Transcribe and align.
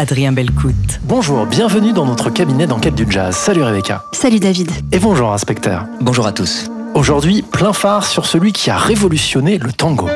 Adrien 0.00 0.32
Belcout. 0.32 0.98
Bonjour, 1.02 1.44
bienvenue 1.44 1.92
dans 1.92 2.06
notre 2.06 2.30
cabinet 2.30 2.66
d'enquête 2.66 2.94
du 2.94 3.04
jazz. 3.06 3.36
Salut 3.36 3.62
Rebecca. 3.62 4.02
Salut 4.12 4.38
David. 4.38 4.70
Et 4.92 4.98
bonjour 4.98 5.30
inspecteur. 5.30 5.84
Bonjour 6.00 6.26
à 6.26 6.32
tous. 6.32 6.70
Aujourd'hui, 6.94 7.42
plein 7.42 7.74
phare 7.74 8.06
sur 8.06 8.24
celui 8.24 8.54
qui 8.54 8.70
a 8.70 8.78
révolutionné 8.78 9.58
le 9.58 9.70
tango. 9.74 10.08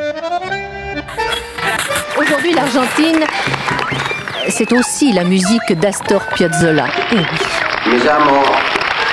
Aujourd'hui, 2.19 2.55
l'Argentine, 2.55 3.27
c'est 4.49 4.73
aussi 4.73 5.13
la 5.13 5.25
musique 5.25 5.79
d'Astor 5.79 6.23
Piazzolla. 6.35 6.87
Eh 7.13 7.17
oui. 7.17 7.25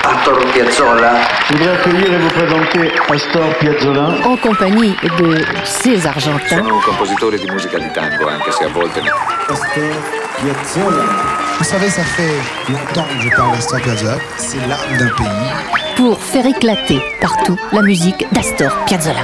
Astor 0.04 0.38
Piazzolla. 0.54 1.12
Je 1.48 1.52
voudrais 1.52 1.72
accueillir 1.74 2.14
et 2.14 2.16
vous 2.16 2.30
présenter 2.30 2.92
Astor 3.12 3.58
Piazzolla. 3.60 4.08
En 4.24 4.36
compagnie 4.38 4.94
de 5.18 5.44
ces 5.64 6.06
Argentins. 6.06 6.56
Sono 6.56 6.76
un 6.76 6.80
compositore 6.80 7.36
di 7.36 7.50
musica 7.50 7.76
di 7.76 7.90
tango, 7.92 8.26
anche 8.26 8.50
se 8.52 8.64
a 8.64 8.68
volte... 8.68 9.00
Astor. 9.48 10.31
Vous 10.44 11.64
savez, 11.64 11.88
ça 11.88 12.02
fait 12.02 12.34
longtemps 12.68 13.06
que 13.16 13.22
je 13.22 13.28
parle 13.36 13.54
d'Astor 13.54 13.80
Piazzolla. 13.80 14.16
C'est 14.38 14.58
l'âme 14.66 14.98
d'un 14.98 15.08
pays. 15.14 15.94
Pour 15.96 16.20
faire 16.20 16.44
éclater 16.44 17.00
partout 17.20 17.56
la 17.72 17.82
musique 17.82 18.26
d'Astor 18.32 18.72
Piazzolla. 18.86 19.20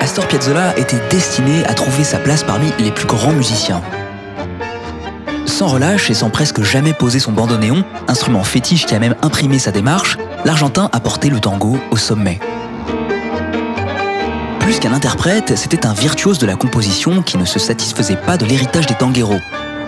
Astor 0.00 0.26
Piazzolla 0.28 0.78
était 0.78 0.96
destiné 1.10 1.62
à 1.66 1.74
trouver 1.74 2.04
sa 2.04 2.18
place 2.18 2.42
parmi 2.42 2.72
les 2.78 2.90
plus 2.90 3.06
grands 3.06 3.32
musiciens. 3.32 3.82
Sans 5.56 5.68
relâche 5.68 6.10
et 6.10 6.14
sans 6.14 6.28
presque 6.28 6.60
jamais 6.60 6.92
poser 6.92 7.18
son 7.18 7.32
bandoneon, 7.32 7.82
instrument 8.08 8.44
fétiche 8.44 8.84
qui 8.84 8.94
a 8.94 8.98
même 8.98 9.14
imprimé 9.22 9.58
sa 9.58 9.70
démarche, 9.70 10.18
l'Argentin 10.44 10.90
a 10.92 11.00
porté 11.00 11.30
le 11.30 11.40
tango 11.40 11.78
au 11.90 11.96
sommet. 11.96 12.38
Plus 14.60 14.78
qu'un 14.80 14.92
interprète, 14.92 15.56
c'était 15.56 15.86
un 15.86 15.94
virtuose 15.94 16.38
de 16.38 16.44
la 16.44 16.56
composition 16.56 17.22
qui 17.22 17.38
ne 17.38 17.46
se 17.46 17.58
satisfaisait 17.58 18.16
pas 18.16 18.36
de 18.36 18.44
l'héritage 18.44 18.84
des 18.84 18.96
tangueros. 18.96 19.40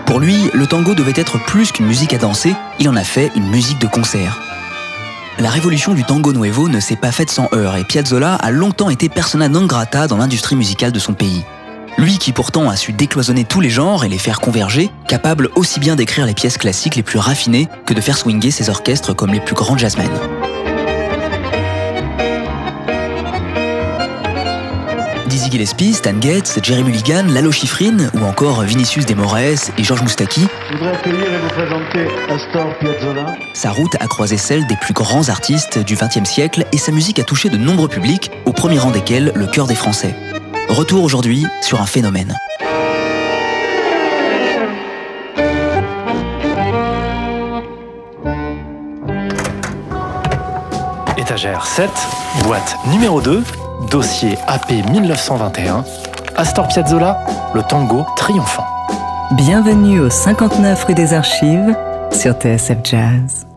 Pour 0.07 0.19
lui, 0.19 0.49
le 0.55 0.65
tango 0.65 0.95
devait 0.95 1.13
être 1.15 1.37
plus 1.45 1.71
qu'une 1.71 1.85
musique 1.85 2.15
à 2.15 2.17
danser, 2.17 2.55
il 2.79 2.89
en 2.89 2.95
a 2.95 3.03
fait 3.03 3.31
une 3.35 3.47
musique 3.47 3.79
de 3.79 3.85
concert. 3.85 4.41
La 5.37 5.51
révolution 5.51 5.93
du 5.93 6.03
tango 6.03 6.33
nuevo 6.33 6.67
ne 6.67 6.79
s'est 6.79 6.95
pas 6.95 7.11
faite 7.11 7.29
sans 7.29 7.47
heurts 7.53 7.77
et 7.77 7.83
Piazzolla 7.83 8.33
a 8.33 8.49
longtemps 8.49 8.89
été 8.89 9.07
persona 9.07 9.47
non 9.47 9.67
grata 9.67 10.07
dans 10.07 10.17
l'industrie 10.17 10.55
musicale 10.55 10.91
de 10.91 10.99
son 10.99 11.13
pays. 11.13 11.43
Lui 11.97 12.17
qui 12.17 12.31
pourtant 12.31 12.69
a 12.69 12.75
su 12.75 12.93
décloisonner 12.93 13.43
tous 13.43 13.61
les 13.61 13.69
genres 13.69 14.05
et 14.05 14.09
les 14.09 14.17
faire 14.17 14.39
converger, 14.39 14.89
capable 15.07 15.49
aussi 15.55 15.79
bien 15.79 15.95
d'écrire 15.95 16.25
les 16.25 16.33
pièces 16.33 16.57
classiques 16.57 16.95
les 16.95 17.03
plus 17.03 17.19
raffinées 17.19 17.67
que 17.85 17.93
de 17.93 18.01
faire 18.01 18.17
swinger 18.17 18.51
ses 18.51 18.69
orchestres 18.69 19.13
comme 19.13 19.33
les 19.33 19.39
plus 19.39 19.55
grands 19.55 19.77
jazzmen. 19.77 20.09
Dizzy 25.27 25.51
Gillespie, 25.51 25.93
Stan 25.93 26.19
Getz, 26.19 26.59
Jerry 26.63 26.83
Mulligan, 26.83 27.25
Lalo 27.29 27.51
Schifrin 27.51 27.97
ou 28.15 28.25
encore 28.25 28.61
Vinicius 28.63 29.05
de 29.05 29.13
Moraes 29.13 29.71
et 29.77 29.83
Georges 29.83 30.01
Moustaki, 30.01 30.47
Je 30.71 30.77
voudrais 30.77 30.95
accueillir 30.95 31.33
et 31.33 31.37
vous 31.37 31.49
présenter 31.49 32.07
Astor 32.29 32.77
Piazzolla. 32.79 33.35
sa 33.53 33.71
route 33.71 33.95
a 33.99 34.07
croisé 34.07 34.37
celle 34.37 34.65
des 34.67 34.75
plus 34.77 34.93
grands 34.93 35.29
artistes 35.29 35.77
du 35.79 35.95
XXe 35.95 36.27
siècle 36.27 36.65
et 36.71 36.77
sa 36.77 36.91
musique 36.91 37.19
a 37.19 37.23
touché 37.23 37.49
de 37.49 37.57
nombreux 37.57 37.89
publics, 37.89 38.31
au 38.45 38.53
premier 38.53 38.79
rang 38.79 38.91
desquels 38.91 39.31
le 39.35 39.47
cœur 39.47 39.67
des 39.67 39.75
Français. 39.75 40.15
Retour 40.69 41.03
aujourd'hui 41.03 41.47
sur 41.61 41.81
un 41.81 41.87
phénomène. 41.87 42.37
Étagère 51.17 51.65
7, 51.65 51.89
boîte 52.43 52.77
numéro 52.91 53.19
2, 53.19 53.43
dossier 53.89 54.37
AP 54.47 54.71
1921, 54.91 55.83
Astor 56.35 56.67
Piazzolla, 56.67 57.19
le 57.55 57.63
tango 57.63 58.05
triomphant. 58.15 58.67
Bienvenue 59.31 60.01
au 60.01 60.11
59 60.11 60.83
rue 60.83 60.93
des 60.93 61.13
Archives 61.15 61.75
sur 62.11 62.33
TSF 62.33 62.77
Jazz. 62.83 63.47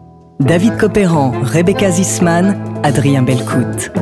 David 0.41 0.79
Copéran, 0.79 1.33
Rebecca 1.43 1.91
Zisman, 1.91 2.56
Adrien 2.83 3.23
Belcout. 3.23 3.93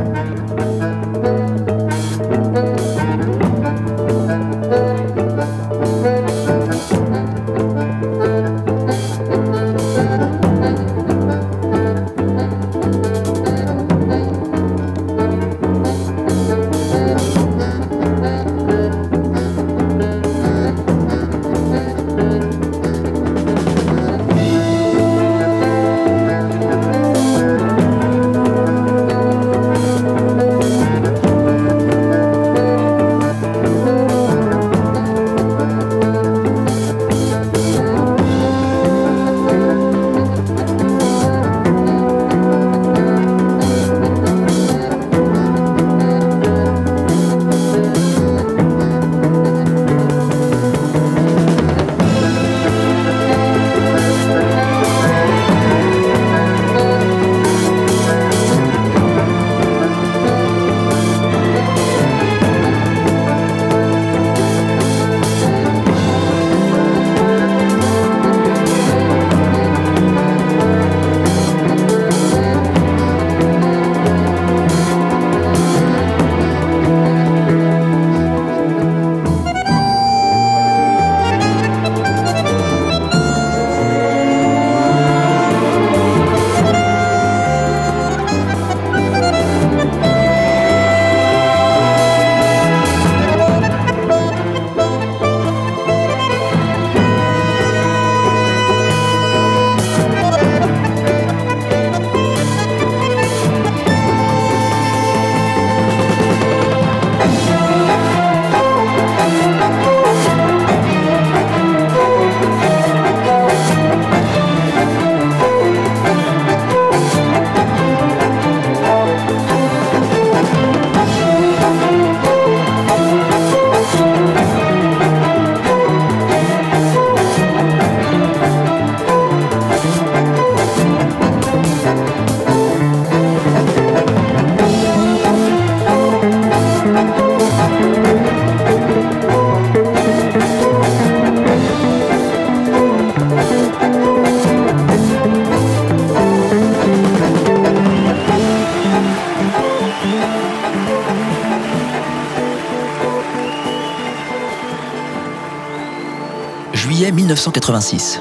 1986. 157.40 158.20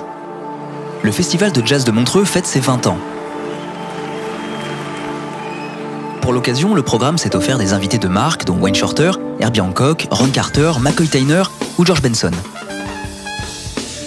Le 1.04 1.12
Festival 1.12 1.51
de 1.51 1.66
jazz 1.66 1.83
de 1.83 1.92
Montreux 1.92 2.24
fête 2.24 2.45
ses 2.45 2.62
20 2.62 2.88
ans. 2.88 2.98
Pour 6.21 6.31
l'occasion, 6.31 6.74
le 6.74 6.83
programme 6.83 7.18
s'est 7.18 7.36
offert 7.36 7.57
des 7.57 7.74
invités 7.74 7.98
de 7.98 8.07
marque 8.07 8.45
dont 8.45 8.57
Wayne 8.57 8.75
Shorter, 8.75 9.12
Herbie 9.42 9.60
Hancock, 9.60 10.07
Ron 10.10 10.30
Carter, 10.30 10.71
McCoy 10.80 11.10
Tyner 11.10 11.44
ou 11.77 11.86
George 11.86 12.01
Benson. 12.01 12.31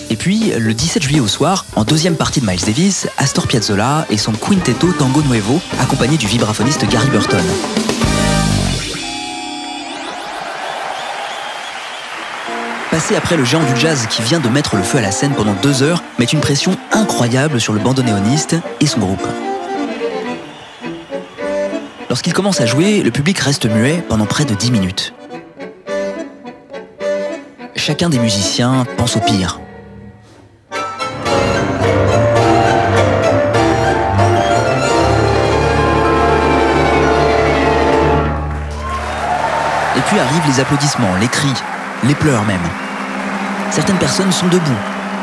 Et 0.09 0.17
puis, 0.17 0.55
le 0.57 0.73
17 0.73 1.03
juillet 1.03 1.21
au 1.21 1.29
soir, 1.29 1.67
en 1.77 1.85
deuxième 1.85 2.17
partie 2.17 2.41
de 2.41 2.47
Miles 2.47 2.65
Davis, 2.65 3.07
Astor 3.19 3.47
Piazzolla 3.47 4.07
et 4.09 4.17
son 4.17 4.33
Quintetto 4.33 4.93
Tango 4.99 5.21
Nuevo, 5.25 5.61
accompagné 5.79 6.17
du 6.17 6.27
vibraphoniste 6.27 6.89
Gary 6.89 7.11
Burton. 7.11 7.45
Passer 12.93 13.17
après 13.17 13.39
le 13.39 13.45
géant 13.47 13.65
du 13.65 13.75
jazz 13.75 14.07
qui 14.07 14.21
vient 14.21 14.39
de 14.39 14.51
mettre 14.51 14.77
le 14.77 14.83
feu 14.83 14.99
à 14.99 15.01
la 15.01 15.13
scène 15.13 15.33
pendant 15.33 15.55
deux 15.55 15.83
heures 15.83 16.03
met 16.19 16.27
une 16.27 16.41
pression 16.41 16.77
incroyable 16.93 17.59
sur 17.59 17.73
le 17.73 17.79
bandoneoniste 17.79 18.57
et 18.81 18.87
son 18.87 19.01
groupe. 19.01 19.27
Lorsqu'il 22.11 22.35
commence 22.35 22.61
à 22.61 22.67
jouer, 22.67 23.03
le 23.03 23.11
public 23.11 23.39
reste 23.39 23.65
muet 23.65 24.05
pendant 24.07 24.27
près 24.27 24.45
de 24.45 24.53
10 24.53 24.71
minutes. 24.73 25.15
Chacun 27.77 28.11
des 28.11 28.19
musiciens 28.19 28.85
pense 28.99 29.17
au 29.17 29.21
pire. 29.21 29.59
Et 39.97 40.01
puis 40.09 40.19
arrivent 40.19 40.47
les 40.47 40.61
applaudissements, 40.61 41.17
les 41.19 41.29
cris, 41.29 41.55
les 42.05 42.15
pleurs 42.15 42.45
même. 42.45 42.61
Certaines 43.71 43.99
personnes 43.99 44.33
sont 44.33 44.49
debout. 44.49 44.79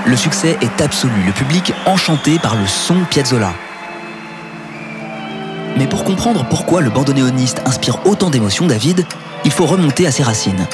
Le 0.06 0.16
succès 0.16 0.58
est 0.62 0.82
absolu, 0.82 1.22
le 1.26 1.32
public 1.32 1.74
enchanté 1.86 2.40
par 2.40 2.56
le 2.56 2.66
son 2.66 3.04
Piazzolla. 3.10 3.54
Mais 5.78 5.88
pour 5.88 6.04
comprendre 6.04 6.46
pourquoi 6.50 6.82
le 6.82 6.90
bandoneoniste 6.90 7.62
inspire 7.66 8.06
autant 8.06 8.30
d'émotions, 8.30 8.66
David, 8.66 9.06
il 9.46 9.52
faut 9.52 9.66
remonter 9.66 10.08
à 10.08 10.12
ses 10.12 10.24
racines. 10.24 10.68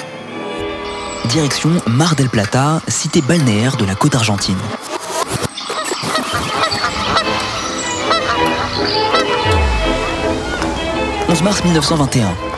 Direction 1.25 1.71
Mar 1.87 2.15
del 2.15 2.29
Plata, 2.29 2.81
cité 2.87 3.21
balnéaire 3.21 3.77
de 3.77 3.85
la 3.85 3.95
côte 3.95 4.15
argentine. 4.15 4.57
«11 11.29 11.41
mars 11.41 11.63
1921. 11.63 12.54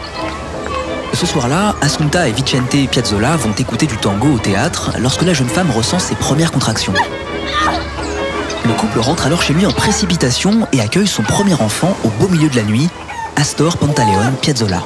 Ce 1.20 1.26
soir-là, 1.26 1.76
Assunta 1.82 2.28
et 2.28 2.32
Vicente 2.32 2.70
Piazzolla 2.92 3.38
vont 3.38 3.54
écouter 3.54 3.88
du 3.88 3.98
tango 3.98 4.28
au 4.36 4.38
théâtre 4.38 4.92
lorsque 5.00 5.24
la 5.24 5.34
jeune 5.34 5.50
femme 5.50 5.72
ressent 5.72 5.98
ses 5.98 6.14
premières 6.14 6.52
contractions. 6.52 6.94
Le 8.64 8.74
couple 8.74 9.00
rentre 9.00 9.26
alors 9.26 9.42
chez 9.42 9.56
lui 9.56 9.66
en 9.66 9.72
précipitation 9.72 10.68
et 10.74 10.80
accueille 10.80 11.08
son 11.08 11.24
premier 11.24 11.56
enfant 11.56 11.98
au 12.04 12.10
beau 12.10 12.28
milieu 12.28 12.50
de 12.50 12.56
la 12.56 12.62
nuit, 12.62 12.88
Astor 13.36 13.78
Pantaleone 13.78 14.36
Piazzolla. 14.44 14.84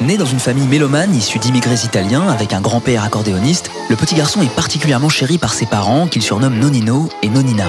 Né 0.00 0.16
dans 0.16 0.26
une 0.26 0.40
famille 0.40 0.66
mélomane 0.66 1.14
issue 1.14 1.38
d'immigrés 1.38 1.84
italiens 1.84 2.28
avec 2.28 2.52
un 2.52 2.60
grand-père 2.60 3.04
accordéoniste, 3.04 3.70
le 3.88 3.94
petit 3.94 4.16
garçon 4.16 4.42
est 4.42 4.52
particulièrement 4.52 5.08
chéri 5.08 5.38
par 5.38 5.54
ses 5.54 5.66
parents 5.66 6.08
qu'il 6.08 6.22
surnomme 6.22 6.58
Nonino 6.58 7.08
et 7.22 7.28
Nonina. 7.28 7.66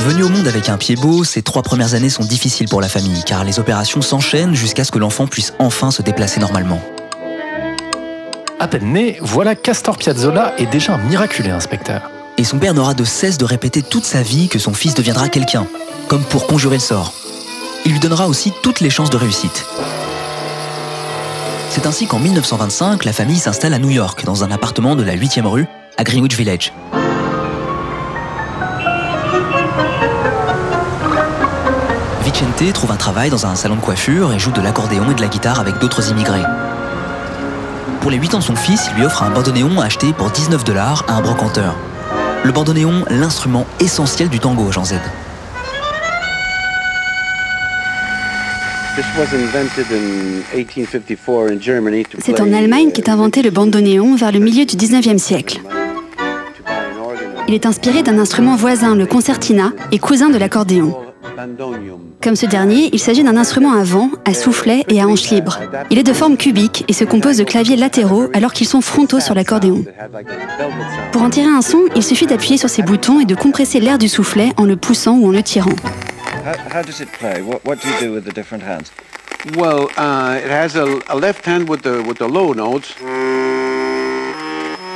Venu 0.00 0.22
au 0.22 0.28
monde 0.28 0.46
avec 0.46 0.68
un 0.68 0.76
pied 0.76 0.94
beau, 0.94 1.24
ces 1.24 1.42
trois 1.42 1.62
premières 1.62 1.94
années 1.94 2.08
sont 2.08 2.24
difficiles 2.24 2.68
pour 2.68 2.80
la 2.80 2.88
famille 2.88 3.22
car 3.24 3.44
les 3.44 3.58
opérations 3.58 4.00
s'enchaînent 4.00 4.54
jusqu'à 4.54 4.84
ce 4.84 4.92
que 4.92 4.98
l'enfant 4.98 5.26
puisse 5.26 5.52
enfin 5.58 5.90
se 5.90 6.02
déplacer 6.02 6.38
normalement. 6.38 6.80
À 8.60 8.68
peine 8.68 8.92
né, 8.92 9.18
voilà 9.20 9.54
qu'Astor 9.54 9.96
Piazzolla 9.98 10.54
est 10.58 10.66
déjà 10.66 10.94
un 10.94 10.98
miraculé 10.98 11.50
inspecteur. 11.50 12.10
Et 12.38 12.44
son 12.44 12.58
père 12.58 12.74
n'aura 12.74 12.94
de 12.94 13.04
cesse 13.04 13.38
de 13.38 13.44
répéter 13.44 13.82
toute 13.82 14.04
sa 14.04 14.22
vie 14.22 14.48
que 14.48 14.60
son 14.60 14.72
fils 14.72 14.94
deviendra 14.94 15.28
quelqu'un, 15.28 15.66
comme 16.06 16.22
pour 16.22 16.46
conjurer 16.46 16.76
le 16.76 16.82
sort. 16.82 17.12
Il 17.84 17.92
lui 17.92 18.00
donnera 18.00 18.28
aussi 18.28 18.52
toutes 18.62 18.80
les 18.80 18.90
chances 18.90 19.10
de 19.10 19.16
réussite. 19.16 19.66
C'est 21.70 21.86
ainsi 21.86 22.06
qu'en 22.06 22.18
1925, 22.18 23.04
la 23.04 23.12
famille 23.12 23.38
s'installe 23.38 23.74
à 23.74 23.78
New 23.78 23.90
York, 23.90 24.24
dans 24.24 24.44
un 24.44 24.50
appartement 24.50 24.96
de 24.96 25.02
la 25.02 25.16
8e 25.16 25.46
rue, 25.46 25.66
à 25.96 26.04
Greenwich 26.04 26.36
Village. 26.36 26.72
Vicente 32.38 32.72
trouve 32.72 32.92
un 32.92 32.96
travail 32.96 33.30
dans 33.30 33.46
un 33.46 33.56
salon 33.56 33.74
de 33.74 33.80
coiffure 33.80 34.32
et 34.32 34.38
joue 34.38 34.52
de 34.52 34.60
l'accordéon 34.60 35.10
et 35.10 35.14
de 35.14 35.20
la 35.20 35.26
guitare 35.26 35.58
avec 35.58 35.78
d'autres 35.78 36.08
immigrés. 36.08 36.44
Pour 38.00 38.12
les 38.12 38.16
8 38.16 38.34
ans 38.34 38.38
de 38.38 38.44
son 38.44 38.54
fils, 38.54 38.88
il 38.92 38.98
lui 38.98 39.04
offre 39.04 39.24
un 39.24 39.30
bandoneon 39.30 39.80
acheté 39.80 40.12
pour 40.12 40.30
19 40.30 40.62
dollars 40.62 41.04
à 41.08 41.14
un 41.14 41.20
brocanteur. 41.20 41.74
Le 42.44 42.52
bandoneon, 42.52 43.04
l'instrument 43.10 43.66
essentiel 43.80 44.28
du 44.28 44.38
tango, 44.38 44.70
Jean 44.70 44.84
Z. 44.84 45.00
C'est 52.20 52.40
en 52.40 52.52
Allemagne 52.52 52.92
qu'est 52.92 53.08
inventé 53.08 53.42
le 53.42 53.50
bandoneon 53.50 54.14
vers 54.14 54.30
le 54.30 54.38
milieu 54.38 54.64
du 54.64 54.76
19e 54.76 55.18
siècle. 55.18 55.60
Il 57.48 57.54
est 57.54 57.66
inspiré 57.66 58.04
d'un 58.04 58.20
instrument 58.20 58.54
voisin, 58.54 58.94
le 58.94 59.06
concertina, 59.06 59.72
et 59.90 59.98
cousin 59.98 60.28
de 60.28 60.38
l'accordéon. 60.38 61.07
Comme 62.22 62.36
ce 62.36 62.46
dernier, 62.46 62.90
il 62.92 62.98
s'agit 62.98 63.22
d'un 63.22 63.36
instrument 63.36 63.72
à 63.72 63.84
vent, 63.84 64.10
à 64.24 64.34
soufflet 64.34 64.84
et 64.88 65.00
à 65.00 65.06
hanche 65.06 65.30
libre. 65.30 65.58
Il 65.90 65.98
est 65.98 66.02
de 66.02 66.12
forme 66.12 66.36
cubique 66.36 66.84
et 66.88 66.92
se 66.92 67.04
compose 67.04 67.36
de 67.36 67.44
claviers 67.44 67.76
latéraux 67.76 68.28
alors 68.34 68.52
qu'ils 68.52 68.66
sont 68.66 68.80
frontaux 68.80 69.20
sur 69.20 69.34
l'accordéon. 69.34 69.84
Pour 71.12 71.22
en 71.22 71.30
tirer 71.30 71.48
un 71.48 71.62
son, 71.62 71.82
il 71.94 72.02
suffit 72.02 72.26
d'appuyer 72.26 72.56
sur 72.56 72.68
ces 72.68 72.82
boutons 72.82 73.20
et 73.20 73.24
de 73.24 73.34
compresser 73.34 73.80
l'air 73.80 73.98
du 73.98 74.08
soufflet 74.08 74.52
en 74.56 74.64
le 74.64 74.76
poussant 74.76 75.16
ou 75.16 75.28
en 75.28 75.30
le 75.30 75.42
tirant. 75.42 75.76
Well, 79.56 79.86
uh, 79.96 80.36
it 80.44 80.50
has 80.50 80.76
a, 80.76 80.84
a 81.08 81.14
left 81.14 81.46
hand 81.46 81.68
with 81.68 81.82
the 81.82 82.04
with 82.04 82.18
the 82.18 82.28
low 82.28 82.54
notes. 82.54 82.96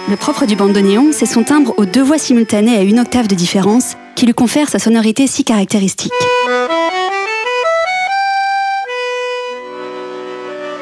Le 0.09 0.17
propre 0.17 0.47
du 0.47 0.57
bandoneon, 0.57 1.13
c'est 1.13 1.27
son 1.27 1.45
timbre 1.45 1.75
aux 1.77 1.85
deux 1.85 2.03
voix 2.03 2.19
simultanées 2.19 2.77
à 2.77 2.83
une 2.83 2.99
octave 2.99 3.29
de 3.29 3.37
différence 3.37 3.97
qui 4.15 4.27
lui 4.27 4.35
confère 4.35 4.69
sa 4.69 4.79
sonorité 4.79 5.27
si 5.27 5.45
caractéristique. 5.45 6.13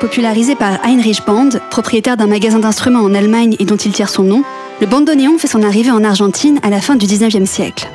Popularisé 0.00 0.54
par 0.54 0.84
Heinrich 0.84 1.24
Band, 1.26 1.50
propriétaire 1.70 2.16
d'un 2.16 2.26
magasin 2.26 2.58
d'instruments 2.58 3.00
en 3.00 3.14
Allemagne 3.14 3.56
et 3.58 3.64
dont 3.64 3.76
il 3.76 3.92
tire 3.92 4.08
son 4.08 4.22
nom, 4.22 4.42
le 4.80 4.86
bandoneon 4.86 5.36
fait 5.38 5.46
son 5.46 5.62
arrivée 5.62 5.90
en 5.90 6.02
Argentine 6.04 6.58
à 6.62 6.70
la 6.70 6.80
fin 6.80 6.96
du 6.96 7.06
19e 7.06 7.44
siècle. 7.44 7.86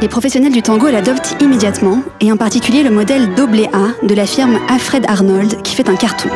Les 0.00 0.08
professionnels 0.08 0.52
du 0.52 0.62
tango 0.62 0.88
l'adoptent 0.88 1.36
immédiatement, 1.42 2.02
et 2.20 2.32
en 2.32 2.38
particulier 2.38 2.82
le 2.82 2.90
modèle 2.90 3.28
A 3.72 4.06
de 4.06 4.14
la 4.14 4.24
firme 4.24 4.58
Alfred 4.68 5.04
Arnold 5.06 5.60
qui 5.62 5.74
fait 5.74 5.90
un 5.90 5.96
carton. 5.96 6.30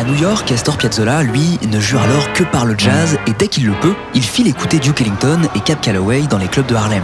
À 0.00 0.02
New 0.02 0.14
York, 0.14 0.50
Astor 0.50 0.78
Piazzolla, 0.78 1.22
lui, 1.22 1.58
ne 1.70 1.78
jure 1.78 2.00
alors 2.00 2.32
que 2.32 2.42
par 2.42 2.64
le 2.64 2.74
jazz 2.78 3.18
et 3.26 3.32
dès 3.38 3.48
qu'il 3.48 3.66
le 3.66 3.74
peut, 3.82 3.94
il 4.14 4.22
file 4.22 4.48
écouter 4.48 4.78
Duke 4.78 5.02
Ellington 5.02 5.42
et 5.54 5.60
Cap 5.60 5.82
Calloway 5.82 6.22
dans 6.22 6.38
les 6.38 6.48
clubs 6.48 6.64
de 6.64 6.74
Harlem. 6.74 7.02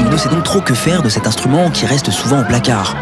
Il 0.00 0.08
ne 0.08 0.16
sait 0.16 0.28
donc 0.30 0.42
trop 0.42 0.60
que 0.60 0.74
faire 0.74 1.04
de 1.04 1.08
cet 1.08 1.28
instrument 1.28 1.70
qui 1.70 1.86
reste 1.86 2.10
souvent 2.10 2.40
au 2.40 2.44
placard. 2.44 2.96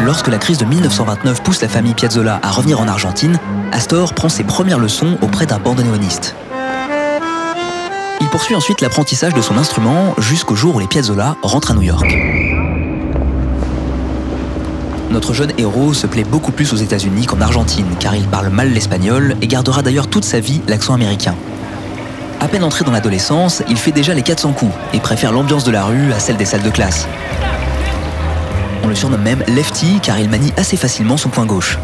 Lorsque 0.00 0.26
la 0.26 0.38
crise 0.38 0.58
de 0.58 0.64
1929 0.64 1.44
pousse 1.44 1.62
la 1.62 1.68
famille 1.68 1.94
Piazzolla 1.94 2.40
à 2.42 2.50
revenir 2.50 2.80
en 2.80 2.88
Argentine, 2.88 3.38
Astor 3.70 4.14
prend 4.14 4.28
ses 4.28 4.42
premières 4.42 4.80
leçons 4.80 5.16
auprès 5.22 5.46
d'un 5.46 5.60
bandoneoniste. 5.60 6.34
Il 8.20 8.26
poursuit 8.32 8.56
ensuite 8.56 8.80
l'apprentissage 8.80 9.32
de 9.32 9.42
son 9.42 9.58
instrument 9.58 10.16
jusqu'au 10.18 10.56
jour 10.56 10.74
où 10.74 10.80
les 10.80 10.88
Piazzolla 10.88 11.36
rentrent 11.44 11.70
à 11.70 11.74
New 11.74 11.82
York. 11.82 12.12
Notre 15.10 15.32
jeune 15.32 15.52
héros 15.56 15.94
se 15.94 16.06
plaît 16.06 16.24
beaucoup 16.24 16.52
plus 16.52 16.72
aux 16.74 16.76
États-Unis 16.76 17.24
qu'en 17.24 17.40
Argentine, 17.40 17.86
car 17.98 18.14
il 18.14 18.26
parle 18.26 18.50
mal 18.50 18.72
l'espagnol 18.72 19.36
et 19.40 19.46
gardera 19.46 19.82
d'ailleurs 19.82 20.06
toute 20.06 20.24
sa 20.24 20.38
vie 20.38 20.60
l'accent 20.68 20.92
américain. 20.92 21.34
À 22.40 22.46
peine 22.46 22.62
entré 22.62 22.84
dans 22.84 22.92
l'adolescence, 22.92 23.62
il 23.68 23.78
fait 23.78 23.90
déjà 23.90 24.12
les 24.12 24.22
400 24.22 24.52
coups 24.52 24.72
et 24.92 25.00
préfère 25.00 25.32
l'ambiance 25.32 25.64
de 25.64 25.70
la 25.70 25.84
rue 25.84 26.12
à 26.12 26.20
celle 26.20 26.36
des 26.36 26.44
salles 26.44 26.62
de 26.62 26.70
classe. 26.70 27.08
On 28.84 28.88
le 28.88 28.94
surnomme 28.94 29.22
même 29.22 29.42
Lefty 29.48 29.98
car 30.02 30.18
il 30.18 30.28
manie 30.28 30.52
assez 30.56 30.76
facilement 30.76 31.16
son 31.16 31.30
poing 31.30 31.46
gauche. 31.46 31.78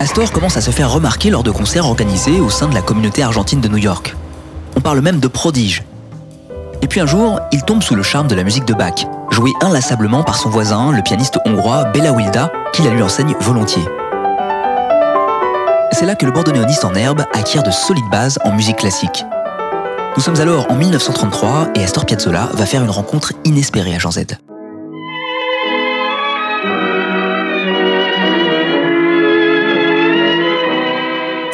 Astor 0.00 0.32
commence 0.32 0.56
à 0.56 0.60
se 0.60 0.72
faire 0.72 0.90
remarquer 0.90 1.30
lors 1.30 1.44
de 1.44 1.50
concerts 1.50 1.86
organisés 1.86 2.40
au 2.40 2.50
sein 2.50 2.68
de 2.68 2.74
la 2.74 2.82
communauté 2.82 3.22
argentine 3.22 3.60
de 3.60 3.68
New 3.68 3.78
York. 3.78 4.16
On 4.76 4.80
parle 4.80 5.00
même 5.02 5.20
de 5.20 5.28
prodige. 5.28 5.84
Et 6.82 6.88
puis 6.88 7.00
un 7.00 7.06
jour, 7.06 7.40
il 7.52 7.62
tombe 7.62 7.82
sous 7.82 7.94
le 7.94 8.02
charme 8.02 8.26
de 8.26 8.34
la 8.34 8.42
musique 8.42 8.64
de 8.64 8.74
Bach, 8.74 9.06
jouée 9.30 9.52
inlassablement 9.60 10.22
par 10.22 10.36
son 10.36 10.48
voisin, 10.48 10.92
le 10.92 11.02
pianiste 11.02 11.38
hongrois 11.44 11.84
Bela 11.84 12.12
Wilda, 12.12 12.50
qui 12.72 12.82
la 12.82 12.90
lui 12.90 13.02
enseigne 13.02 13.34
volontiers. 13.40 13.86
C'est 15.92 16.06
là 16.06 16.14
que 16.14 16.24
le 16.24 16.32
bandoneoniste 16.32 16.84
en 16.84 16.94
herbe 16.94 17.24
acquiert 17.34 17.62
de 17.62 17.70
solides 17.70 18.08
bases 18.10 18.38
en 18.44 18.52
musique 18.52 18.78
classique. 18.78 19.24
Nous 20.16 20.22
sommes 20.22 20.40
alors 20.40 20.70
en 20.70 20.74
1933 20.74 21.68
et 21.74 21.84
Astor 21.84 22.06
Piazzolla 22.06 22.48
va 22.54 22.66
faire 22.66 22.82
une 22.82 22.90
rencontre 22.90 23.32
inespérée 23.44 23.94
à 23.94 23.98
Jean 23.98 24.10
Z. 24.10 24.24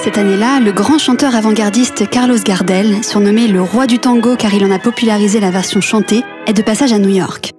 Cette 0.06 0.18
année-là, 0.18 0.60
le 0.60 0.70
grand 0.70 0.98
chanteur 0.98 1.34
avant-gardiste 1.34 2.08
Carlos 2.08 2.38
Gardel, 2.38 3.02
surnommé 3.02 3.48
le 3.48 3.60
roi 3.60 3.88
du 3.88 3.98
tango 3.98 4.36
car 4.36 4.54
il 4.54 4.64
en 4.64 4.70
a 4.70 4.78
popularisé 4.78 5.40
la 5.40 5.50
version 5.50 5.80
chantée, 5.80 6.22
est 6.46 6.52
de 6.52 6.62
passage 6.62 6.92
à 6.92 7.00
New 7.00 7.08
York. 7.08 7.50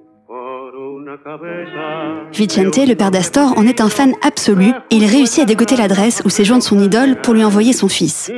Vicente, 2.33 2.77
le 2.87 2.95
père 2.95 3.11
d'Astor, 3.11 3.57
en 3.57 3.65
est 3.65 3.81
un 3.81 3.89
fan 3.89 4.13
absolu 4.21 4.71
et 4.91 4.95
il 4.95 5.05
réussit 5.05 5.43
à 5.43 5.45
dégoter 5.45 5.75
l'adresse 5.75 6.21
où 6.25 6.29
séjourne 6.29 6.61
son 6.61 6.79
idole 6.79 7.15
pour 7.21 7.33
lui 7.33 7.43
envoyer 7.43 7.73
son 7.73 7.87
fils. 7.87 8.31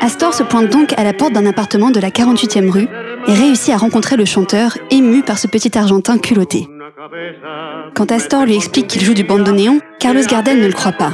Astor 0.00 0.34
se 0.34 0.42
pointe 0.42 0.70
donc 0.70 0.92
à 0.98 1.04
la 1.04 1.12
porte 1.12 1.32
d'un 1.32 1.46
appartement 1.46 1.90
de 1.90 2.00
la 2.00 2.10
48e 2.10 2.70
rue 2.70 2.88
et 3.28 3.32
réussit 3.32 3.74
à 3.74 3.76
rencontrer 3.76 4.16
le 4.16 4.24
chanteur, 4.24 4.76
ému 4.90 5.22
par 5.22 5.38
ce 5.38 5.46
petit 5.46 5.76
Argentin 5.76 6.18
culotté. 6.18 6.68
Quand 7.94 8.10
Astor 8.10 8.44
lui 8.44 8.56
explique 8.56 8.86
qu'il 8.86 9.02
joue 9.02 9.14
du 9.14 9.24
bandoneon, 9.24 9.80
Carlos 9.98 10.24
Gardel 10.28 10.60
ne 10.60 10.66
le 10.66 10.72
croit 10.72 10.92
pas. 10.92 11.12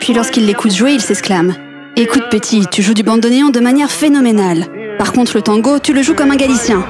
Puis 0.00 0.14
lorsqu'il 0.14 0.46
l'écoute 0.46 0.72
jouer, 0.72 0.92
il 0.92 1.00
s'exclame 1.00 1.54
Écoute 1.96 2.24
petit, 2.30 2.66
tu 2.70 2.82
joues 2.82 2.94
du 2.94 3.02
bandoneon 3.02 3.50
de 3.50 3.60
manière 3.60 3.90
phénoménale. 3.90 4.66
Par 4.98 5.12
contre, 5.12 5.36
le 5.36 5.42
tango, 5.42 5.78
tu 5.78 5.92
le 5.92 6.02
joues 6.02 6.14
comme 6.14 6.30
un 6.30 6.36
Galicien. 6.36 6.84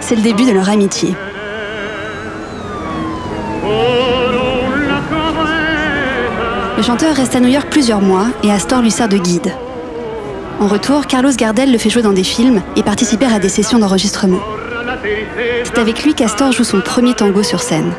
C'est 0.00 0.16
le 0.16 0.22
début 0.22 0.44
de 0.44 0.52
leur 0.52 0.68
amitié. 0.68 1.14
Chanteur 6.86 7.16
reste 7.16 7.34
à 7.34 7.40
New 7.40 7.48
York 7.48 7.66
plusieurs 7.68 8.00
mois 8.00 8.26
et 8.44 8.52
Astor 8.52 8.80
lui 8.80 8.92
sert 8.92 9.08
de 9.08 9.16
guide. 9.16 9.52
En 10.60 10.68
retour, 10.68 11.08
Carlos 11.08 11.32
Gardel 11.36 11.72
le 11.72 11.78
fait 11.78 11.90
jouer 11.90 12.02
dans 12.02 12.12
des 12.12 12.22
films 12.22 12.62
et 12.76 12.84
participer 12.84 13.26
à 13.26 13.40
des 13.40 13.48
sessions 13.48 13.80
d'enregistrement. 13.80 14.38
C'est 15.64 15.78
avec 15.78 16.04
lui 16.04 16.14
qu'Astor 16.14 16.52
joue 16.52 16.62
son 16.62 16.80
premier 16.80 17.14
tango 17.14 17.42
sur 17.42 17.60
scène. 17.60 17.90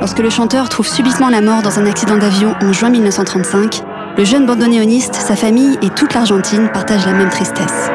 Lorsque 0.00 0.20
le 0.20 0.30
chanteur 0.30 0.70
trouve 0.70 0.88
subitement 0.88 1.28
la 1.28 1.42
mort 1.42 1.60
dans 1.60 1.78
un 1.78 1.84
accident 1.84 2.16
d'avion 2.16 2.54
en 2.62 2.72
juin 2.72 2.88
1935, 2.88 3.82
le 4.16 4.24
jeune 4.24 4.46
bandoneoniste, 4.46 5.16
sa 5.16 5.36
famille 5.36 5.78
et 5.82 5.90
toute 5.90 6.14
l'Argentine 6.14 6.70
partagent 6.72 7.04
la 7.04 7.12
même 7.12 7.28
tristesse. 7.28 7.90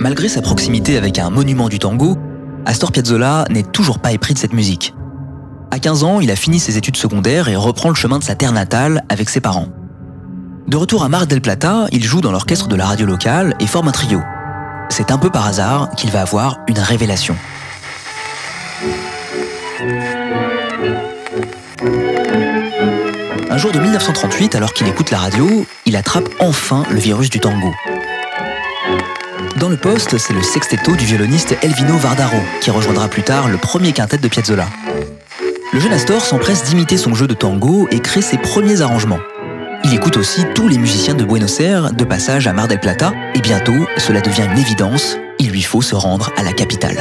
Malgré 0.00 0.28
sa 0.28 0.42
proximité 0.42 0.96
avec 0.96 1.18
un 1.18 1.30
monument 1.30 1.68
du 1.68 1.78
tango, 1.78 2.16
Astor 2.66 2.92
Piazzolla 2.92 3.44
n'est 3.50 3.62
toujours 3.62 3.98
pas 3.98 4.12
épris 4.12 4.34
de 4.34 4.38
cette 4.38 4.52
musique. 4.52 4.94
À 5.70 5.78
15 5.78 6.04
ans, 6.04 6.20
il 6.20 6.30
a 6.30 6.36
fini 6.36 6.60
ses 6.60 6.76
études 6.76 6.96
secondaires 6.96 7.48
et 7.48 7.56
reprend 7.56 7.88
le 7.88 7.94
chemin 7.94 8.18
de 8.18 8.24
sa 8.24 8.34
terre 8.34 8.52
natale 8.52 9.04
avec 9.08 9.28
ses 9.28 9.40
parents. 9.40 9.68
De 10.66 10.76
retour 10.76 11.02
à 11.02 11.08
Mar 11.08 11.26
del 11.26 11.40
Plata, 11.40 11.86
il 11.92 12.04
joue 12.04 12.20
dans 12.20 12.32
l'orchestre 12.32 12.68
de 12.68 12.76
la 12.76 12.86
radio 12.86 13.06
locale 13.06 13.54
et 13.60 13.66
forme 13.66 13.88
un 13.88 13.92
trio. 13.92 14.20
C'est 14.90 15.10
un 15.10 15.18
peu 15.18 15.30
par 15.30 15.46
hasard 15.46 15.90
qu'il 15.96 16.10
va 16.10 16.22
avoir 16.22 16.58
une 16.68 16.78
révélation. 16.78 17.36
Un 23.58 23.60
jour 23.60 23.72
de 23.72 23.80
1938, 23.80 24.54
alors 24.54 24.72
qu'il 24.72 24.86
écoute 24.86 25.10
la 25.10 25.18
radio, 25.18 25.66
il 25.84 25.96
attrape 25.96 26.28
enfin 26.38 26.84
le 26.92 27.00
virus 27.00 27.28
du 27.28 27.40
tango. 27.40 27.74
Dans 29.56 29.68
le 29.68 29.76
poste, 29.76 30.16
c'est 30.16 30.32
le 30.32 30.44
sextetto 30.44 30.94
du 30.94 31.04
violoniste 31.04 31.56
Elvino 31.62 31.96
Vardaro, 31.96 32.36
qui 32.60 32.70
rejoindra 32.70 33.08
plus 33.08 33.24
tard 33.24 33.48
le 33.48 33.56
premier 33.56 33.90
quintet 33.90 34.18
de 34.18 34.28
Piazzolla. 34.28 34.68
Le 35.72 35.80
jeune 35.80 35.92
Astor 35.92 36.24
s'empresse 36.24 36.62
d'imiter 36.62 36.96
son 36.96 37.16
jeu 37.16 37.26
de 37.26 37.34
tango 37.34 37.88
et 37.90 37.98
crée 37.98 38.22
ses 38.22 38.38
premiers 38.38 38.80
arrangements. 38.80 39.18
Il 39.82 39.92
écoute 39.92 40.18
aussi 40.18 40.44
tous 40.54 40.68
les 40.68 40.78
musiciens 40.78 41.14
de 41.14 41.24
Buenos 41.24 41.58
Aires 41.58 41.92
de 41.92 42.04
passage 42.04 42.46
à 42.46 42.52
Mar 42.52 42.68
del 42.68 42.78
Plata, 42.78 43.12
et 43.34 43.40
bientôt, 43.40 43.88
cela 43.96 44.20
devient 44.20 44.46
une 44.52 44.58
évidence, 44.58 45.16
il 45.40 45.50
lui 45.50 45.62
faut 45.62 45.82
se 45.82 45.96
rendre 45.96 46.30
à 46.36 46.44
la 46.44 46.52
capitale. 46.52 46.96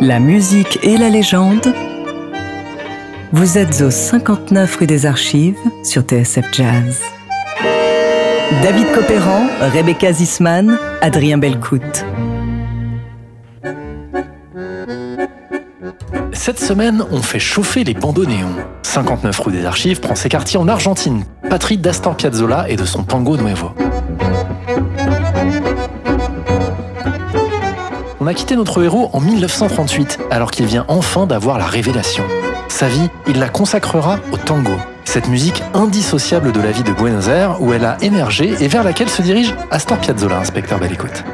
La 0.00 0.20
musique 0.20 0.78
et 0.84 0.96
la 0.96 1.08
légende. 1.08 1.74
Vous 3.32 3.58
êtes 3.58 3.80
au 3.80 3.90
59 3.90 4.76
rue 4.76 4.86
des 4.86 5.06
Archives 5.06 5.58
sur 5.82 6.02
TSF 6.02 6.46
Jazz. 6.52 7.02
David 8.62 8.86
Copéran, 8.94 9.48
Rebecca 9.74 10.12
Zisman, 10.12 10.78
Adrien 11.00 11.36
Belcout. 11.38 12.04
Cette 16.32 16.60
semaine, 16.60 17.04
on 17.10 17.20
fait 17.20 17.40
chauffer 17.40 17.82
les 17.82 17.94
bandoneons. 17.94 18.54
59 18.82 19.38
rue 19.40 19.52
des 19.52 19.66
Archives 19.66 20.00
prend 20.00 20.14
ses 20.14 20.28
quartiers 20.28 20.60
en 20.60 20.68
Argentine, 20.68 21.24
patrie 21.50 21.76
d'Astor 21.76 22.16
Piazzolla 22.16 22.70
et 22.70 22.76
de 22.76 22.84
son 22.84 23.02
tango 23.02 23.36
nuevo. 23.36 23.72
A 28.28 28.34
quitté 28.34 28.54
notre 28.54 28.82
héros 28.84 29.10
en 29.12 29.20
1938, 29.20 30.18
alors 30.30 30.50
qu'il 30.50 30.66
vient 30.66 30.84
enfin 30.88 31.26
d'avoir 31.26 31.58
la 31.58 31.66
révélation. 31.66 32.24
Sa 32.68 32.86
vie, 32.86 33.08
il 33.26 33.40
la 33.40 33.48
consacrera 33.48 34.18
au 34.32 34.36
tango, 34.36 34.76
cette 35.04 35.28
musique 35.28 35.62
indissociable 35.74 36.52
de 36.52 36.60
la 36.60 36.70
vie 36.70 36.82
de 36.82 36.92
Buenos 36.92 37.28
Aires 37.28 37.60
où 37.60 37.72
elle 37.72 37.84
a 37.84 37.96
émergé 38.02 38.54
et 38.60 38.68
vers 38.68 38.84
laquelle 38.84 39.08
se 39.08 39.22
dirige 39.22 39.54
Astor 39.70 39.98
Piazzolla, 39.98 40.38
inspecteur 40.38 40.78
belle 40.78 40.92
écoute. 40.92 41.24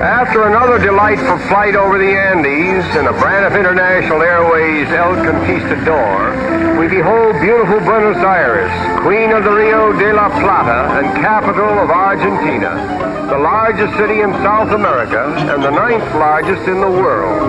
After 0.00 0.44
another 0.46 0.78
delightful 0.78 1.38
flight 1.48 1.74
over 1.74 1.98
the 1.98 2.14
Andes 2.14 2.86
in 2.96 3.04
the 3.04 3.12
Braniff 3.18 3.54
International 3.54 4.22
Airways 4.22 4.86
El 4.94 5.16
Conquistador, 5.26 6.78
we 6.78 6.86
behold 6.88 7.34
beautiful 7.40 7.80
Buenos 7.80 8.16
Aires, 8.18 8.70
queen 9.02 9.32
of 9.32 9.42
the 9.42 9.50
Rio 9.50 9.92
de 9.98 10.14
la 10.14 10.28
Plata 10.38 10.98
and 10.98 11.20
capital 11.20 11.80
of 11.80 11.90
Argentina, 11.90 13.17
the 13.28 13.36
largest 13.36 13.92
city 13.98 14.22
in 14.22 14.32
South 14.42 14.72
America 14.72 15.22
and 15.52 15.62
the 15.62 15.70
ninth 15.70 16.14
largest 16.14 16.66
in 16.66 16.80
the 16.80 16.88
world. 16.88 17.44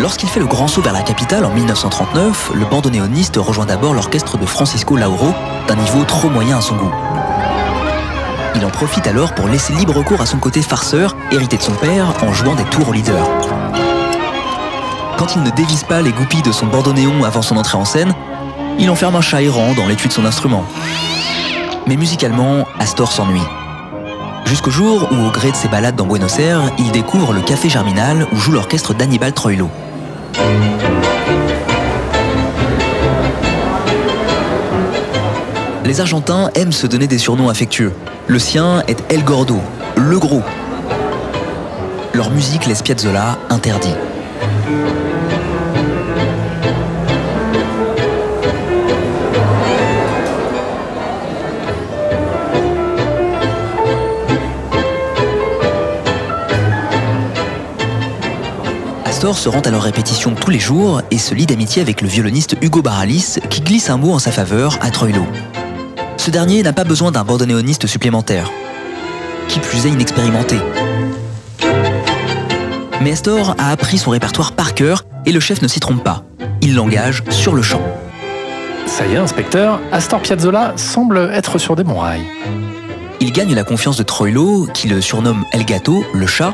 Lorsqu'il 0.00 0.28
fait 0.28 0.40
le 0.40 0.46
grand 0.46 0.66
saut 0.66 0.82
vers 0.82 0.92
la 0.92 1.02
capitale 1.02 1.44
en 1.44 1.50
1939, 1.50 2.50
le 2.54 2.64
bandoneoniste 2.64 3.36
rejoint 3.36 3.64
d'abord 3.64 3.94
l'orchestre 3.94 4.36
de 4.38 4.44
Francisco 4.44 4.96
Lauro, 4.96 5.32
d'un 5.68 5.76
niveau 5.76 6.02
trop 6.04 6.28
moyen 6.28 6.58
à 6.58 6.60
son 6.60 6.74
goût. 6.74 6.92
Il 8.56 8.66
en 8.66 8.70
profite 8.70 9.06
alors 9.06 9.32
pour 9.32 9.46
laisser 9.46 9.72
libre 9.72 10.02
cours 10.02 10.20
à 10.20 10.26
son 10.26 10.38
côté 10.38 10.62
farceur, 10.62 11.16
hérité 11.30 11.56
de 11.56 11.62
son 11.62 11.74
père, 11.74 12.06
en 12.22 12.32
jouant 12.32 12.56
des 12.56 12.64
tours 12.64 12.88
au 12.88 12.92
leader. 12.92 13.24
Quand 15.16 15.36
il 15.36 15.44
ne 15.44 15.50
dévisse 15.50 15.84
pas 15.84 16.02
les 16.02 16.12
goupilles 16.12 16.42
de 16.42 16.52
son 16.52 16.66
bandoneon 16.66 17.22
avant 17.22 17.42
son 17.42 17.56
entrée 17.56 17.78
en 17.78 17.84
scène, 17.84 18.12
il 18.80 18.90
enferme 18.90 19.14
un 19.14 19.20
chat 19.20 19.42
errant 19.42 19.74
dans 19.74 19.86
l'étui 19.86 20.08
de 20.08 20.12
son 20.12 20.24
instrument. 20.24 20.64
Mais 21.86 21.96
musicalement, 21.96 22.66
Astor 22.78 23.12
s'ennuie. 23.12 23.42
Jusqu'au 24.46 24.70
jour 24.70 25.08
où, 25.12 25.26
au 25.26 25.30
gré 25.30 25.50
de 25.50 25.56
ses 25.56 25.68
balades 25.68 25.96
dans 25.96 26.06
Buenos 26.06 26.38
Aires, 26.38 26.62
il 26.78 26.90
découvre 26.92 27.32
le 27.32 27.42
Café 27.42 27.68
Germinal 27.68 28.26
où 28.32 28.36
joue 28.36 28.52
l'orchestre 28.52 28.94
d'Annibal 28.94 29.32
Troilo. 29.32 29.68
Les 35.84 36.00
Argentins 36.00 36.50
aiment 36.54 36.72
se 36.72 36.86
donner 36.86 37.06
des 37.06 37.18
surnoms 37.18 37.50
affectueux. 37.50 37.92
Le 38.26 38.38
sien 38.38 38.82
est 38.88 39.04
El 39.12 39.22
Gordo, 39.22 39.60
le 39.96 40.18
gros. 40.18 40.42
Leur 42.14 42.30
musique 42.30 42.64
laisse 42.64 42.80
Piazzolla 42.80 43.38
interdit. 43.50 43.94
Astor 59.24 59.38
se 59.38 59.48
rend 59.48 59.60
à 59.60 59.70
leur 59.70 59.80
répétition 59.80 60.34
tous 60.34 60.50
les 60.50 60.58
jours 60.58 61.00
et 61.10 61.16
se 61.16 61.34
lie 61.34 61.46
d'amitié 61.46 61.80
avec 61.80 62.02
le 62.02 62.08
violoniste 62.08 62.56
Hugo 62.60 62.82
Baralis 62.82 63.38
qui 63.48 63.62
glisse 63.62 63.88
un 63.88 63.96
mot 63.96 64.12
en 64.12 64.18
sa 64.18 64.30
faveur 64.30 64.76
à 64.82 64.90
Troilo. 64.90 65.24
Ce 66.18 66.30
dernier 66.30 66.62
n'a 66.62 66.74
pas 66.74 66.84
besoin 66.84 67.10
d'un 67.10 67.24
bandoneoniste 67.24 67.86
supplémentaire, 67.86 68.50
qui 69.48 69.60
plus 69.60 69.86
est 69.86 69.88
inexpérimenté. 69.88 70.56
Mais 73.00 73.12
Astor 73.12 73.54
a 73.56 73.70
appris 73.70 73.96
son 73.96 74.10
répertoire 74.10 74.52
par 74.52 74.74
cœur 74.74 75.06
et 75.24 75.32
le 75.32 75.40
chef 75.40 75.62
ne 75.62 75.68
s'y 75.68 75.80
trompe 75.80 76.04
pas. 76.04 76.24
Il 76.60 76.74
l'engage 76.74 77.24
sur 77.30 77.54
le 77.54 77.62
champ. 77.62 77.80
Ça 78.84 79.06
y 79.06 79.14
est, 79.14 79.16
inspecteur, 79.16 79.80
Astor 79.90 80.20
Piazzolla 80.20 80.74
semble 80.76 81.30
être 81.32 81.56
sur 81.56 81.76
des 81.76 81.84
bons 81.84 81.98
rails. 81.98 82.26
Il 83.20 83.32
gagne 83.32 83.54
la 83.54 83.64
confiance 83.64 83.96
de 83.96 84.02
Troilo, 84.02 84.68
qui 84.74 84.86
le 84.86 85.00
surnomme 85.00 85.46
El 85.50 85.64
Gato, 85.64 86.04
le 86.12 86.26
chat, 86.26 86.52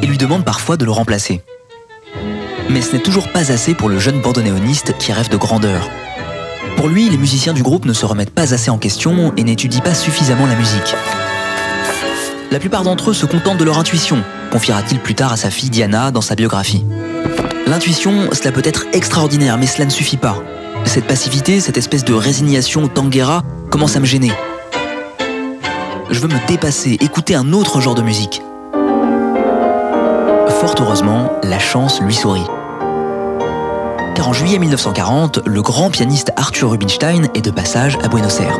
et 0.00 0.06
lui 0.06 0.16
demande 0.16 0.42
parfois 0.42 0.78
de 0.78 0.86
le 0.86 0.90
remplacer. 0.90 1.42
Mais 2.68 2.80
ce 2.80 2.92
n'est 2.92 3.02
toujours 3.02 3.28
pas 3.32 3.52
assez 3.52 3.74
pour 3.74 3.88
le 3.88 3.98
jeune 3.98 4.20
bandoneoniste 4.20 4.96
qui 4.98 5.12
rêve 5.12 5.28
de 5.28 5.36
grandeur. 5.36 5.88
Pour 6.76 6.88
lui, 6.88 7.08
les 7.08 7.16
musiciens 7.16 7.52
du 7.52 7.62
groupe 7.62 7.86
ne 7.86 7.92
se 7.92 8.04
remettent 8.04 8.34
pas 8.34 8.52
assez 8.52 8.70
en 8.70 8.78
question 8.78 9.32
et 9.36 9.44
n'étudient 9.44 9.80
pas 9.80 9.94
suffisamment 9.94 10.46
la 10.46 10.56
musique. 10.56 10.94
La 12.50 12.58
plupart 12.58 12.82
d'entre 12.82 13.10
eux 13.10 13.14
se 13.14 13.26
contentent 13.26 13.58
de 13.58 13.64
leur 13.64 13.78
intuition, 13.78 14.22
confiera-t-il 14.50 15.00
plus 15.00 15.14
tard 15.14 15.32
à 15.32 15.36
sa 15.36 15.50
fille 15.50 15.70
Diana 15.70 16.10
dans 16.10 16.20
sa 16.20 16.34
biographie. 16.34 16.84
L'intuition, 17.66 18.28
cela 18.32 18.52
peut 18.52 18.62
être 18.64 18.86
extraordinaire, 18.92 19.58
mais 19.58 19.66
cela 19.66 19.84
ne 19.84 19.90
suffit 19.90 20.16
pas. 20.16 20.36
Cette 20.84 21.06
passivité, 21.06 21.60
cette 21.60 21.76
espèce 21.76 22.04
de 22.04 22.14
résignation 22.14 22.86
tanguera 22.88 23.42
commence 23.70 23.96
à 23.96 24.00
me 24.00 24.06
gêner. 24.06 24.32
Je 26.10 26.20
veux 26.20 26.28
me 26.28 26.46
dépasser, 26.46 26.92
écouter 27.00 27.34
un 27.34 27.52
autre 27.52 27.80
genre 27.80 27.94
de 27.94 28.02
musique. 28.02 28.42
Fort 30.60 30.74
heureusement, 30.80 31.32
la 31.42 31.58
chance 31.58 32.00
lui 32.00 32.14
sourit 32.14 32.46
car 34.16 34.28
en 34.30 34.32
juillet 34.32 34.58
1940, 34.58 35.40
le 35.44 35.60
grand 35.60 35.90
pianiste 35.90 36.32
Arthur 36.36 36.70
Rubinstein 36.70 37.28
est 37.34 37.42
de 37.42 37.50
passage 37.50 37.98
à 38.02 38.08
Buenos 38.08 38.40
Aires. 38.40 38.58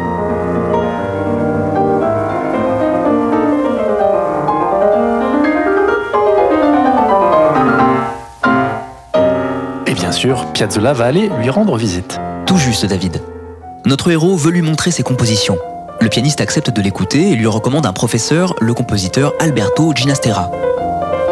Et 9.86 9.94
bien 9.94 10.12
sûr, 10.12 10.44
Piazzolla 10.52 10.92
va 10.92 11.06
aller 11.06 11.30
lui 11.40 11.48
rendre 11.48 11.78
visite. 11.78 12.18
Tout 12.44 12.58
juste, 12.58 12.84
David. 12.84 13.22
Notre 13.86 14.10
héros 14.10 14.36
veut 14.36 14.50
lui 14.50 14.62
montrer 14.62 14.90
ses 14.90 15.02
compositions. 15.02 15.56
Le 16.02 16.10
pianiste 16.10 16.42
accepte 16.42 16.68
de 16.68 16.82
l'écouter 16.82 17.30
et 17.30 17.34
lui 17.34 17.46
recommande 17.46 17.86
un 17.86 17.94
professeur, 17.94 18.54
le 18.60 18.74
compositeur 18.74 19.32
Alberto 19.40 19.94
Ginastera. 19.94 20.50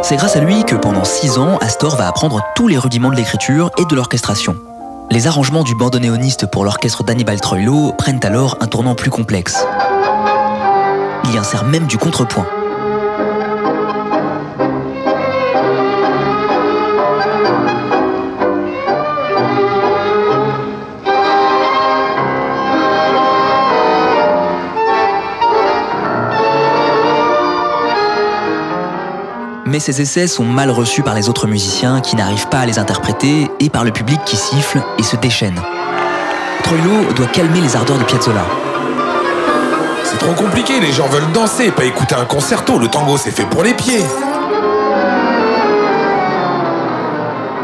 C'est 0.06 0.16
grâce 0.16 0.36
à 0.36 0.40
lui 0.40 0.64
que 0.64 0.74
pendant 0.74 1.02
six 1.02 1.38
ans, 1.38 1.56
Astor 1.62 1.96
va 1.96 2.06
apprendre 2.06 2.42
tous 2.54 2.68
les 2.68 2.76
rudiments 2.76 3.08
de 3.08 3.16
l'écriture 3.16 3.70
et 3.78 3.86
de 3.86 3.94
l'orchestration. 3.96 4.54
Les 5.10 5.26
arrangements 5.26 5.62
du 5.62 5.74
bandoneoniste 5.74 6.44
pour 6.44 6.62
l'orchestre 6.62 7.04
d'Annibal 7.04 7.40
Troilo 7.40 7.94
prennent 7.96 8.20
alors 8.22 8.58
un 8.60 8.66
tournant 8.66 8.94
plus 8.94 9.08
complexe. 9.08 9.64
Il 11.24 11.34
y 11.34 11.38
insère 11.38 11.64
même 11.64 11.86
du 11.86 11.96
contrepoint. 11.96 12.46
Mais 29.74 29.80
ces 29.80 30.00
essais 30.00 30.28
sont 30.28 30.44
mal 30.44 30.70
reçus 30.70 31.02
par 31.02 31.16
les 31.16 31.28
autres 31.28 31.48
musiciens 31.48 32.00
qui 32.00 32.14
n'arrivent 32.14 32.48
pas 32.48 32.60
à 32.60 32.64
les 32.64 32.78
interpréter 32.78 33.50
et 33.58 33.70
par 33.70 33.82
le 33.82 33.90
public 33.90 34.20
qui 34.24 34.36
siffle 34.36 34.80
et 35.00 35.02
se 35.02 35.16
déchaîne. 35.16 35.60
Troilo 36.62 37.12
doit 37.16 37.26
calmer 37.26 37.60
les 37.60 37.74
ardeurs 37.74 37.98
de 37.98 38.04
Piazzolla. 38.04 38.46
C'est 40.04 40.18
trop 40.18 40.32
compliqué, 40.34 40.78
les 40.78 40.92
gens 40.92 41.08
veulent 41.08 41.32
danser, 41.32 41.72
pas 41.72 41.84
écouter 41.86 42.14
un 42.14 42.24
concerto, 42.24 42.78
le 42.78 42.86
tango 42.86 43.16
c'est 43.16 43.32
fait 43.32 43.46
pour 43.46 43.64
les 43.64 43.74
pieds. 43.74 44.04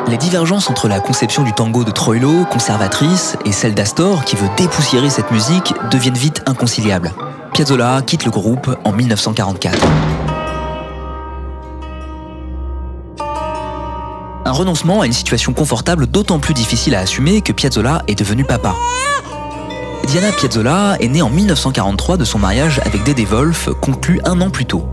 Les 0.08 0.16
divergences 0.16 0.68
entre 0.68 0.88
la 0.88 0.98
conception 0.98 1.44
du 1.44 1.52
tango 1.52 1.84
de 1.84 1.92
Troilo, 1.92 2.44
conservatrice, 2.50 3.36
et 3.44 3.52
celle 3.52 3.74
d'Astor, 3.74 4.24
qui 4.24 4.34
veut 4.34 4.50
dépoussiérer 4.56 5.10
cette 5.10 5.30
musique, 5.30 5.74
deviennent 5.92 6.18
vite 6.18 6.42
inconciliables. 6.46 7.12
Piazzolla 7.52 8.02
quitte 8.04 8.24
le 8.24 8.32
groupe 8.32 8.68
en 8.82 8.90
1944. 8.90 9.78
Un 14.50 14.52
renoncement 14.52 15.02
à 15.02 15.06
une 15.06 15.12
situation 15.12 15.52
confortable 15.52 16.08
d'autant 16.08 16.40
plus 16.40 16.54
difficile 16.54 16.96
à 16.96 16.98
assumer 16.98 17.40
que 17.40 17.52
Piazzolla 17.52 18.02
est 18.08 18.16
devenu 18.16 18.42
papa. 18.42 18.74
Diana 20.08 20.32
Piazzolla 20.32 20.96
est 20.98 21.06
née 21.06 21.22
en 21.22 21.30
1943 21.30 22.16
de 22.16 22.24
son 22.24 22.40
mariage 22.40 22.80
avec 22.84 23.04
Dédé 23.04 23.24
Wolf, 23.24 23.68
conclu 23.80 24.20
un 24.24 24.40
an 24.40 24.50
plus 24.50 24.66
tôt. 24.66 24.84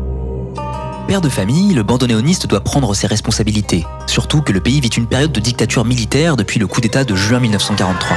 Père 1.07 1.21
de 1.21 1.29
famille, 1.29 1.73
le 1.73 1.81
bandoneoniste 1.81 2.45
doit 2.45 2.59
prendre 2.59 2.93
ses 2.93 3.07
responsabilités, 3.07 3.83
surtout 4.05 4.43
que 4.43 4.53
le 4.53 4.61
pays 4.61 4.79
vit 4.79 4.89
une 4.89 5.07
période 5.07 5.31
de 5.31 5.39
dictature 5.39 5.85
militaire 5.85 6.37
depuis 6.37 6.59
le 6.59 6.67
coup 6.67 6.79
d'État 6.79 7.03
de 7.03 7.15
juin 7.15 7.39
1943. 7.39 8.15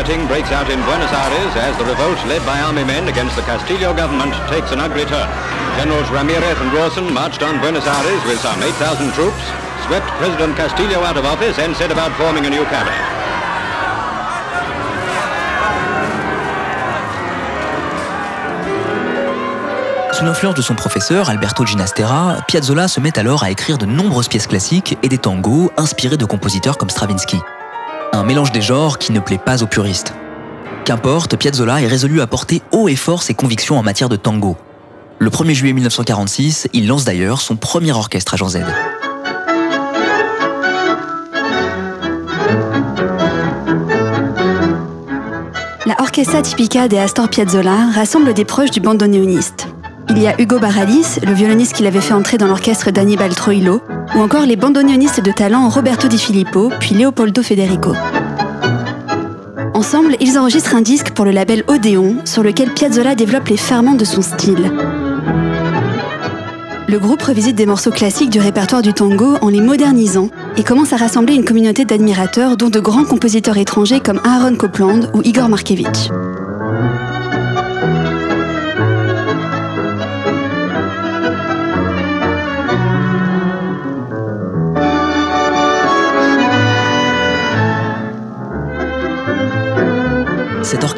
Rioting 0.00 0.26
breaks 0.28 0.50
out 0.50 0.70
in 0.70 0.80
Buenos 0.88 1.12
Aires 1.12 1.52
as 1.56 1.76
the 1.76 1.84
revolt 1.84 2.16
led 2.24 2.40
by 2.46 2.58
army 2.58 2.84
men 2.84 3.06
against 3.08 3.36
the 3.36 3.42
Castillo 3.42 3.92
government 3.92 4.32
takes 4.48 4.72
an 4.72 4.80
ugly 4.80 5.04
turn. 5.04 5.28
Generals 5.76 6.08
Ramirez 6.08 6.56
and 6.58 6.72
Rawson 6.72 7.12
marched 7.12 7.42
on 7.42 7.60
Buenos 7.60 7.86
Aires 7.86 8.24
with 8.24 8.40
some 8.40 8.62
8,000 8.62 9.12
troops, 9.12 9.44
swept 9.84 10.06
President 10.16 10.56
Castillo 10.56 11.04
out 11.04 11.18
of 11.18 11.26
office 11.26 11.58
and 11.58 11.76
set 11.76 11.92
about 11.92 12.12
forming 12.12 12.46
a 12.46 12.48
new 12.48 12.64
cabinet. 12.64 12.96
Sous 20.14 20.24
l'influence 20.24 20.54
de 20.54 20.62
son 20.62 20.76
professeur, 20.76 21.28
Alberto 21.28 21.66
Ginastera, 21.66 22.38
Piazzolla 22.48 22.88
se 22.88 23.00
met 23.00 23.18
alors 23.18 23.42
à 23.42 23.50
écrire 23.50 23.76
de 23.76 23.84
nombreuses 23.84 24.28
pièces 24.28 24.46
classiques 24.46 24.96
et 25.02 25.10
des 25.10 25.18
tangos 25.18 25.70
inspirés 25.76 26.16
de 26.16 26.24
compositeurs 26.24 26.78
comme 26.78 26.88
Stravinsky. 26.88 27.36
Un 28.12 28.24
mélange 28.24 28.50
des 28.50 28.60
genres 28.60 28.98
qui 28.98 29.12
ne 29.12 29.20
plaît 29.20 29.38
pas 29.38 29.62
aux 29.62 29.66
puristes. 29.66 30.14
Qu'importe, 30.84 31.36
Piazzolla 31.36 31.80
est 31.80 31.86
résolu 31.86 32.20
à 32.20 32.26
porter 32.26 32.60
haut 32.72 32.88
et 32.88 32.96
fort 32.96 33.22
ses 33.22 33.34
convictions 33.34 33.78
en 33.78 33.82
matière 33.82 34.08
de 34.08 34.16
tango. 34.16 34.56
Le 35.18 35.30
1er 35.30 35.54
juillet 35.54 35.72
1946, 35.72 36.68
il 36.72 36.88
lance 36.88 37.04
d'ailleurs 37.04 37.40
son 37.40 37.56
premier 37.56 37.92
orchestre 37.92 38.34
à 38.34 38.36
Jean 38.36 38.48
Z. 38.48 38.60
La 45.86 45.94
l'Orchestra 45.98 46.42
Tipica 46.42 46.88
de 46.88 46.96
Astor 46.96 47.28
Piazzolla 47.28 47.90
rassemble 47.94 48.34
des 48.34 48.44
proches 48.44 48.72
du 48.72 48.80
bandoneoniste. 48.80 49.68
Il 50.08 50.18
y 50.18 50.26
a 50.26 50.40
Hugo 50.40 50.58
Baralis, 50.58 51.20
le 51.24 51.32
violoniste 51.32 51.74
qui 51.74 51.84
l'avait 51.84 52.00
fait 52.00 52.14
entrer 52.14 52.36
dans 52.36 52.48
l'orchestre 52.48 52.90
d'Annibal 52.90 53.32
Troilo, 53.34 53.80
ou 54.14 54.20
encore 54.20 54.46
les 54.46 54.56
bandoneonistes 54.56 55.22
de 55.22 55.32
talent 55.32 55.68
Roberto 55.68 56.08
Di 56.08 56.18
Filippo 56.18 56.70
puis 56.80 56.94
Leopoldo 56.94 57.42
Federico. 57.42 57.94
Ensemble, 59.74 60.16
ils 60.20 60.38
enregistrent 60.38 60.74
un 60.74 60.82
disque 60.82 61.10
pour 61.10 61.24
le 61.24 61.30
label 61.30 61.64
Odeon, 61.68 62.16
sur 62.24 62.42
lequel 62.42 62.72
Piazzolla 62.74 63.14
développe 63.14 63.48
les 63.48 63.56
ferments 63.56 63.94
de 63.94 64.04
son 64.04 64.22
style. 64.22 64.70
Le 66.88 66.98
groupe 66.98 67.22
revisite 67.22 67.54
des 67.54 67.66
morceaux 67.66 67.92
classiques 67.92 68.30
du 68.30 68.40
répertoire 68.40 68.82
du 68.82 68.92
tango 68.92 69.36
en 69.40 69.48
les 69.48 69.60
modernisant 69.60 70.28
et 70.56 70.64
commence 70.64 70.92
à 70.92 70.96
rassembler 70.96 71.34
une 71.34 71.44
communauté 71.44 71.84
d'admirateurs 71.84 72.56
dont 72.56 72.68
de 72.68 72.80
grands 72.80 73.04
compositeurs 73.04 73.58
étrangers 73.58 74.00
comme 74.00 74.20
Aaron 74.24 74.56
Copland 74.56 75.08
ou 75.14 75.22
Igor 75.22 75.48
Markevich. 75.48 76.10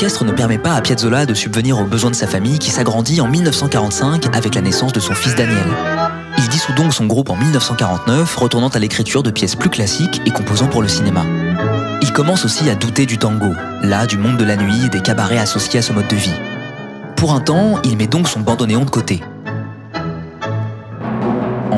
Cet 0.02 0.08
orchestre 0.08 0.24
ne 0.24 0.36
permet 0.36 0.58
pas 0.58 0.74
à 0.74 0.80
Piazzolla 0.80 1.26
de 1.26 1.32
subvenir 1.32 1.78
aux 1.78 1.84
besoins 1.84 2.10
de 2.10 2.16
sa 2.16 2.26
famille 2.26 2.58
qui 2.58 2.72
s'agrandit 2.72 3.20
en 3.20 3.28
1945 3.28 4.34
avec 4.34 4.56
la 4.56 4.60
naissance 4.60 4.92
de 4.92 4.98
son 4.98 5.14
fils 5.14 5.36
Daniel. 5.36 5.62
Il 6.38 6.48
dissout 6.48 6.72
donc 6.72 6.92
son 6.92 7.06
groupe 7.06 7.30
en 7.30 7.36
1949, 7.36 8.34
retournant 8.34 8.66
à 8.66 8.80
l'écriture 8.80 9.22
de 9.22 9.30
pièces 9.30 9.54
plus 9.54 9.70
classiques 9.70 10.20
et 10.26 10.30
composant 10.30 10.66
pour 10.66 10.82
le 10.82 10.88
cinéma. 10.88 11.24
Il 12.00 12.12
commence 12.12 12.44
aussi 12.44 12.68
à 12.68 12.74
douter 12.74 13.06
du 13.06 13.16
tango, 13.16 13.52
là 13.84 14.08
du 14.08 14.18
monde 14.18 14.38
de 14.38 14.44
la 14.44 14.56
nuit 14.56 14.86
et 14.86 14.88
des 14.88 15.02
cabarets 15.02 15.38
associés 15.38 15.78
à 15.78 15.82
ce 15.82 15.92
mode 15.92 16.08
de 16.08 16.16
vie. 16.16 16.34
Pour 17.14 17.32
un 17.32 17.40
temps, 17.40 17.80
il 17.84 17.96
met 17.96 18.08
donc 18.08 18.26
son 18.26 18.40
bandoneon 18.40 18.84
de 18.84 18.90
côté. 18.90 19.22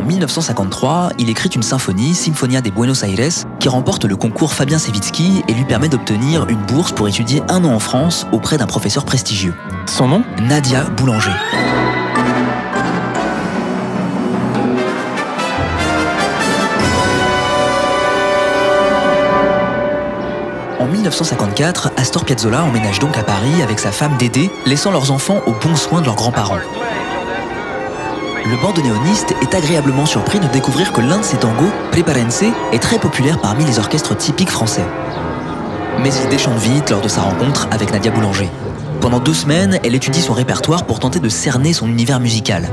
En 0.05 0.07
1953, 0.07 1.13
il 1.19 1.31
écrit 1.31 1.49
une 1.49 1.63
symphonie, 1.63 2.15
Symphonia 2.15 2.61
de 2.61 2.69
Buenos 2.69 3.03
Aires, 3.05 3.47
qui 3.59 3.71
remporte 3.71 4.05
le 4.05 4.17
concours 4.17 4.53
Fabien 4.53 4.77
Sevitsky 4.77 5.43
et 5.49 5.55
lui 5.55 5.65
permet 5.65 5.89
d'obtenir 5.89 6.47
une 6.51 6.59
bourse 6.59 6.93
pour 6.93 7.09
étudier 7.09 7.41
un 7.49 7.65
an 7.65 7.73
en 7.73 7.79
France 7.79 8.27
auprès 8.31 8.59
d'un 8.59 8.67
professeur 8.67 9.07
prestigieux. 9.07 9.55
Son 9.87 10.09
nom? 10.09 10.23
Nadia 10.43 10.83
Boulanger. 10.99 11.33
En 20.81 20.87
1954, 20.87 21.93
Astor 21.97 22.27
Piazzolla 22.27 22.63
emménage 22.63 22.99
donc 22.99 23.17
à 23.17 23.23
Paris 23.23 23.63
avec 23.63 23.79
sa 23.79 23.91
femme 23.91 24.19
Dédé, 24.19 24.51
laissant 24.67 24.91
leurs 24.91 25.11
enfants 25.11 25.41
aux 25.47 25.55
bons 25.67 25.77
soins 25.77 26.03
de 26.03 26.05
leurs 26.05 26.17
grands-parents 26.17 26.61
le 28.47 28.57
bandoneoniste 28.57 29.35
est 29.41 29.55
agréablement 29.55 30.05
surpris 30.05 30.39
de 30.39 30.47
découvrir 30.49 30.93
que 30.93 31.01
l'un 31.01 31.19
de 31.19 31.25
ses 31.25 31.39
tangos, 31.39 31.73
Preparense, 31.91 32.45
est 32.73 32.79
très 32.79 32.99
populaire 32.99 33.41
parmi 33.41 33.65
les 33.65 33.79
orchestres 33.79 34.17
typiques 34.17 34.51
français. 34.51 34.85
Mais 36.03 36.11
il 36.23 36.29
déchante 36.29 36.59
vite 36.59 36.91
lors 36.91 37.01
de 37.01 37.09
sa 37.09 37.23
rencontre 37.23 37.69
avec 37.71 37.91
Nadia 37.93 38.11
Boulanger. 38.11 38.51
Pendant 39.01 39.19
deux 39.19 39.35
semaines, 39.35 39.79
elle 39.83 39.95
étudie 39.95 40.21
son 40.21 40.35
répertoire 40.35 40.85
pour 40.85 41.01
tenter 41.01 41.21
de 41.21 41.29
cerner 41.29 41.73
son 41.73 41.89
univers 41.89 42.21
musical. 42.21 42.69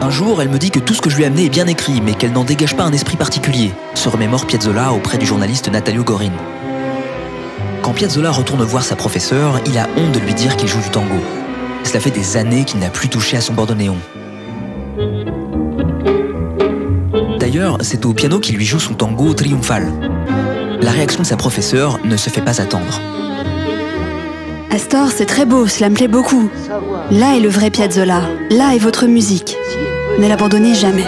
Un 0.00 0.10
jour, 0.10 0.42
elle 0.42 0.50
me 0.50 0.58
dit 0.58 0.70
que 0.70 0.78
tout 0.78 0.94
ce 0.94 1.00
que 1.00 1.08
je 1.08 1.16
lui 1.16 1.24
ai 1.24 1.26
amené 1.26 1.46
est 1.46 1.50
bien 1.50 1.66
écrit, 1.66 2.02
mais 2.02 2.12
qu'elle 2.12 2.32
n'en 2.32 2.44
dégage 2.44 2.76
pas 2.76 2.84
un 2.84 2.92
esprit 2.92 3.16
particulier, 3.16 3.72
se 3.94 4.08
remémore 4.08 4.46
Piazzolla 4.46 4.92
auprès 4.92 5.16
du 5.16 5.26
journaliste 5.26 5.70
Natalio 5.70 6.04
Gorin. 6.04 6.32
Quand 7.82 7.92
Piazzolla 7.92 8.30
retourne 8.30 8.62
voir 8.62 8.84
sa 8.84 8.94
professeure, 8.94 9.60
il 9.66 9.78
a 9.78 9.88
honte 9.96 10.12
de 10.12 10.18
lui 10.18 10.34
dire 10.34 10.56
qu'il 10.56 10.68
joue 10.68 10.80
du 10.80 10.90
tango. 10.90 11.16
Cela 11.86 12.00
fait 12.00 12.10
des 12.10 12.36
années 12.36 12.64
qu'il 12.64 12.80
n'a 12.80 12.90
plus 12.90 13.08
touché 13.08 13.36
à 13.36 13.40
son 13.40 13.54
bandoneon. 13.54 13.96
D'ailleurs, 17.38 17.78
c'est 17.80 18.04
au 18.04 18.12
piano 18.12 18.40
qu'il 18.40 18.56
lui 18.56 18.64
joue 18.64 18.80
son 18.80 18.94
tango 18.94 19.32
triomphal. 19.34 19.92
La 20.80 20.90
réaction 20.90 21.22
de 21.22 21.26
sa 21.26 21.36
professeure 21.36 22.00
ne 22.04 22.16
se 22.16 22.28
fait 22.28 22.40
pas 22.40 22.60
attendre. 22.60 23.00
Astor, 24.72 25.10
c'est 25.12 25.26
très 25.26 25.46
beau, 25.46 25.68
cela 25.68 25.88
me 25.88 25.94
plaît 25.94 26.08
beaucoup. 26.08 26.50
Là 27.12 27.36
est 27.36 27.40
le 27.40 27.48
vrai 27.48 27.70
Piazzolla, 27.70 28.22
là 28.50 28.74
est 28.74 28.78
votre 28.78 29.06
musique. 29.06 29.56
Ne 30.18 30.26
l'abandonnez 30.26 30.74
jamais. 30.74 31.06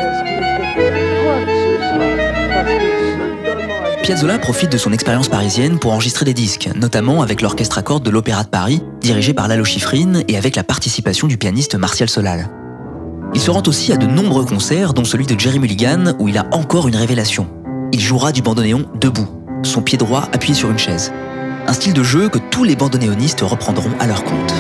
Piazzolla 4.09 4.39
profite 4.39 4.73
de 4.73 4.79
son 4.79 4.95
expérience 4.95 5.29
parisienne 5.29 5.79
pour 5.79 5.93
enregistrer 5.93 6.25
des 6.25 6.33
disques, 6.33 6.71
notamment 6.75 7.21
avec 7.21 7.43
l'orchestre 7.43 7.77
à 7.77 7.83
cordes 7.83 8.03
de 8.03 8.09
l'Opéra 8.09 8.43
de 8.43 8.49
Paris, 8.49 8.83
dirigé 9.03 9.35
par 9.35 9.49
Lalo 9.49 9.67
Schifrin 9.67 10.23
et 10.29 10.39
avec 10.39 10.57
la 10.57 10.65
participation 10.65 11.27
du 11.27 11.37
pianiste 11.37 11.75
Martial 11.75 12.09
Solal. 12.09 12.49
Il 13.35 13.41
se 13.43 13.51
rend 13.51 13.63
aussi 13.67 13.93
à 13.93 13.99
de 13.99 14.07
nombreux 14.07 14.47
concerts, 14.47 14.95
dont 14.95 15.05
celui 15.05 15.27
de 15.27 15.39
Jerry 15.39 15.59
Mulligan, 15.59 16.15
où 16.19 16.27
il 16.27 16.39
a 16.39 16.47
encore 16.53 16.89
une 16.89 16.97
révélation. 16.97 17.49
Il 17.93 18.01
jouera 18.01 18.33
du 18.33 18.41
bandoneon 18.41 18.87
debout, 18.99 19.29
son 19.63 19.83
pied 19.83 19.99
droit 19.99 20.27
appuyé 20.33 20.55
sur 20.55 20.71
une 20.71 20.79
chaise. 20.79 21.13
Un 21.67 21.75
style 21.75 21.93
de 21.93 22.03
jeu 22.03 22.31
que 22.31 22.39
tous 22.39 22.65
les 22.65 22.77
bandoneonistes 22.77 23.43
reprendront 23.43 23.93
à 24.01 24.07
leur 24.07 24.25
compte. 24.25 24.55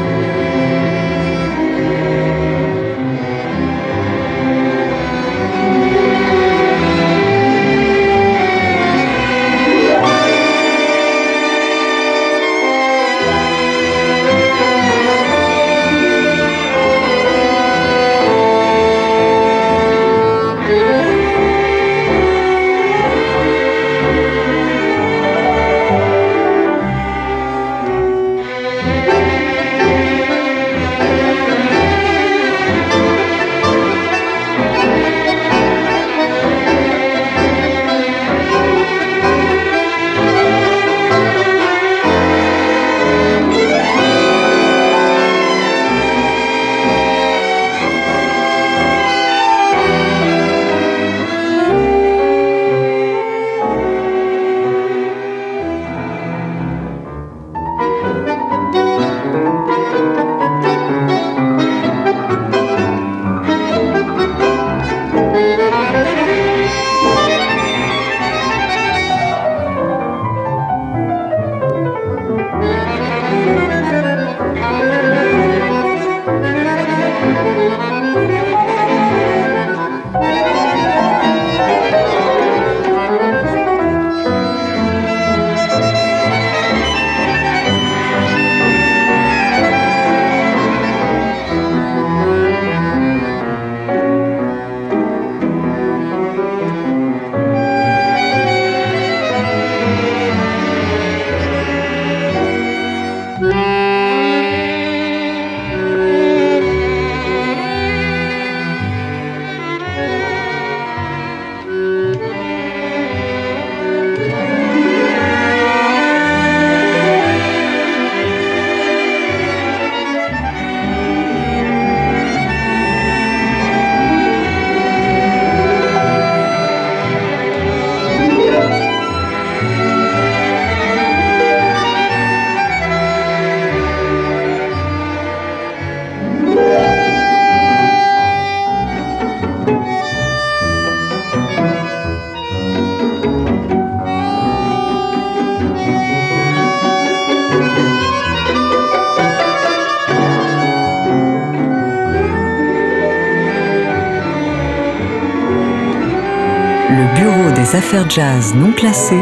Affaires 157.78 158.10
jazz 158.10 158.54
non 158.56 158.72
classées. 158.72 159.14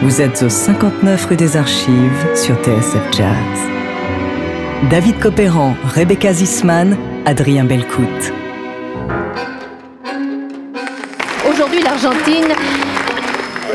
Vous 0.00 0.22
êtes 0.22 0.42
au 0.42 0.48
59 0.48 1.26
rue 1.26 1.36
des 1.36 1.58
Archives 1.58 2.26
sur 2.34 2.54
TSF 2.62 3.02
Jazz. 3.12 3.58
David 4.88 5.18
Copéran, 5.18 5.76
Rebecca 5.84 6.32
Zisman, 6.32 6.96
Adrien 7.26 7.64
Belcout. 7.64 8.32
Aujourd'hui, 11.50 11.82
l'Argentine, 11.82 12.48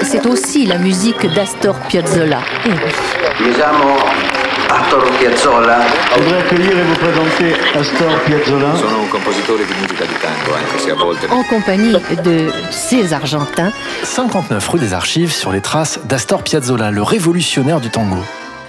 c'est 0.01 0.25
aussi 0.25 0.65
la 0.65 0.79
musique 0.79 1.27
d'Astor 1.35 1.75
Piazzolla. 1.87 2.39
Eh 2.65 2.69
oui. 2.69 4.32
Astor 4.73 5.03
Piazzolla. 5.19 5.81
Voudrais 6.17 6.39
accueillir 6.39 6.71
et 6.71 6.81
vous 6.81 6.95
présenter 6.95 7.53
Astor 7.79 8.19
Piazzolla. 8.25 8.75
Sono 8.75 9.01
un 9.03 9.07
compositore 9.07 9.65
di 9.65 9.73
musica 9.79 10.03
di 10.03 10.15
tango, 10.19 10.55
anche 10.55 10.79
se 10.79 10.89
a 10.89 10.95
volte... 10.95 11.27
En 11.29 11.43
compagnie 11.43 11.93
de 12.23 12.51
ces 12.71 13.13
Argentins. 13.13 13.71
59 14.03 14.67
rue 14.67 14.79
des 14.79 14.93
Archives 14.95 15.31
sur 15.31 15.51
les 15.51 15.61
traces 15.61 15.99
d'Astor 16.05 16.41
Piazzolla, 16.41 16.89
le 16.89 17.03
révolutionnaire 17.03 17.81
du 17.81 17.91
tango. 17.91 18.17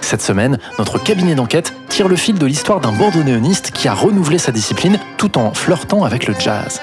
Cette 0.01 0.21
semaine, 0.21 0.59
notre 0.77 0.99
cabinet 0.99 1.33
d'enquête 1.33 1.73
tire 1.89 2.07
le 2.07 2.15
fil 2.15 2.37
de 2.37 2.45
l'histoire 2.45 2.79
d'un 2.81 2.91
bandoneoniste 2.91 3.71
qui 3.71 3.87
a 3.87 3.95
renouvelé 3.95 4.37
sa 4.37 4.51
discipline 4.51 4.99
tout 5.17 5.39
en 5.39 5.55
flirtant 5.55 6.03
avec 6.03 6.27
le 6.27 6.35
jazz. 6.37 6.81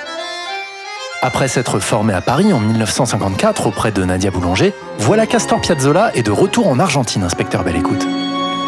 Après 1.24 1.46
s'être 1.46 1.78
formé 1.78 2.12
à 2.12 2.20
Paris 2.20 2.52
en 2.52 2.58
1954 2.58 3.68
auprès 3.68 3.92
de 3.92 4.02
Nadia 4.04 4.32
Boulanger, 4.32 4.74
voilà 4.98 5.28
qu'Astor 5.28 5.60
Piazzolla 5.60 6.10
est 6.16 6.24
de 6.24 6.32
retour 6.32 6.66
en 6.66 6.80
Argentine, 6.80 7.22
inspecteur 7.22 7.62
Belle 7.62 7.76
Écoute, 7.76 8.04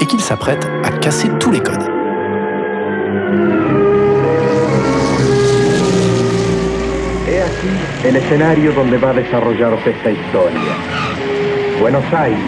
et 0.00 0.06
qu'il 0.06 0.20
s'apprête 0.20 0.68
à 0.84 0.90
casser 0.90 1.28
tous 1.38 1.50
les 1.50 1.60
codes. 1.60 1.88
He 7.26 7.40
aquí 7.40 7.94
el 8.04 8.16
escenario 8.16 8.72
donde 8.72 8.98
va 8.98 9.10
a 9.10 9.14
desarrollarse 9.14 9.90
esta 9.90 10.10
historia. 10.10 10.74
Buenos 11.80 12.04
Aires, 12.12 12.38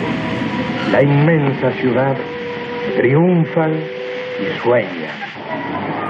la 0.92 1.02
inmensa 1.02 1.72
ciudad, 1.80 2.16
triunfal 2.96 3.72
y 4.40 4.62
sueña. 4.62 5.10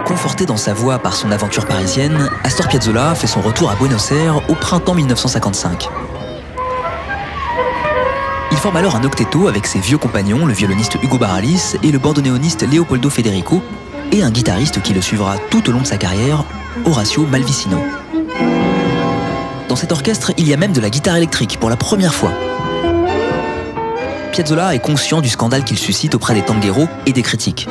Conforté 0.04 0.46
dans 0.46 0.56
sa 0.56 0.72
voix 0.72 0.98
par 0.98 1.14
son 1.14 1.32
aventure 1.32 1.66
parisienne, 1.66 2.28
Astor 2.44 2.68
Piazzolla 2.68 3.14
fait 3.14 3.26
son 3.26 3.40
retour 3.40 3.70
à 3.70 3.74
Buenos 3.74 4.12
Aires 4.12 4.36
au 4.48 4.54
printemps 4.54 4.94
1955. 4.94 5.88
Il 8.56 8.60
forme 8.60 8.76
alors 8.78 8.96
un 8.96 9.04
octetto 9.04 9.48
avec 9.48 9.66
ses 9.66 9.80
vieux 9.80 9.98
compagnons, 9.98 10.46
le 10.46 10.54
violoniste 10.54 10.96
Hugo 11.02 11.18
Baralis 11.18 11.76
et 11.82 11.92
le 11.92 11.98
bandoneoniste 11.98 12.66
Leopoldo 12.66 13.10
Federico, 13.10 13.62
et 14.12 14.22
un 14.22 14.30
guitariste 14.30 14.80
qui 14.80 14.94
le 14.94 15.02
suivra 15.02 15.36
tout 15.50 15.68
au 15.68 15.72
long 15.72 15.82
de 15.82 15.86
sa 15.86 15.98
carrière, 15.98 16.42
Horacio 16.86 17.26
Malvicino. 17.26 17.76
Dans 19.68 19.76
cet 19.76 19.92
orchestre, 19.92 20.32
il 20.38 20.48
y 20.48 20.54
a 20.54 20.56
même 20.56 20.72
de 20.72 20.80
la 20.80 20.88
guitare 20.88 21.16
électrique 21.16 21.58
pour 21.60 21.68
la 21.68 21.76
première 21.76 22.14
fois. 22.14 22.32
Piazzolla 24.32 24.74
est 24.74 24.80
conscient 24.80 25.20
du 25.20 25.28
scandale 25.28 25.62
qu'il 25.62 25.78
suscite 25.78 26.14
auprès 26.14 26.32
des 26.32 26.42
tangueros 26.42 26.88
et 27.04 27.12
des 27.12 27.22
critiques. 27.22 27.68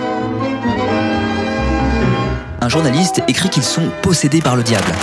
Un 2.62 2.70
journaliste 2.70 3.24
écrit 3.28 3.50
qu'ils 3.50 3.64
sont 3.64 3.90
possédés 4.04 4.40
par 4.40 4.56
le 4.56 4.62
diable. 4.62 4.94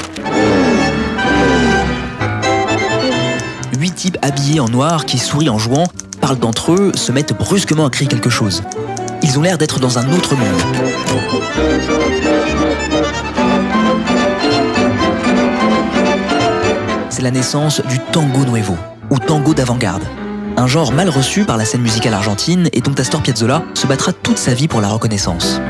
Huit 3.82 3.96
types 3.96 4.18
habillés 4.22 4.60
en 4.60 4.68
noir 4.68 5.06
qui 5.06 5.18
sourient 5.18 5.48
en 5.48 5.58
jouant, 5.58 5.88
parlent 6.20 6.38
d'entre 6.38 6.70
eux, 6.70 6.92
se 6.94 7.10
mettent 7.10 7.36
brusquement 7.36 7.84
à 7.84 7.90
crier 7.90 8.08
quelque 8.08 8.30
chose. 8.30 8.62
Ils 9.24 9.40
ont 9.40 9.42
l'air 9.42 9.58
d'être 9.58 9.80
dans 9.80 9.98
un 9.98 10.08
autre 10.12 10.36
monde. 10.36 10.46
C'est 17.10 17.22
la 17.22 17.32
naissance 17.32 17.82
du 17.88 17.98
tango 18.12 18.44
nuevo, 18.44 18.76
ou 19.10 19.18
tango 19.18 19.52
d'avant-garde. 19.52 20.04
Un 20.56 20.68
genre 20.68 20.92
mal 20.92 21.08
reçu 21.08 21.44
par 21.44 21.56
la 21.56 21.64
scène 21.64 21.82
musicale 21.82 22.14
argentine 22.14 22.68
et 22.72 22.82
dont 22.82 22.94
Astor 22.96 23.20
Piazzolla 23.20 23.64
se 23.74 23.88
battra 23.88 24.12
toute 24.12 24.38
sa 24.38 24.54
vie 24.54 24.68
pour 24.68 24.80
la 24.80 24.90
reconnaissance. 24.90 25.60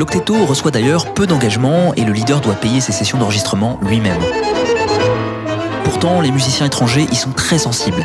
L'octetto 0.00 0.46
reçoit 0.46 0.70
d'ailleurs 0.70 1.12
peu 1.12 1.26
d'engagement 1.26 1.92
et 1.94 2.04
le 2.04 2.14
leader 2.14 2.40
doit 2.40 2.54
payer 2.54 2.80
ses 2.80 2.90
sessions 2.90 3.18
d'enregistrement 3.18 3.78
lui-même. 3.82 4.16
Pourtant, 5.84 6.22
les 6.22 6.30
musiciens 6.30 6.64
étrangers 6.64 7.06
y 7.12 7.16
sont 7.16 7.32
très 7.32 7.58
sensibles. 7.58 8.02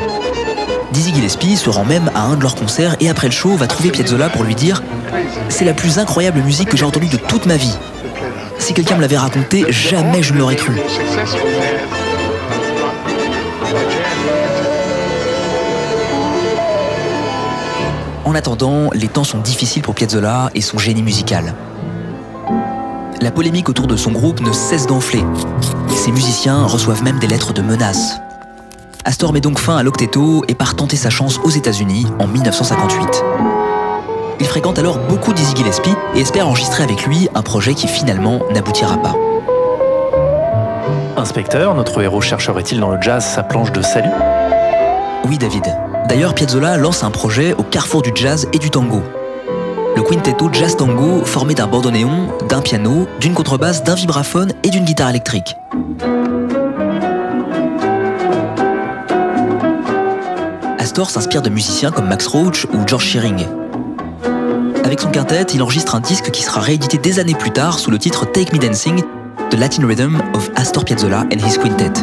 Dizzy 0.92 1.14
Gillespie 1.14 1.56
se 1.56 1.70
rend 1.70 1.86
même 1.86 2.10
à 2.14 2.20
un 2.20 2.36
de 2.36 2.42
leurs 2.42 2.54
concerts 2.54 2.96
et 3.00 3.08
après 3.08 3.28
le 3.28 3.32
show 3.32 3.56
va 3.56 3.66
trouver 3.66 3.92
Piazzolla 3.92 4.28
pour 4.28 4.44
lui 4.44 4.54
dire 4.54 4.82
C'est 5.48 5.64
la 5.64 5.72
plus 5.72 5.98
incroyable 5.98 6.40
musique 6.40 6.68
que 6.68 6.76
j'ai 6.76 6.84
entendue 6.84 7.08
de 7.08 7.16
toute 7.16 7.46
ma 7.46 7.56
vie. 7.56 7.74
Si 8.58 8.74
quelqu'un 8.74 8.96
me 8.96 9.00
l'avait 9.00 9.16
raconté, 9.16 9.64
jamais 9.70 10.22
je 10.22 10.34
ne 10.34 10.38
l'aurais 10.38 10.56
cru. 10.56 10.78
En 18.26 18.34
attendant, 18.34 18.90
les 18.92 19.08
temps 19.08 19.24
sont 19.24 19.38
difficiles 19.38 19.80
pour 19.80 19.94
Piazzolla 19.94 20.50
et 20.54 20.60
son 20.60 20.76
génie 20.76 21.02
musical. 21.02 21.54
La 23.22 23.30
polémique 23.30 23.68
autour 23.68 23.86
de 23.86 23.96
son 23.96 24.12
groupe 24.12 24.40
ne 24.40 24.52
cesse 24.52 24.86
d'enfler. 24.86 25.24
Ses 25.88 26.12
musiciens 26.12 26.64
reçoivent 26.64 27.02
même 27.02 27.18
des 27.18 27.26
lettres 27.26 27.54
de 27.54 27.62
menaces. 27.62 28.18
Astor 29.04 29.32
met 29.32 29.40
donc 29.40 29.58
fin 29.58 29.76
à 29.76 29.82
l'octetto 29.82 30.44
et 30.48 30.54
part 30.54 30.76
tenter 30.76 30.96
sa 30.96 31.08
chance 31.08 31.40
aux 31.42 31.50
États-Unis 31.50 32.06
en 32.18 32.26
1958. 32.26 33.24
Il 34.38 34.46
fréquente 34.46 34.78
alors 34.78 34.98
beaucoup 34.98 35.32
Dizzy 35.32 35.56
Gillespie 35.56 35.94
et 36.14 36.20
espère 36.20 36.46
enregistrer 36.46 36.82
avec 36.82 37.06
lui 37.06 37.28
un 37.34 37.42
projet 37.42 37.74
qui 37.74 37.88
finalement 37.88 38.40
n'aboutira 38.52 38.98
pas. 38.98 39.14
Inspecteur, 41.16 41.74
notre 41.74 42.02
héros 42.02 42.20
chercherait-il 42.20 42.80
dans 42.80 42.90
le 42.90 43.00
jazz 43.00 43.24
sa 43.24 43.42
planche 43.42 43.72
de 43.72 43.80
salut? 43.80 44.10
Oui, 45.24 45.38
David. 45.38 45.64
D'ailleurs, 46.08 46.34
Piazzolla 46.34 46.76
lance 46.76 47.02
un 47.02 47.10
projet 47.10 47.54
au 47.54 47.62
carrefour 47.62 48.02
du 48.02 48.12
jazz 48.14 48.46
et 48.52 48.58
du 48.58 48.70
tango. 48.70 49.02
Le 49.96 50.02
quintetto 50.02 50.50
Jazz 50.52 50.76
Tango, 50.76 51.24
formé 51.24 51.54
d'un 51.54 51.66
bandoneon, 51.66 52.28
d'un 52.50 52.60
piano, 52.60 53.08
d'une 53.18 53.32
contrebasse, 53.32 53.82
d'un 53.82 53.94
vibraphone 53.94 54.52
et 54.62 54.68
d'une 54.68 54.84
guitare 54.84 55.08
électrique. 55.08 55.56
Astor 60.78 61.08
s'inspire 61.08 61.40
de 61.40 61.48
musiciens 61.48 61.90
comme 61.90 62.08
Max 62.08 62.26
Roach 62.26 62.66
ou 62.66 62.86
George 62.86 63.04
Shearing. 63.04 63.46
Avec 64.84 65.00
son 65.00 65.10
quintet, 65.10 65.44
il 65.54 65.62
enregistre 65.62 65.94
un 65.94 66.00
disque 66.00 66.30
qui 66.30 66.42
sera 66.42 66.60
réédité 66.60 66.98
des 66.98 67.18
années 67.18 67.34
plus 67.34 67.52
tard 67.52 67.78
sous 67.78 67.90
le 67.90 67.98
titre 67.98 68.26
Take 68.26 68.54
Me 68.54 68.60
Dancing, 68.60 69.02
The 69.48 69.54
Latin 69.54 69.86
Rhythm 69.86 70.20
of 70.34 70.50
Astor 70.56 70.84
Piazzolla 70.84 71.20
and 71.32 71.38
His 71.38 71.58
Quintet. 71.58 72.02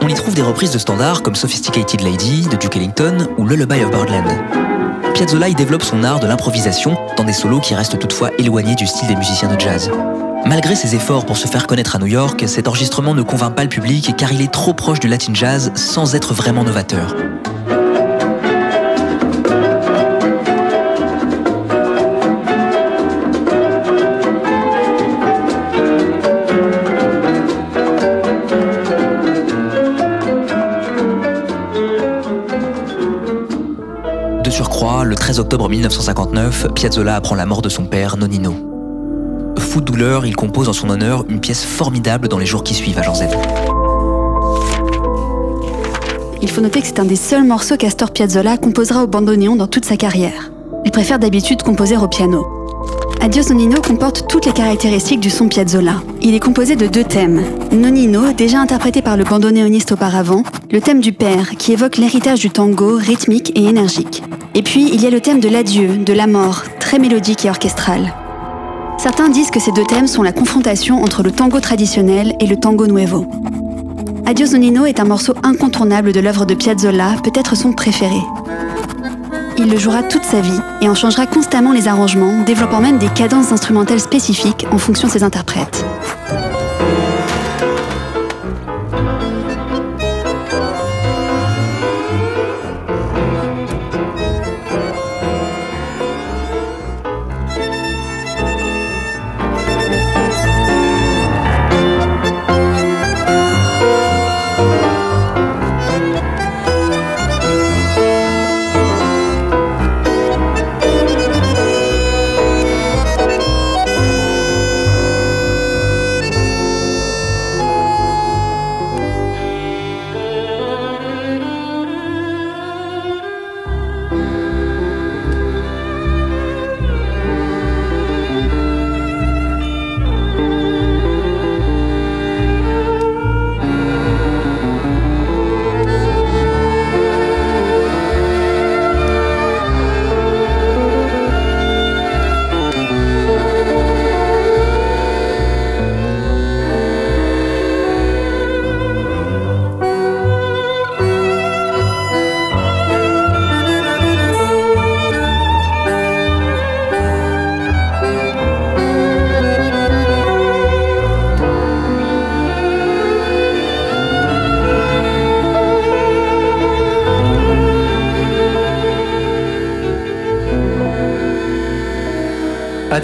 On 0.00 0.06
y 0.06 0.14
trouve 0.14 0.36
des 0.36 0.42
reprises 0.42 0.70
de 0.70 0.78
standards 0.78 1.22
comme 1.22 1.34
Sophisticated 1.34 2.02
Lady 2.02 2.46
de 2.46 2.56
Duke 2.56 2.76
Ellington 2.76 3.26
ou 3.36 3.46
Lullaby 3.46 3.82
of 3.82 3.90
Birdland. 3.90 4.63
Piazzolla 5.14 5.48
y 5.48 5.54
développe 5.54 5.84
son 5.84 6.02
art 6.02 6.18
de 6.18 6.26
l'improvisation 6.26 6.98
dans 7.16 7.22
des 7.22 7.32
solos 7.32 7.60
qui 7.60 7.74
restent 7.76 7.98
toutefois 8.00 8.32
éloignés 8.36 8.74
du 8.74 8.84
style 8.86 9.06
des 9.06 9.14
musiciens 9.14 9.48
de 9.48 9.58
jazz. 9.58 9.88
Malgré 10.44 10.74
ses 10.74 10.96
efforts 10.96 11.24
pour 11.24 11.36
se 11.36 11.46
faire 11.46 11.68
connaître 11.68 11.94
à 11.94 12.00
New 12.00 12.06
York, 12.06 12.42
cet 12.48 12.66
enregistrement 12.66 13.14
ne 13.14 13.22
convainc 13.22 13.54
pas 13.54 13.62
le 13.62 13.68
public 13.68 14.16
car 14.16 14.32
il 14.32 14.42
est 14.42 14.52
trop 14.52 14.74
proche 14.74 14.98
du 14.98 15.06
latin 15.06 15.32
jazz 15.32 15.70
sans 15.76 16.16
être 16.16 16.34
vraiment 16.34 16.64
novateur. 16.64 17.14
13 35.34 35.40
octobre 35.40 35.68
1959, 35.68 36.68
Piazzolla 36.76 37.16
apprend 37.16 37.34
la 37.34 37.44
mort 37.44 37.60
de 37.60 37.68
son 37.68 37.86
père, 37.86 38.16
Nonino. 38.16 38.54
Fou 39.58 39.80
de 39.80 39.84
douleur, 39.84 40.26
il 40.26 40.36
compose 40.36 40.68
en 40.68 40.72
son 40.72 40.88
honneur 40.90 41.24
une 41.28 41.40
pièce 41.40 41.64
formidable 41.64 42.28
dans 42.28 42.38
les 42.38 42.46
jours 42.46 42.62
qui 42.62 42.72
suivent 42.72 43.00
à 43.00 43.02
Jean 43.02 43.16
Z. 43.16 43.24
Il 46.40 46.48
faut 46.48 46.60
noter 46.60 46.82
que 46.82 46.86
c'est 46.86 47.00
un 47.00 47.04
des 47.04 47.16
seuls 47.16 47.42
morceaux 47.42 47.76
qu'Astor 47.76 48.12
Piazzolla 48.12 48.58
composera 48.58 49.02
au 49.02 49.08
bandoneon 49.08 49.56
dans 49.56 49.66
toute 49.66 49.86
sa 49.86 49.96
carrière. 49.96 50.52
Il 50.84 50.92
préfère 50.92 51.18
d'habitude 51.18 51.64
composer 51.64 51.96
au 51.96 52.06
piano. 52.06 52.46
Adios 53.20 53.48
Nonino 53.48 53.80
comporte 53.80 54.28
toutes 54.28 54.46
les 54.46 54.52
caractéristiques 54.52 55.18
du 55.18 55.30
son 55.30 55.48
Piazzolla. 55.48 55.96
Il 56.22 56.36
est 56.36 56.40
composé 56.40 56.76
de 56.76 56.86
deux 56.86 57.02
thèmes. 57.02 57.42
Nonino, 57.72 58.32
déjà 58.34 58.60
interprété 58.60 59.02
par 59.02 59.16
le 59.16 59.24
bandoneoniste 59.24 59.90
auparavant, 59.90 60.44
le 60.70 60.80
thème 60.80 61.00
du 61.00 61.12
père, 61.12 61.56
qui 61.58 61.72
évoque 61.72 61.96
l'héritage 61.96 62.38
du 62.38 62.50
tango, 62.50 62.96
rythmique 62.96 63.50
et 63.56 63.64
énergique. 63.64 64.22
Et 64.56 64.62
puis, 64.62 64.88
il 64.92 65.02
y 65.02 65.06
a 65.06 65.10
le 65.10 65.20
thème 65.20 65.40
de 65.40 65.48
l'adieu, 65.48 65.96
de 65.96 66.12
la 66.12 66.28
mort, 66.28 66.62
très 66.78 67.00
mélodique 67.00 67.44
et 67.44 67.50
orchestral. 67.50 68.14
Certains 68.98 69.28
disent 69.28 69.50
que 69.50 69.58
ces 69.58 69.72
deux 69.72 69.84
thèmes 69.84 70.06
sont 70.06 70.22
la 70.22 70.32
confrontation 70.32 71.02
entre 71.02 71.24
le 71.24 71.32
tango 71.32 71.58
traditionnel 71.58 72.34
et 72.38 72.46
le 72.46 72.56
tango 72.56 72.86
nuevo. 72.86 73.26
Adios 74.26 74.52
Nonino 74.52 74.86
est 74.86 75.00
un 75.00 75.04
morceau 75.04 75.34
incontournable 75.42 76.12
de 76.12 76.20
l'œuvre 76.20 76.46
de 76.46 76.54
Piazzolla, 76.54 77.16
peut-être 77.22 77.56
son 77.56 77.72
préféré. 77.72 78.20
il 79.58 79.70
le 79.70 79.78
jouera 79.78 80.02
toute 80.02 80.24
sa 80.24 80.40
vie 80.40 80.60
et 80.80 80.88
en 80.88 80.94
changera 80.94 81.26
constamment 81.26 81.72
les 81.72 81.88
arrangements, 81.88 82.42
développant 82.44 82.80
même 82.80 82.98
des 82.98 83.08
cadences 83.08 83.52
instrumentales 83.52 84.00
spécifiques 84.00 84.66
en 84.70 84.78
fonction 84.78 85.08
de 85.08 85.12
ses 85.12 85.22
interprètes. 85.22 85.84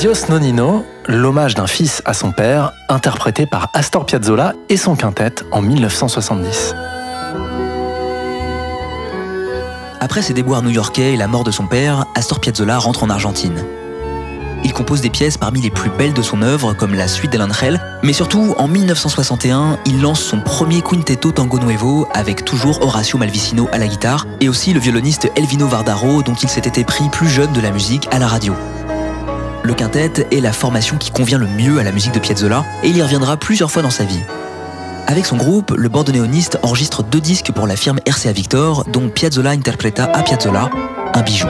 Adios 0.00 0.30
Nonino, 0.30 0.86
l'hommage 1.08 1.54
d'un 1.54 1.66
fils 1.66 2.00
à 2.06 2.14
son 2.14 2.32
père, 2.32 2.72
interprété 2.88 3.44
par 3.44 3.68
Astor 3.74 4.06
Piazzolla 4.06 4.54
et 4.70 4.78
son 4.78 4.96
quintet 4.96 5.44
en 5.52 5.60
1970. 5.60 6.74
Après 10.00 10.22
ses 10.22 10.32
déboires 10.32 10.62
new-yorkais 10.62 11.12
et 11.12 11.16
la 11.18 11.26
mort 11.26 11.44
de 11.44 11.50
son 11.50 11.66
père, 11.66 12.06
Astor 12.14 12.40
Piazzolla 12.40 12.78
rentre 12.78 13.02
en 13.02 13.10
Argentine. 13.10 13.62
Il 14.64 14.72
compose 14.72 15.02
des 15.02 15.10
pièces 15.10 15.36
parmi 15.36 15.60
les 15.60 15.68
plus 15.68 15.90
belles 15.90 16.14
de 16.14 16.22
son 16.22 16.40
œuvre, 16.40 16.72
comme 16.72 16.94
la 16.94 17.06
suite 17.06 17.32
d'El 17.32 17.42
Angel, 17.42 17.78
mais 18.02 18.14
surtout, 18.14 18.54
en 18.56 18.68
1961, 18.68 19.80
il 19.84 20.00
lance 20.00 20.22
son 20.22 20.40
premier 20.40 20.80
quintetto 20.80 21.30
tango 21.30 21.58
nuevo 21.58 22.08
avec 22.14 22.46
toujours 22.46 22.80
Horacio 22.80 23.18
Malvicino 23.18 23.68
à 23.70 23.76
la 23.76 23.86
guitare, 23.86 24.26
et 24.40 24.48
aussi 24.48 24.72
le 24.72 24.80
violoniste 24.80 25.30
Elvino 25.36 25.66
Vardaro, 25.66 26.22
dont 26.22 26.36
il 26.36 26.48
s'était 26.48 26.80
épris 26.80 27.10
plus 27.10 27.28
jeune 27.28 27.52
de 27.52 27.60
la 27.60 27.70
musique 27.70 28.08
à 28.10 28.18
la 28.18 28.28
radio. 28.28 28.54
Le 29.62 29.74
quintet 29.74 30.26
est 30.30 30.40
la 30.40 30.52
formation 30.52 30.96
qui 30.96 31.10
convient 31.10 31.38
le 31.38 31.46
mieux 31.46 31.78
à 31.78 31.82
la 31.82 31.92
musique 31.92 32.12
de 32.12 32.18
Piazzolla 32.18 32.64
et 32.82 32.88
il 32.88 32.96
y 32.96 33.02
reviendra 33.02 33.36
plusieurs 33.36 33.70
fois 33.70 33.82
dans 33.82 33.90
sa 33.90 34.04
vie. 34.04 34.20
Avec 35.06 35.26
son 35.26 35.36
groupe, 35.36 35.72
le 35.76 35.88
bandoneoniste 35.88 36.58
enregistre 36.62 37.02
deux 37.02 37.20
disques 37.20 37.52
pour 37.52 37.66
la 37.66 37.76
firme 37.76 37.98
RCA 38.08 38.32
Victor, 38.32 38.84
dont 38.84 39.08
Piazzolla 39.08 39.50
Interpreta 39.50 40.04
a 40.04 40.22
Piazzolla, 40.22 40.70
un 41.14 41.22
bijou. 41.22 41.48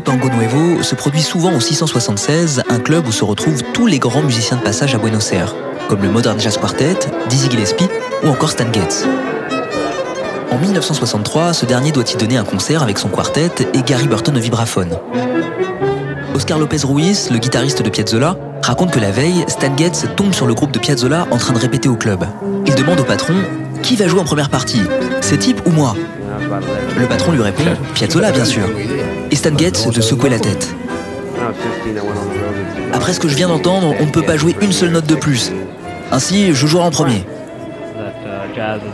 Tango 0.00 0.28
Nuevo 0.30 0.82
se 0.82 0.94
produit 0.94 1.20
souvent 1.20 1.52
au 1.52 1.60
676, 1.60 2.62
un 2.70 2.78
club 2.78 3.06
où 3.06 3.12
se 3.12 3.24
retrouvent 3.24 3.62
tous 3.74 3.86
les 3.86 3.98
grands 3.98 4.22
musiciens 4.22 4.56
de 4.56 4.62
passage 4.62 4.94
à 4.94 4.98
Buenos 4.98 5.32
Aires, 5.32 5.54
comme 5.88 6.02
le 6.02 6.08
Modern 6.08 6.40
Jazz 6.40 6.56
Quartet, 6.56 6.96
Dizzy 7.28 7.50
Gillespie 7.50 7.88
ou 8.24 8.28
encore 8.28 8.50
Stan 8.50 8.72
Getz. 8.72 9.06
En 10.50 10.58
1963, 10.58 11.52
ce 11.52 11.66
dernier 11.66 11.92
doit 11.92 12.04
y 12.10 12.16
donner 12.16 12.38
un 12.38 12.44
concert 12.44 12.82
avec 12.82 12.98
son 12.98 13.08
quartet 13.08 13.50
et 13.74 13.82
Gary 13.82 14.06
Burton 14.06 14.36
au 14.36 14.40
vibraphone. 14.40 14.96
Oscar 16.34 16.58
Lopez 16.58 16.84
Ruiz, 16.84 17.30
le 17.30 17.38
guitariste 17.38 17.82
de 17.82 17.90
Piazzolla, 17.90 18.36
raconte 18.62 18.92
que 18.92 19.00
la 19.00 19.10
veille, 19.10 19.44
Stan 19.48 19.76
Getz 19.76 20.06
tombe 20.16 20.32
sur 20.32 20.46
le 20.46 20.54
groupe 20.54 20.72
de 20.72 20.78
Piazzolla 20.78 21.26
en 21.30 21.36
train 21.36 21.52
de 21.52 21.58
répéter 21.58 21.88
au 21.88 21.96
club. 21.96 22.24
Il 22.66 22.74
demande 22.74 23.00
au 23.00 23.04
patron 23.04 23.34
Qui 23.82 23.96
va 23.96 24.08
jouer 24.08 24.20
en 24.20 24.24
première 24.24 24.48
partie? 24.48 24.80
C'est 25.20 25.38
type 25.38 25.60
ou 25.66 25.70
moi? 25.70 25.94
Le 26.98 27.06
patron 27.06 27.32
lui 27.32 27.42
répond 27.42 27.64
Piazzolla, 27.94 28.30
bien 28.32 28.44
sûr 28.44 28.68
Stan 29.36 29.56
Getz 29.56 29.88
de 29.88 30.00
secouer 30.00 30.30
la 30.30 30.38
tête. 30.38 30.74
Après 32.92 33.12
ce 33.12 33.20
que 33.20 33.28
je 33.28 33.36
viens 33.36 33.48
d'entendre, 33.48 33.94
on 34.00 34.06
ne 34.06 34.10
peut 34.10 34.22
pas 34.22 34.36
jouer 34.36 34.54
une 34.60 34.72
seule 34.72 34.90
note 34.90 35.06
de 35.06 35.14
plus. 35.14 35.52
Ainsi, 36.10 36.54
je 36.54 36.66
jouerai 36.66 36.84
en 36.84 36.90
premier. 36.90 37.24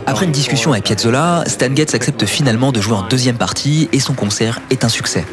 Après 0.05 0.25
une 0.25 0.31
discussion 0.31 0.71
avec 0.71 0.85
Piazzolla, 0.85 1.43
Stan 1.47 1.73
Getz 1.75 1.93
accepte 1.93 2.25
finalement 2.25 2.71
de 2.71 2.81
jouer 2.81 2.95
en 2.95 3.07
deuxième 3.07 3.37
partie 3.37 3.89
et 3.91 3.99
son 3.99 4.13
concert 4.13 4.59
est 4.69 4.83
un 4.83 4.89
succès. 4.89 5.25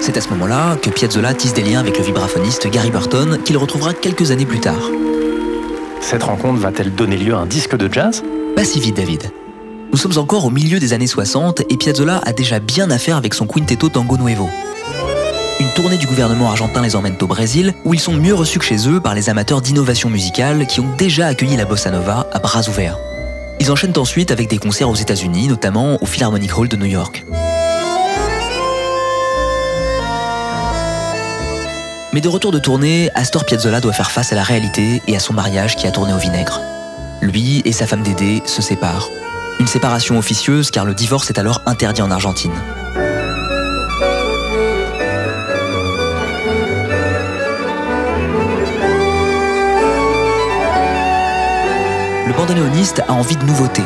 C'est 0.00 0.16
à 0.16 0.20
ce 0.20 0.28
moment-là 0.30 0.76
que 0.80 0.90
Piazzolla 0.90 1.34
tisse 1.34 1.52
des 1.52 1.62
liens 1.62 1.80
avec 1.80 1.98
le 1.98 2.04
vibraphoniste 2.04 2.68
Gary 2.70 2.90
Burton 2.90 3.38
qu'il 3.44 3.58
retrouvera 3.58 3.92
quelques 3.92 4.30
années 4.30 4.46
plus 4.46 4.60
tard. 4.60 4.90
Cette 6.00 6.22
rencontre 6.22 6.58
va-t-elle 6.58 6.94
donner 6.94 7.16
lieu 7.16 7.34
à 7.34 7.38
un 7.38 7.46
disque 7.46 7.76
de 7.76 7.92
jazz? 7.92 8.22
Pas 8.56 8.64
si 8.64 8.80
vite, 8.80 8.96
David. 8.96 9.30
Nous 9.92 9.98
sommes 9.98 10.18
encore 10.18 10.44
au 10.44 10.50
milieu 10.50 10.78
des 10.78 10.92
années 10.92 11.08
60 11.08 11.62
et 11.68 11.76
Piazzolla 11.76 12.20
a 12.24 12.32
déjà 12.32 12.60
bien 12.60 12.90
affaire 12.92 13.16
avec 13.16 13.34
son 13.34 13.46
Quintetto 13.46 13.88
Tango 13.88 14.16
Nuevo. 14.16 14.48
Une 15.58 15.68
tournée 15.70 15.98
du 15.98 16.06
gouvernement 16.06 16.48
argentin 16.48 16.80
les 16.80 16.94
emmène 16.94 17.16
au 17.20 17.26
Brésil, 17.26 17.74
où 17.84 17.92
ils 17.92 18.00
sont 18.00 18.12
mieux 18.12 18.34
reçus 18.34 18.60
que 18.60 18.64
chez 18.64 18.88
eux 18.88 19.00
par 19.00 19.14
les 19.14 19.28
amateurs 19.28 19.60
d'innovation 19.60 20.08
musicale 20.08 20.66
qui 20.68 20.80
ont 20.80 20.94
déjà 20.96 21.26
accueilli 21.26 21.56
la 21.56 21.64
bossa 21.64 21.90
nova 21.90 22.28
à 22.32 22.38
bras 22.38 22.68
ouverts. 22.68 22.98
Ils 23.58 23.72
enchaînent 23.72 23.98
ensuite 23.98 24.30
avec 24.30 24.48
des 24.48 24.58
concerts 24.58 24.88
aux 24.88 24.94
États-Unis, 24.94 25.48
notamment 25.48 25.98
au 26.00 26.06
Philharmonic 26.06 26.56
Hall 26.56 26.68
de 26.68 26.76
New 26.76 26.86
York. 26.86 27.26
Mais 32.12 32.20
de 32.20 32.28
retour 32.28 32.52
de 32.52 32.58
tournée, 32.60 33.10
Astor 33.14 33.44
Piazzolla 33.44 33.80
doit 33.80 33.92
faire 33.92 34.10
face 34.10 34.32
à 34.32 34.36
la 34.36 34.44
réalité 34.44 35.02
et 35.08 35.16
à 35.16 35.20
son 35.20 35.34
mariage 35.34 35.76
qui 35.76 35.86
a 35.86 35.90
tourné 35.90 36.12
au 36.12 36.18
vinaigre. 36.18 36.60
Lui 37.20 37.60
et 37.64 37.72
sa 37.72 37.86
femme 37.86 38.02
Dédé 38.02 38.40
se 38.46 38.62
séparent. 38.62 39.10
Une 39.60 39.66
séparation 39.66 40.16
officieuse 40.16 40.70
car 40.70 40.86
le 40.86 40.94
divorce 40.94 41.28
est 41.28 41.38
alors 41.38 41.60
interdit 41.66 42.00
en 42.00 42.10
Argentine. 42.10 42.50
Le 52.26 52.32
bandoneoniste 52.32 53.02
a 53.06 53.12
envie 53.12 53.36
de 53.36 53.44
nouveautés. 53.44 53.82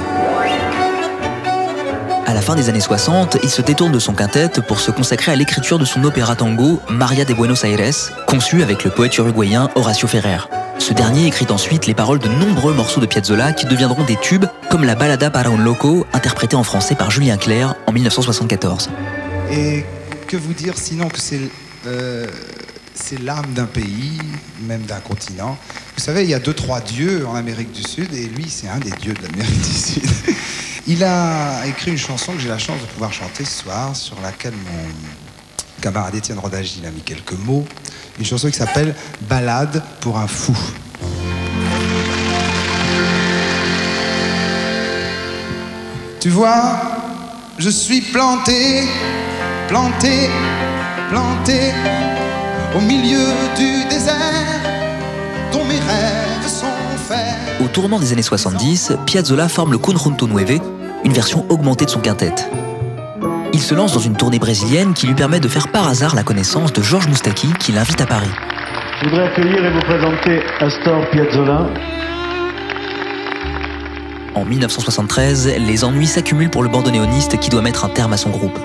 À 2.24 2.32
la 2.32 2.40
fin 2.40 2.54
des 2.54 2.68
années 2.68 2.78
60, 2.78 3.38
il 3.42 3.50
se 3.50 3.60
détourne 3.60 3.90
de 3.90 3.98
son 3.98 4.14
quintet 4.14 4.60
pour 4.68 4.78
se 4.78 4.92
consacrer 4.92 5.32
à 5.32 5.36
l'écriture 5.36 5.80
de 5.80 5.84
son 5.84 6.04
opéra 6.04 6.36
tango 6.36 6.80
Maria 6.88 7.24
de 7.24 7.34
Buenos 7.34 7.64
Aires, 7.64 8.12
conçu 8.28 8.62
avec 8.62 8.84
le 8.84 8.90
poète 8.90 9.18
uruguayen 9.18 9.68
Horacio 9.74 10.06
Ferrer. 10.06 10.38
Ce 10.78 10.92
dernier 10.92 11.26
écrit 11.26 11.46
ensuite 11.50 11.86
les 11.86 11.94
paroles 11.94 12.18
de 12.18 12.28
nombreux 12.28 12.74
morceaux 12.74 13.00
de 13.00 13.06
Piazzolla 13.06 13.52
qui 13.52 13.66
deviendront 13.66 14.04
des 14.04 14.16
tubes, 14.16 14.46
comme 14.70 14.84
la 14.84 14.94
Balada 14.94 15.30
para 15.30 15.50
un 15.50 15.56
loco, 15.56 16.06
interprétée 16.12 16.56
en 16.56 16.64
français 16.64 16.94
par 16.94 17.10
Julien 17.10 17.36
Clerc 17.36 17.74
en 17.86 17.92
1974. 17.92 18.90
Et 19.50 19.84
que 20.26 20.36
vous 20.36 20.52
dire 20.52 20.74
sinon 20.76 21.08
que 21.08 21.20
c'est 21.20 21.40
euh, 21.86 22.26
c'est 22.94 23.20
l'âme 23.20 23.52
d'un 23.54 23.66
pays, 23.66 24.18
même 24.62 24.82
d'un 24.82 25.00
continent. 25.00 25.58
Vous 25.96 26.02
savez, 26.02 26.22
il 26.22 26.30
y 26.30 26.34
a 26.34 26.38
deux, 26.38 26.54
trois 26.54 26.80
dieux 26.80 27.26
en 27.26 27.34
Amérique 27.34 27.72
du 27.72 27.82
Sud, 27.82 28.12
et 28.14 28.26
lui, 28.26 28.46
c'est 28.48 28.68
un 28.68 28.78
des 28.78 28.90
dieux 28.92 29.14
de 29.14 29.22
l'Amérique 29.22 29.60
du 29.60 29.78
Sud. 29.78 30.02
Il 30.86 31.02
a 31.02 31.66
écrit 31.66 31.92
une 31.92 31.98
chanson 31.98 32.32
que 32.32 32.40
j'ai 32.40 32.48
la 32.48 32.58
chance 32.58 32.80
de 32.80 32.86
pouvoir 32.86 33.12
chanter 33.12 33.44
ce 33.44 33.62
soir, 33.62 33.96
sur 33.96 34.20
laquelle 34.20 34.52
mon 34.52 35.23
camarade 35.84 36.14
Étienne 36.14 36.38
Rodagi 36.38 36.80
a 36.86 36.90
mis 36.90 37.02
quelques 37.02 37.38
mots 37.44 37.66
une 38.18 38.24
chanson 38.24 38.48
qui 38.48 38.56
s'appelle 38.56 38.94
Balade 39.28 39.82
pour 40.00 40.16
un 40.16 40.26
fou. 40.26 40.56
Tu 46.20 46.30
vois, 46.30 46.80
je 47.58 47.68
suis 47.68 48.00
planté, 48.00 48.84
planté 49.68 50.30
planté 51.10 51.74
au 52.74 52.80
milieu 52.80 53.26
du 53.54 53.84
désert 53.90 54.14
dont 55.52 55.66
mes 55.66 55.74
rêves 55.74 56.48
sont 56.48 56.96
faits. 57.06 57.62
Au 57.62 57.68
tournant 57.68 57.98
des 58.00 58.14
années 58.14 58.22
70, 58.22 58.92
Piazzolla 59.04 59.50
forme 59.50 59.72
le 59.72 59.78
Conjunto 59.78 60.26
Nueve, 60.28 60.60
une 61.04 61.12
version 61.12 61.44
augmentée 61.50 61.84
de 61.84 61.90
son 61.90 62.00
quintet. 62.00 62.34
Il 63.54 63.62
se 63.62 63.72
lance 63.72 63.92
dans 63.92 64.00
une 64.00 64.16
tournée 64.16 64.40
brésilienne 64.40 64.94
qui 64.94 65.06
lui 65.06 65.14
permet 65.14 65.38
de 65.38 65.46
faire 65.46 65.68
par 65.68 65.86
hasard 65.86 66.16
la 66.16 66.24
connaissance 66.24 66.72
de 66.72 66.82
Georges 66.82 67.06
Moustaki 67.06 67.52
qui 67.60 67.70
l'invite 67.70 68.00
à 68.00 68.04
Paris. 68.04 68.28
Je 69.00 69.08
voudrais 69.08 69.28
accueillir 69.28 69.64
et 69.64 69.70
vous 69.70 69.80
présenter 69.82 70.42
Astor 70.58 71.08
Piazzolla. 71.10 71.68
En 74.34 74.44
1973, 74.44 75.54
les 75.56 75.84
ennuis 75.84 76.08
s'accumulent 76.08 76.50
pour 76.50 76.64
le 76.64 76.68
bandoneoniste 76.68 77.38
qui 77.38 77.48
doit 77.48 77.62
mettre 77.62 77.84
un 77.84 77.90
terme 77.90 78.12
à 78.12 78.16
son 78.16 78.30
groupe. 78.30 78.58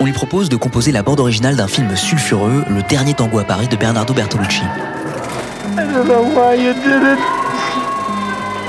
On 0.00 0.04
lui 0.04 0.12
propose 0.12 0.50
de 0.50 0.56
composer 0.56 0.92
la 0.92 1.02
bande 1.02 1.20
originale 1.20 1.56
d'un 1.56 1.66
film 1.66 1.96
sulfureux, 1.96 2.62
Le 2.68 2.82
dernier 2.82 3.14
tango 3.14 3.38
à 3.38 3.44
Paris 3.44 3.68
de 3.68 3.76
Bernardo 3.76 4.12
Bertolucci. 4.12 4.60
I 4.60 5.76
don't 5.76 6.04
know 6.04 6.24
why 6.24 6.56
you 6.56 6.74
did 6.74 7.02
it. 7.02 7.18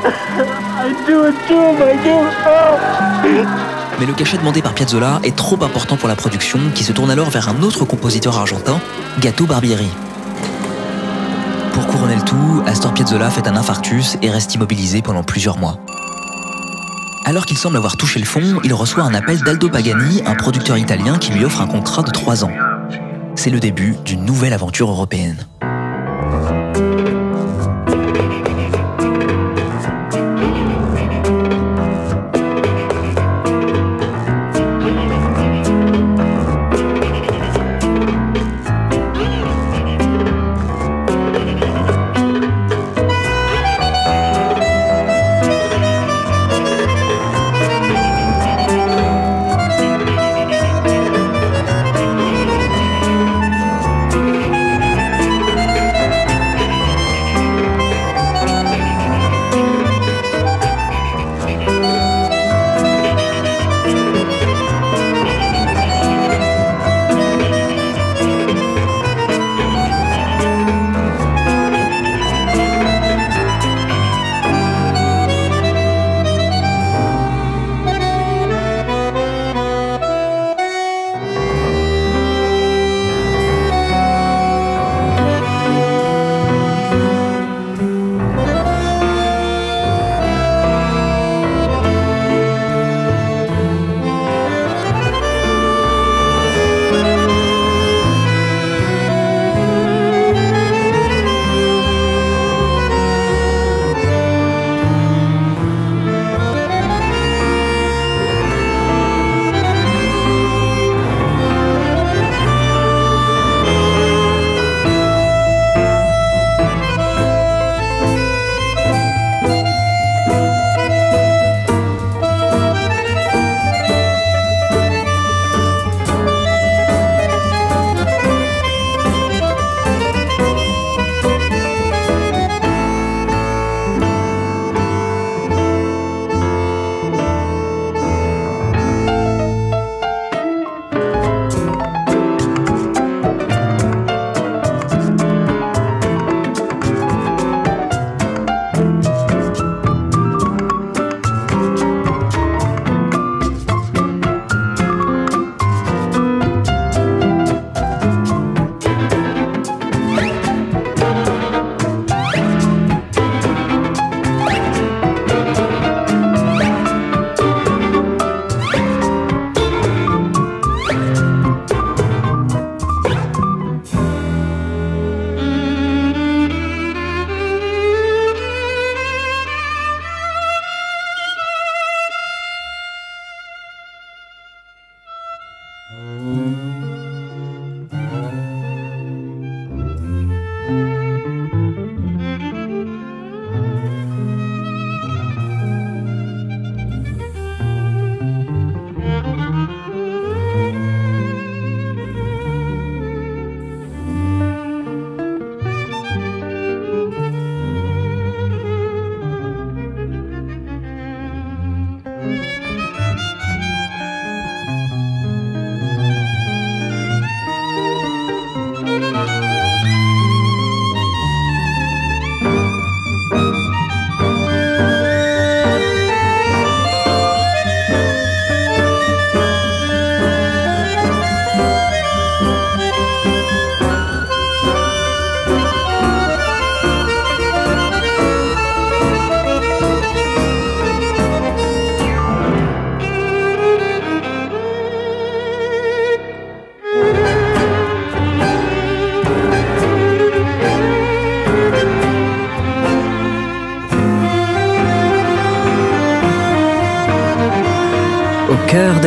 I 0.06 0.94
do 1.06 1.28
it 1.28 1.36
too, 1.46 1.76
I 1.84 1.98
do. 2.06 2.16
Oh. 2.48 3.81
Mais 4.00 4.06
le 4.06 4.14
cachet 4.14 4.38
demandé 4.38 4.62
par 4.62 4.74
Piazzolla 4.74 5.20
est 5.24 5.36
trop 5.36 5.62
important 5.64 5.98
pour 5.98 6.08
la 6.08 6.16
production 6.16 6.60
qui 6.74 6.84
se 6.84 6.92
tourne 6.92 7.12
alors 7.12 7.30
vers 7.30 7.50
un 7.50 7.62
autre 7.62 7.86
compositeur 7.86 8.38
argentin, 8.38 8.80
Gato 9.20 9.46
Barbieri. 9.46 9.90
Pour 11.74 11.88
couronner 11.88 12.16
le 12.16 12.22
tout, 12.24 12.64
Astor 12.66 12.94
Piazzolla 12.94 13.30
fait 13.30 13.48
un 13.48 13.56
infarctus 13.56 14.18
et 14.22 14.30
reste 14.30 14.56
immobilisé 14.56 15.02
pendant 15.02 15.24
plusieurs 15.24 15.58
mois. 15.58 15.78
Alors 17.26 17.46
qu'il 17.46 17.58
semble 17.58 17.78
avoir 17.78 17.98
touché 17.98 18.20
le 18.20 18.26
fond, 18.26 18.60
il 18.64 18.74
reçoit 18.74 19.04
un 19.04 19.14
appel 19.14 19.40
d'Aldo 19.42 19.70
Pagani, 19.70 20.24
un 20.26 20.36
producteur 20.36 20.78
italien 20.78 21.18
qui 21.18 21.32
lui 21.32 21.46
offre 21.46 21.62
un 21.62 21.68
contrat 21.68 22.02
de 22.02 22.12
3 22.12 22.44
ans. 22.44 22.52
C'est 23.36 23.52
le 23.52 23.60
début 23.60 23.96
d'une 24.04 24.26
nouvelle 24.26 24.54
aventure 24.54 24.90
européenne. 24.90 25.46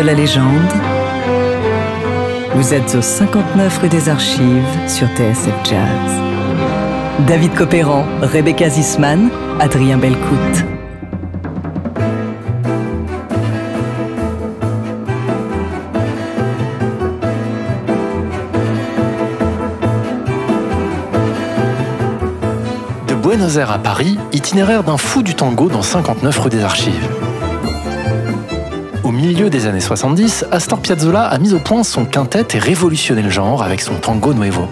La 0.04 0.12
légende, 0.12 0.72
Vous 2.54 2.74
êtes 2.74 2.94
au 2.94 3.02
59 3.02 3.78
rue 3.78 3.88
des 3.88 4.08
Archives 4.08 4.64
sur 4.86 5.08
TSF 5.08 5.54
Jazz. 5.64 6.22
David 7.26 7.54
Copéran, 7.54 8.04
Rebecca 8.20 8.68
Zisman, 8.68 9.30
Adrien 9.60 9.96
Belcout. 9.96 10.64
De 23.08 23.14
Buenos 23.14 23.56
Aires 23.56 23.72
à 23.72 23.78
Paris, 23.78 24.18
itinéraire 24.32 24.84
d'un 24.84 24.98
fou 24.98 25.22
du 25.22 25.34
tango 25.34 25.68
dans 25.68 25.82
59 25.82 26.38
rue 26.38 26.50
des 26.50 26.62
Archives. 26.62 27.08
Au 29.24 29.26
milieu 29.26 29.48
des 29.48 29.66
années 29.66 29.80
70, 29.80 30.44
Astor 30.50 30.80
Piazzolla 30.80 31.22
a 31.22 31.38
mis 31.38 31.54
au 31.54 31.58
point 31.58 31.82
son 31.82 32.04
quintet 32.04 32.44
et 32.52 32.58
révolutionné 32.58 33.22
le 33.22 33.30
genre 33.30 33.62
avec 33.62 33.80
son 33.80 33.94
tango 33.94 34.34
nuevo. 34.34 34.68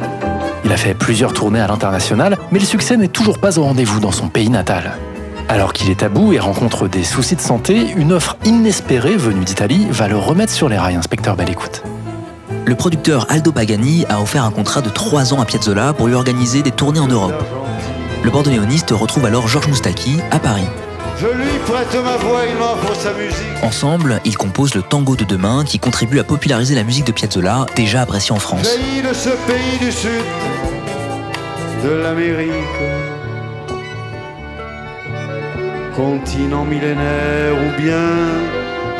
Il 0.67 0.71
a 0.71 0.77
fait 0.77 0.93
plusieurs 0.93 1.33
tournées 1.33 1.63
à 1.63 1.67
l'international, 1.67 2.37
mais 2.51 2.59
le 2.59 2.67
succès 2.67 2.99
n'est 2.99 3.09
toujours 3.09 3.39
pas 3.39 3.59
au 3.59 3.63
rendez-vous 3.63 3.99
dans 3.99 4.13
son 4.13 4.29
pays 4.29 4.51
natal. 4.51 4.99
Alors 5.49 5.73
qu'il 5.73 5.89
est 5.89 6.03
à 6.03 6.11
bout 6.11 6.35
et 6.35 6.39
rencontre 6.39 6.87
des 6.87 7.03
soucis 7.03 7.35
de 7.35 7.41
santé, 7.41 7.93
une 7.97 8.13
offre 8.13 8.37
inespérée 8.45 9.17
venue 9.17 9.43
d'Italie 9.43 9.87
va 9.89 10.07
le 10.07 10.19
remettre 10.19 10.53
sur 10.53 10.69
les 10.69 10.77
rails, 10.77 10.97
inspecteur 10.97 11.35
Belle 11.35 11.49
Écoute. 11.49 11.83
Le 12.67 12.75
producteur 12.75 13.25
Aldo 13.31 13.53
Pagani 13.53 14.05
a 14.11 14.21
offert 14.21 14.45
un 14.45 14.51
contrat 14.51 14.83
de 14.83 14.91
3 14.91 15.33
ans 15.33 15.41
à 15.41 15.47
Piazzolla 15.47 15.95
pour 15.95 16.09
lui 16.09 16.15
organiser 16.15 16.61
des 16.61 16.73
tournées 16.73 17.01
en 17.01 17.09
Europe. 17.09 17.43
Le 18.23 18.31
bandoneoniste 18.31 18.91
retrouve 18.91 19.25
alors 19.25 19.49
Georges 19.49 19.69
Moustaki 19.69 20.19
à 20.31 20.39
Paris. 20.39 20.69
Je 21.23 21.29
lui 21.29 21.59
prête 21.67 21.95
ma 22.03 22.17
voix, 22.17 22.41
il 22.51 22.57
m'offre 22.57 22.97
sa 22.97 23.13
musique. 23.13 23.63
Ensemble, 23.63 24.21
ils 24.25 24.37
composent 24.37 24.75
le 24.75 24.83
tango 24.83 25.15
de 25.15 25.23
demain 25.23 25.63
qui 25.65 25.79
contribue 25.79 26.19
à 26.19 26.25
populariser 26.25 26.75
la 26.75 26.83
musique 26.83 27.07
de 27.07 27.13
Piazzolla, 27.13 27.67
déjà 27.77 28.01
appréciée 28.03 28.33
en 28.33 28.41
France. 28.41 28.65
Jaillit 28.65 29.09
de 29.09 29.15
ce 29.15 29.29
pays 29.29 29.79
du 29.81 29.93
sud 29.93 30.25
de 31.85 31.91
l'Amérique. 31.91 32.51
Continent 35.95 36.65
millénaire 36.65 37.55
ou 37.55 37.81
bien 37.81 38.09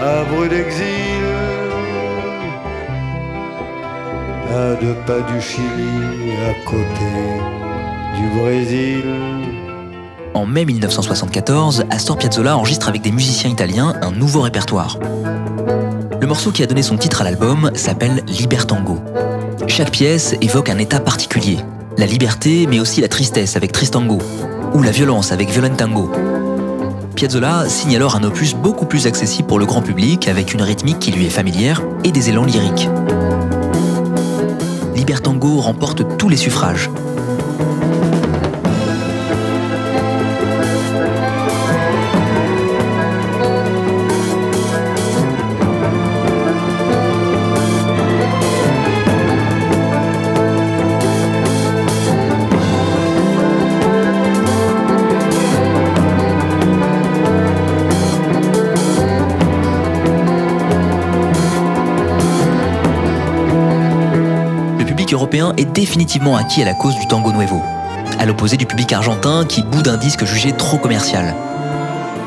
havre 0.01 0.47
d'exil. 0.47 1.25
À 4.49 4.75
deux 4.81 4.95
pas 5.07 5.23
du 5.33 5.41
Chili, 5.41 6.35
à 6.49 6.71
côté 6.71 7.11
du 8.15 8.39
Brésil. 8.39 9.62
En 10.43 10.47
mai 10.47 10.65
1974, 10.65 11.85
Astor 11.89 12.19
Piazzolla 12.19 12.57
enregistre 12.57 12.89
avec 12.89 13.01
des 13.01 13.13
musiciens 13.13 13.49
italiens 13.49 13.95
un 14.03 14.11
nouveau 14.11 14.41
répertoire. 14.41 14.99
Le 16.21 16.27
morceau 16.27 16.51
qui 16.51 16.65
a 16.65 16.67
donné 16.67 16.83
son 16.83 16.97
titre 16.97 17.21
à 17.21 17.25
l'album 17.25 17.71
s'appelle 17.77 18.25
Libertango. 18.27 18.99
Chaque 19.69 19.93
pièce 19.93 20.35
évoque 20.41 20.69
un 20.69 20.79
état 20.79 20.99
particulier, 20.99 21.59
la 21.97 22.07
liberté 22.07 22.67
mais 22.67 22.81
aussi 22.81 23.01
la 23.01 23.07
tristesse 23.07 23.55
avec 23.55 23.71
Tristango, 23.71 24.19
ou 24.75 24.83
la 24.83 24.91
violence 24.91 25.31
avec 25.31 25.49
Violentango. 25.49 26.11
Piazzolla 27.15 27.69
signe 27.69 27.95
alors 27.95 28.17
un 28.17 28.25
opus 28.25 28.57
beaucoup 28.57 28.87
plus 28.87 29.07
accessible 29.07 29.47
pour 29.47 29.61
le 29.61 29.67
grand 29.67 29.83
public 29.83 30.27
avec 30.27 30.55
une 30.55 30.63
rythmique 30.63 30.99
qui 30.99 31.13
lui 31.13 31.25
est 31.25 31.31
familière 31.31 31.83
et 32.03 32.11
des 32.11 32.31
élans 32.31 32.47
lyriques. 32.47 32.89
Libertango 34.97 35.61
remporte 35.61 36.19
tous 36.19 36.29
les 36.29 36.37
suffrages, 36.37 36.91
est 65.33 65.65
définitivement 65.65 66.37
acquis 66.37 66.61
à 66.61 66.67
la 66.67 66.75
cause 66.75 66.95
du 66.97 67.07
tango 67.07 67.33
nuevo, 67.33 67.63
à 68.19 68.27
l'opposé 68.27 68.59
du 68.59 68.67
public 68.67 68.93
argentin 68.93 69.47
qui 69.47 69.63
boude 69.63 69.89
un 69.89 69.97
disque 69.97 70.27
jugé 70.27 70.53
trop 70.53 70.77
commercial. 70.77 71.35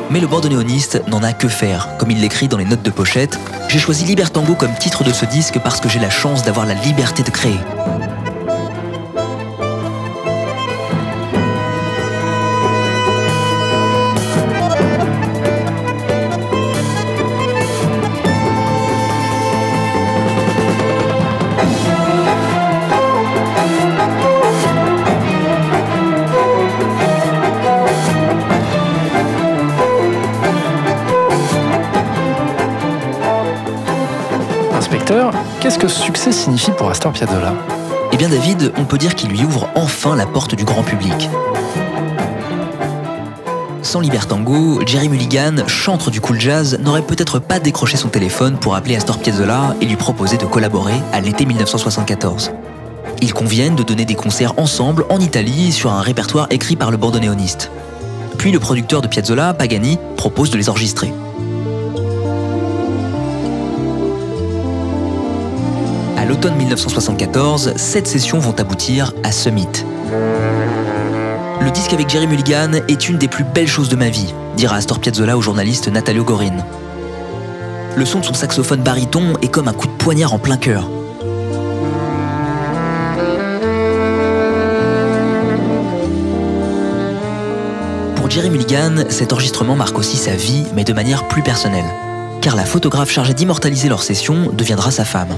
Mais 0.09 0.19
le 0.19 0.27
bandoneoniste 0.27 1.03
n'en 1.07 1.21
a 1.21 1.31
que 1.31 1.47
faire, 1.47 1.97
comme 1.99 2.09
il 2.09 2.19
l'écrit 2.19 2.47
dans 2.47 2.57
les 2.57 2.65
notes 2.65 2.81
de 2.81 2.89
pochette. 2.89 3.39
J'ai 3.69 3.79
choisi 3.79 4.05
Libertango 4.05 4.55
comme 4.55 4.73
titre 4.79 5.03
de 5.03 5.13
ce 5.13 5.25
disque 5.25 5.59
parce 5.63 5.79
que 5.79 5.89
j'ai 5.89 5.99
la 5.99 6.09
chance 6.09 6.43
d'avoir 6.43 6.65
la 6.65 6.73
liberté 6.73 7.21
de 7.21 7.29
créer. 7.29 7.59
Que 35.85 35.91
ce 35.91 36.01
succès 36.01 36.31
signifie 36.31 36.71
pour 36.71 36.89
Astor 36.89 37.11
Piazzolla 37.11 37.53
Eh 38.11 38.17
bien 38.17 38.27
David, 38.27 38.73
on 38.75 38.85
peut 38.85 38.97
dire 38.97 39.13
qu'il 39.13 39.29
lui 39.29 39.43
ouvre 39.43 39.69
enfin 39.75 40.15
la 40.15 40.25
porte 40.25 40.55
du 40.55 40.63
grand 40.63 40.81
public. 40.81 41.29
Sans 43.83 43.99
Libertango, 43.99 44.81
Jerry 44.87 45.09
Mulligan, 45.09 45.67
chantre 45.67 46.09
du 46.09 46.21
cool 46.21 46.39
jazz, 46.39 46.79
n'aurait 46.81 47.03
peut-être 47.03 47.37
pas 47.37 47.59
décroché 47.59 47.97
son 47.97 48.09
téléphone 48.09 48.57
pour 48.57 48.73
appeler 48.73 48.95
Astor 48.95 49.19
Piazzolla 49.19 49.75
et 49.79 49.85
lui 49.85 49.95
proposer 49.95 50.37
de 50.37 50.45
collaborer 50.45 50.95
à 51.13 51.21
l'été 51.21 51.45
1974. 51.45 52.51
Ils 53.21 53.33
conviennent 53.35 53.75
de 53.75 53.83
donner 53.83 54.05
des 54.05 54.15
concerts 54.15 54.57
ensemble 54.57 55.05
en 55.09 55.19
Italie 55.19 55.71
sur 55.71 55.91
un 55.91 56.01
répertoire 56.01 56.47
écrit 56.49 56.75
par 56.75 56.89
le 56.89 56.97
bandoneoniste. 56.97 57.69
Puis 58.39 58.51
le 58.51 58.59
producteur 58.59 59.03
de 59.03 59.07
Piazzolla, 59.07 59.53
Pagani, 59.53 59.99
propose 60.17 60.49
de 60.49 60.57
les 60.57 60.67
enregistrer. 60.67 61.13
L'automne 66.45 66.59
1974, 66.59 67.73
sept 67.75 68.05
sessions 68.05 68.37
vont 68.37 68.53
aboutir 68.59 69.13
à 69.23 69.31
Summit. 69.31 69.67
Le 71.59 71.71
disque 71.71 71.91
avec 71.91 72.07
Jerry 72.07 72.27
Mulligan 72.27 72.73
est 72.87 73.09
une 73.09 73.17
des 73.17 73.27
plus 73.27 73.43
belles 73.43 73.67
choses 73.67 73.89
de 73.89 73.95
ma 73.95 74.09
vie, 74.09 74.31
dira 74.55 74.75
Astor 74.75 74.99
Piazzolla 74.99 75.37
au 75.37 75.41
journaliste 75.41 75.87
Natalio 75.87 76.23
Gorin. 76.23 76.57
Le 77.95 78.05
son 78.05 78.19
de 78.19 78.25
son 78.25 78.35
saxophone 78.35 78.83
baryton 78.83 79.33
est 79.41 79.47
comme 79.47 79.67
un 79.67 79.73
coup 79.73 79.87
de 79.87 79.93
poignard 79.93 80.33
en 80.33 80.37
plein 80.37 80.57
cœur. 80.57 80.87
Pour 88.17 88.29
Jerry 88.29 88.51
Mulligan, 88.51 89.05
cet 89.09 89.33
enregistrement 89.33 89.75
marque 89.75 89.97
aussi 89.97 90.17
sa 90.17 90.35
vie, 90.35 90.67
mais 90.75 90.83
de 90.83 90.93
manière 90.93 91.27
plus 91.27 91.41
personnelle. 91.41 91.85
Car 92.41 92.55
la 92.55 92.65
photographe 92.65 93.09
chargée 93.09 93.33
d'immortaliser 93.33 93.89
leur 93.89 94.03
session 94.03 94.51
deviendra 94.53 94.91
sa 94.91 95.05
femme. 95.05 95.35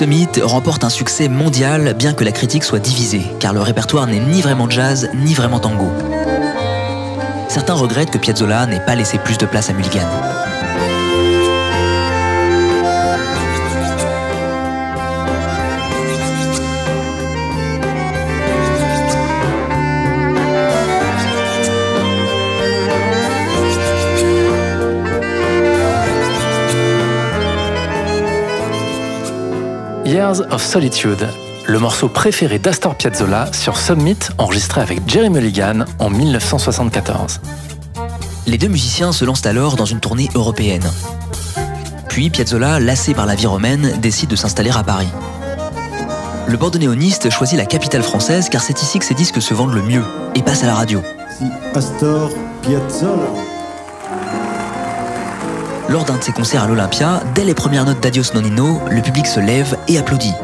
Summit 0.00 0.28
remporte 0.42 0.82
un 0.82 0.88
succès 0.88 1.28
mondial 1.28 1.92
bien 1.92 2.14
que 2.14 2.24
la 2.24 2.32
critique 2.32 2.64
soit 2.64 2.78
divisée, 2.78 3.26
car 3.38 3.52
le 3.52 3.60
répertoire 3.60 4.06
n'est 4.06 4.18
ni 4.18 4.40
vraiment 4.40 4.70
jazz 4.70 5.10
ni 5.12 5.34
vraiment 5.34 5.60
tango. 5.60 5.92
Certains 7.48 7.74
regrettent 7.74 8.10
que 8.10 8.16
Piazzolla 8.16 8.64
n'ait 8.64 8.80
pas 8.80 8.94
laissé 8.94 9.18
plus 9.18 9.36
de 9.36 9.44
place 9.44 9.68
à 9.68 9.74
Mulligan. 9.74 10.08
Years 30.20 30.42
of 30.50 30.62
Solitude, 30.62 31.26
le 31.66 31.78
morceau 31.78 32.10
préféré 32.10 32.58
d'Astor 32.58 32.94
Piazzolla 32.94 33.50
sur 33.54 33.78
Summit, 33.78 34.18
enregistré 34.36 34.82
avec 34.82 35.00
Jerry 35.08 35.30
Mulligan 35.30 35.86
en 35.98 36.10
1974. 36.10 37.40
Les 38.46 38.58
deux 38.58 38.68
musiciens 38.68 39.12
se 39.12 39.24
lancent 39.24 39.46
alors 39.46 39.76
dans 39.76 39.86
une 39.86 39.98
tournée 39.98 40.28
européenne. 40.34 40.84
Puis 42.10 42.28
Piazzolla, 42.28 42.80
lassé 42.80 43.14
par 43.14 43.24
la 43.24 43.34
vie 43.34 43.46
romaine, 43.46 43.98
décide 44.02 44.28
de 44.28 44.36
s'installer 44.36 44.70
à 44.76 44.82
Paris. 44.82 45.08
Le 46.46 46.56
bandoneoniste 46.58 47.30
choisit 47.30 47.56
la 47.56 47.64
capitale 47.64 48.02
française 48.02 48.50
car 48.50 48.60
c'est 48.60 48.82
ici 48.82 48.98
que 48.98 49.06
ses 49.06 49.14
disques 49.14 49.40
se 49.40 49.54
vendent 49.54 49.72
le 49.72 49.82
mieux 49.82 50.04
et 50.34 50.42
passent 50.42 50.64
à 50.64 50.66
la 50.66 50.74
radio. 50.74 51.00
Astor 51.74 52.28
Piazzolla. 52.60 53.49
Lors 55.90 56.04
d'un 56.04 56.18
de 56.18 56.22
ses 56.22 56.30
concerts 56.30 56.62
à 56.62 56.68
l'Olympia, 56.68 57.20
dès 57.34 57.42
les 57.42 57.52
premières 57.52 57.84
notes 57.84 57.98
d'Adios 57.98 58.32
Nonino, 58.32 58.80
le 58.88 59.02
public 59.02 59.26
se 59.26 59.40
lève 59.40 59.76
et 59.88 59.98
applaudit. 59.98 60.34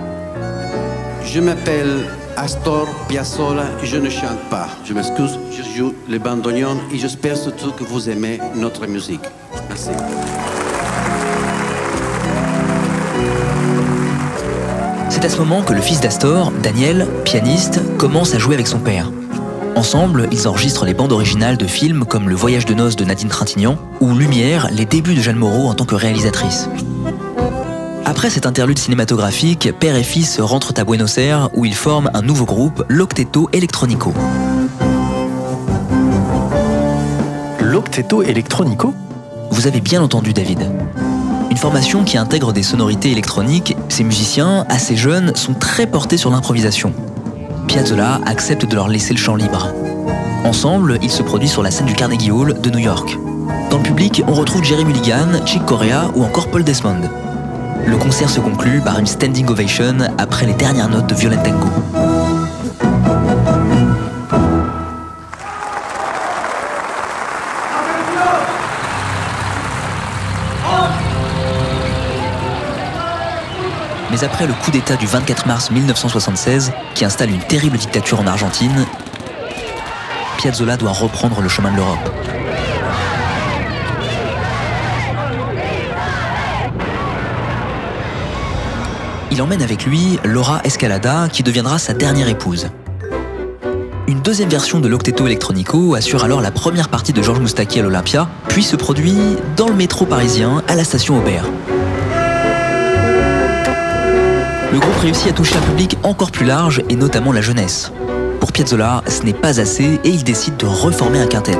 Je 1.25 1.39
m'appelle 1.39 2.05
Astor 2.37 2.89
Piazzolla 3.07 3.63
et 3.81 3.87
je 3.87 3.97
ne 3.97 4.11
chante 4.11 4.41
pas. 4.51 4.67
Je 4.85 4.93
m'excuse, 4.93 5.39
je 5.53 5.63
joue 5.63 5.95
le 6.11 6.19
bandoneon 6.19 6.79
et 6.93 6.99
j'espère 6.99 7.37
surtout 7.37 7.71
que 7.71 7.85
vous 7.85 8.11
aimez 8.11 8.41
notre 8.57 8.89
musique. 8.89 9.21
Merci. 9.69 9.91
C'est 15.11 15.25
à 15.25 15.29
ce 15.29 15.39
moment 15.39 15.63
que 15.63 15.75
le 15.75 15.81
fils 15.81 16.01
d'Astor, 16.01 16.51
Daniel, 16.61 17.07
pianiste, 17.25 17.81
commence 17.99 18.35
à 18.35 18.39
jouer 18.39 18.57
avec 18.57 18.67
son 18.67 18.81
père. 18.81 19.13
Ensemble, 19.77 20.27
ils 20.33 20.49
enregistrent 20.49 20.87
les 20.87 20.95
bandes 20.95 21.13
originales 21.13 21.59
de 21.59 21.67
films 21.67 22.07
comme 22.07 22.31
Le 22.31 22.35
Voyage 22.35 22.65
de 22.65 22.73
noces 22.73 22.97
de 22.97 23.05
Nadine 23.05 23.29
Trintignant 23.29 23.77
ou 24.01 24.15
Lumière, 24.15 24.69
les 24.73 24.87
débuts 24.87 25.15
de 25.15 25.21
Jeanne 25.21 25.37
Moreau 25.37 25.69
en 25.69 25.75
tant 25.75 25.85
que 25.85 25.95
réalisatrice. 25.95 26.71
Après 28.07 28.31
cet 28.31 28.47
interlude 28.47 28.79
cinématographique, 28.79 29.71
père 29.79 29.95
et 29.97 30.03
fils 30.03 30.41
rentrent 30.41 30.73
à 30.79 30.85
Buenos 30.85 31.19
Aires 31.19 31.51
où 31.53 31.67
ils 31.67 31.75
forment 31.75 32.11
un 32.15 32.23
nouveau 32.23 32.47
groupe, 32.47 32.87
l'Octeto 32.89 33.51
Electronico. 33.53 34.15
L'Octeto 37.61 38.23
Electronico 38.23 38.95
Vous 39.51 39.67
avez 39.67 39.83
bien 39.83 40.03
entendu 40.03 40.33
David. 40.33 40.71
Une 41.51 41.57
formation 41.59 42.03
qui 42.03 42.17
intègre 42.17 42.55
des 42.55 42.63
sonorités 42.63 43.11
électroniques, 43.11 43.77
ces 43.91 44.05
musiciens, 44.05 44.65
assez 44.71 44.97
jeunes, 44.97 45.37
sont 45.37 45.53
très 45.53 45.87
portés 45.87 46.17
sur 46.17 46.31
l'improvisation. 46.31 46.95
Piazzolla 47.67 48.21
accepte 48.27 48.67
de 48.67 48.75
leur 48.75 48.89
laisser 48.89 49.13
le 49.13 49.19
champ 49.19 49.37
libre. 49.37 49.73
Ensemble, 50.45 50.99
ils 51.03 51.11
se 51.11 51.23
produisent 51.23 51.53
sur 51.53 51.63
la 51.63 51.71
scène 51.71 51.87
du 51.87 51.95
Carnegie 51.95 52.31
Hall 52.31 52.61
de 52.61 52.71
New 52.71 52.79
York. 52.79 53.19
Dans 53.71 53.79
le 53.79 53.83
public, 53.83 54.23
on 54.27 54.33
retrouve 54.33 54.63
Jerry 54.63 54.85
Mulligan, 54.85 55.45
Chick 55.45 55.65
Corea 55.67 56.11
ou 56.15 56.23
encore 56.23 56.49
Paul 56.49 56.65
Desmond. 56.65 57.03
Le 57.87 57.97
concert 57.97 58.31
se 58.31 58.41
conclut 58.41 58.81
par 58.81 58.99
une 58.99 59.07
standing 59.07 59.47
ovation 59.49 59.99
après 60.19 60.47
les 60.47 60.55
dernières 60.55 60.89
notes 60.89 61.09
de 61.09 61.15
Violent 61.15 61.43
Tango. 61.43 62.06
Mais 74.17 74.25
après 74.25 74.47
le 74.47 74.55
coup 74.55 74.71
d'État 74.71 74.97
du 74.97 75.05
24 75.05 75.47
mars 75.47 75.71
1976, 75.71 76.73
qui 76.95 77.05
installe 77.05 77.29
une 77.29 77.41
terrible 77.41 77.77
dictature 77.77 78.19
en 78.19 78.27
Argentine, 78.27 78.87
Piazzolla 80.39 80.79
doit 80.79 80.93
reprendre 80.93 81.43
le 81.43 81.51
chemin 81.51 81.71
de 81.71 81.77
l'Europe. 81.77 81.99
Il 89.31 89.43
emmène 89.43 89.61
avec 89.61 89.85
lui 89.85 90.19
Laura 90.25 90.63
Escalada, 90.65 91.29
qui 91.31 91.43
deviendra 91.43 91.79
sa 91.79 91.93
dernière 91.93 92.31
épouse. 92.31 92.71
Une 94.09 94.23
deuxième 94.23 94.49
version 94.49 94.81
de 94.81 94.89
l'Octeto 94.89 95.27
Electronico 95.27 95.95
assure 95.95 96.25
alors 96.25 96.41
la 96.41 96.53
première 96.53 96.89
partie 96.89 97.13
de 97.13 97.21
Georges 97.21 97.41
Moustaki 97.41 97.81
à 97.81 97.83
l'Olympia, 97.83 98.31
puis 98.49 98.63
se 98.63 98.77
produit 98.77 99.37
dans 99.59 99.69
le 99.69 99.75
métro 99.75 100.07
parisien 100.07 100.63
à 100.69 100.75
la 100.75 100.85
station 100.85 101.19
Aubert. 101.19 101.45
Groupe 104.97 105.03
réussit 105.03 105.29
à 105.29 105.33
toucher 105.33 105.57
un 105.57 105.61
public 105.61 105.97
encore 106.03 106.31
plus 106.31 106.47
large 106.47 106.83
et 106.89 106.97
notamment 106.97 107.33
la 107.33 107.41
jeunesse. 107.41 107.93
Pour 108.41 108.53
Piazzolla, 108.53 109.03
ce 109.07 109.23
n'est 109.23 109.33
pas 109.33 109.61
assez 109.61 110.01
et 110.05 110.09
il 110.09 110.25
décide 110.25 110.57
de 110.57 110.67
reformer 110.67 111.21
un 111.21 111.27
quintet. 111.27 111.59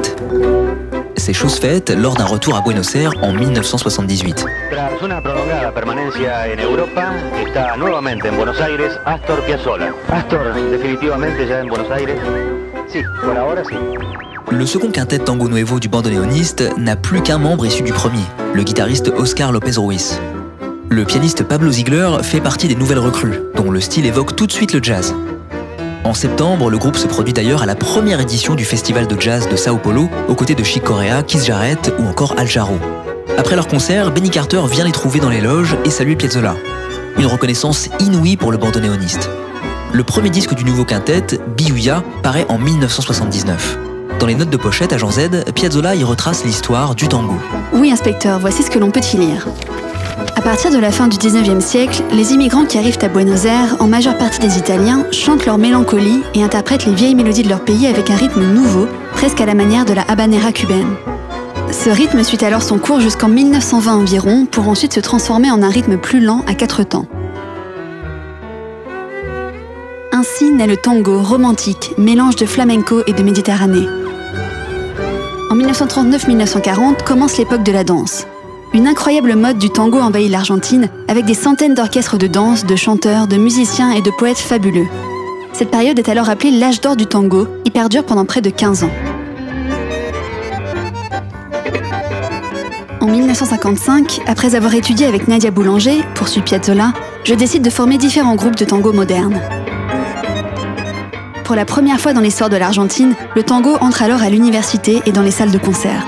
C'est 1.17 1.33
chose 1.33 1.59
faite 1.59 1.91
lors 1.91 2.15
d'un 2.15 2.25
retour 2.25 2.57
à 2.57 2.61
Buenos 2.61 2.95
Aires 2.95 3.13
en 3.23 3.33
1978. 3.33 4.45
Tras 4.71 5.03
una 5.03 5.21
prolongada 5.21 5.73
permanencia 5.73 6.47
en 6.47 6.61
Europa, 6.61 7.13
está 7.45 7.77
nuevamente 7.77 8.29
en 8.29 8.37
Buenos 8.37 8.61
Aires 8.61 8.93
Astor 9.05 9.41
Piazzolla. 9.45 9.93
Astor, 10.09 10.55
definitivamente 10.71 11.47
ya 11.47 11.61
en 11.61 11.69
Buenos 11.69 11.91
Aires. 11.91 12.19
Sí, 12.93 13.03
por 13.25 13.37
ahora 13.37 13.63
sí. 13.65 13.75
Le 14.51 14.67
second 14.67 14.93
quintet 14.93 15.25
Tango 15.25 15.49
Nuevo 15.49 15.81
du 15.81 15.89
bandoneoniste 15.89 16.73
n'a 16.79 16.95
plus 16.95 17.21
qu'un 17.21 17.39
membre 17.39 17.67
issu 17.67 17.83
du 17.83 17.93
premier, 17.93 18.25
le 18.55 18.63
guitariste 18.63 19.09
Oscar 19.09 19.51
Lopez 19.51 19.77
Ruiz. 19.77 20.21
Le 20.89 21.05
pianiste 21.05 21.43
Pablo 21.43 21.73
Ziegler 21.73 22.09
fait 22.23 22.41
partie 22.41 22.69
des 22.69 22.77
nouvelles 22.77 23.01
recrues, 23.01 23.41
dont 23.57 23.71
le 23.73 23.81
style 23.81 24.07
évoque 24.07 24.37
tout 24.37 24.47
de 24.47 24.53
suite 24.53 24.73
le 24.73 24.81
jazz. 24.81 25.15
En 26.05 26.15
septembre, 26.15 26.71
le 26.71 26.79
groupe 26.79 26.97
se 26.97 27.09
produit 27.09 27.33
d'ailleurs 27.33 27.63
à 27.63 27.67
la 27.67 27.75
première 27.75 28.21
édition 28.21 28.55
du 28.55 28.65
festival 28.65 29.09
de 29.09 29.21
jazz 29.21 29.49
de 29.49 29.57
Sao 29.57 29.79
Paulo, 29.79 30.09
aux 30.29 30.35
côtés 30.37 30.55
de 30.55 30.63
Chick 30.63 30.85
Corea, 30.85 31.25
Keith 31.25 31.45
Jarrett 31.45 31.93
ou 31.99 32.07
encore 32.07 32.35
Al 32.39 32.47
Jarreau. 32.47 32.79
Après 33.37 33.57
leur 33.57 33.67
concert, 33.67 34.13
Benny 34.13 34.31
Carter 34.31 34.63
vient 34.71 34.85
les 34.85 34.93
trouver 34.93 35.19
dans 35.19 35.29
les 35.29 35.41
loges 35.41 35.77
et 35.85 35.91
salue 35.91 36.15
Piazzolla. 36.15 36.55
Une 37.19 37.27
reconnaissance 37.27 37.89
inouïe 37.99 38.37
pour 38.37 38.53
le 38.53 38.59
bandoneoniste. 38.59 39.29
Le 39.93 40.05
premier 40.05 40.31
disque 40.31 40.55
du 40.55 40.65
nouveau 40.65 40.85
quintet, 40.85 41.41
Biuya, 41.57 42.05
paraît 42.23 42.47
en 42.49 42.59
1979. 42.59 43.79
Dans 44.21 44.27
les 44.27 44.35
notes 44.37 44.51
de 44.51 44.57
pochette 44.57 44.93
à 44.93 44.99
Jean 44.99 45.11
Z, 45.11 45.53
Piazzolla 45.55 45.97
y 45.97 46.05
retrace 46.05 46.45
l'histoire 46.45 46.95
du 46.95 47.09
tango. 47.09 47.35
Oui, 47.73 47.91
inspecteur, 47.91 48.39
voici 48.39 48.63
ce 48.63 48.71
que 48.71 48.79
l'on 48.79 48.91
peut 48.91 49.01
y 49.13 49.17
lire. 49.17 49.47
À 50.19 50.41
partir 50.41 50.71
de 50.71 50.79
la 50.79 50.91
fin 50.91 51.09
du 51.09 51.19
19e 51.19 51.61
siècle, 51.61 52.03
les 52.11 52.33
immigrants 52.33 52.65
qui 52.65 52.79
arrivent 52.79 52.99
à 53.03 53.09
Buenos 53.09 53.45
Aires, 53.45 53.77
en 53.81 53.87
majeure 53.87 54.17
partie 54.17 54.41
des 54.41 54.57
Italiens, 54.57 55.05
chantent 55.11 55.45
leur 55.45 55.59
mélancolie 55.59 56.23
et 56.35 56.43
interprètent 56.43 56.87
les 56.87 56.95
vieilles 56.95 57.15
mélodies 57.15 57.43
de 57.43 57.51
leur 57.51 57.61
pays 57.61 57.87
avec 57.87 58.09
un 58.09 58.17
rythme 58.17 58.45
nouveau, 58.47 58.87
presque 59.13 59.41
à 59.41 59.47
la 59.47 59.55
manière 59.55 59.85
de 59.85 59.93
la 59.93 60.03
habanera 60.03 60.53
cubaine. 60.53 60.95
Ce 61.71 61.91
rythme 61.91 62.23
suit 62.23 62.43
alors 62.45 62.63
son 62.63 62.79
cours 62.79 63.01
jusqu'en 63.01 63.29
1920 63.29 63.95
environ, 63.95 64.47
pour 64.47 64.69
ensuite 64.69 64.95
se 64.95 65.01
transformer 65.01 65.51
en 65.51 65.63
un 65.63 65.69
rythme 65.69 65.99
plus 65.99 66.21
lent 66.21 66.43
à 66.47 66.55
quatre 66.55 66.83
temps. 66.83 67.07
Ainsi 70.13 70.51
naît 70.51 70.67
le 70.67 70.79
tango 70.79 71.21
romantique, 71.21 71.93
mélange 71.99 72.37
de 72.37 72.47
flamenco 72.47 73.03
et 73.07 73.13
de 73.13 73.23
Méditerranée. 73.23 73.87
En 75.51 75.57
1939-1940 75.57 77.05
commence 77.05 77.37
l'époque 77.37 77.63
de 77.63 77.73
la 77.73 77.85
danse. 77.85 78.27
Une 78.77 78.87
incroyable 78.87 79.37
mode 79.37 79.57
du 79.57 79.71
tango 79.71 79.99
envahit 79.99 80.31
l'Argentine 80.31 80.91
avec 81.09 81.25
des 81.25 81.33
centaines 81.33 81.73
d'orchestres 81.73 82.19
de 82.19 82.27
danse, 82.27 82.67
de 82.67 82.77
chanteurs, 82.77 83.27
de 83.27 83.39
musiciens 83.39 83.91
et 83.93 84.03
de 84.03 84.11
poètes 84.11 84.37
fabuleux. 84.37 84.87
Cette 85.55 85.71
période 85.71 85.99
est 85.99 86.11
alors 86.11 86.29
appelée 86.29 86.51
l'âge 86.51 86.83
d'or 86.83 86.95
du 86.95 87.07
tango 87.07 87.49
et 87.65 87.71
perdure 87.71 88.05
pendant 88.05 88.27
près 88.27 88.43
de 88.43 88.51
15 88.51 88.85
ans. 88.85 88.91
En 93.01 93.07
1955, 93.07 94.21
après 94.27 94.55
avoir 94.55 94.75
étudié 94.75 95.07
avec 95.07 95.27
Nadia 95.27 95.51
Boulanger, 95.51 96.03
poursuit 96.15 96.43
Piazzolla, 96.43 96.93
je 97.25 97.33
décide 97.33 97.63
de 97.63 97.71
former 97.71 97.97
différents 97.97 98.35
groupes 98.35 98.57
de 98.57 98.67
tango 98.67 98.93
modernes. 98.93 99.41
Pour 101.45 101.55
la 101.55 101.65
première 101.65 101.99
fois 101.99 102.13
dans 102.13 102.21
l'histoire 102.21 102.51
de 102.51 102.57
l'Argentine, 102.59 103.15
le 103.37 103.43
tango 103.43 103.79
entre 103.81 104.03
alors 104.03 104.21
à 104.21 104.29
l'université 104.29 105.01
et 105.07 105.13
dans 105.13 105.23
les 105.23 105.31
salles 105.31 105.51
de 105.51 105.57
concert. 105.57 106.07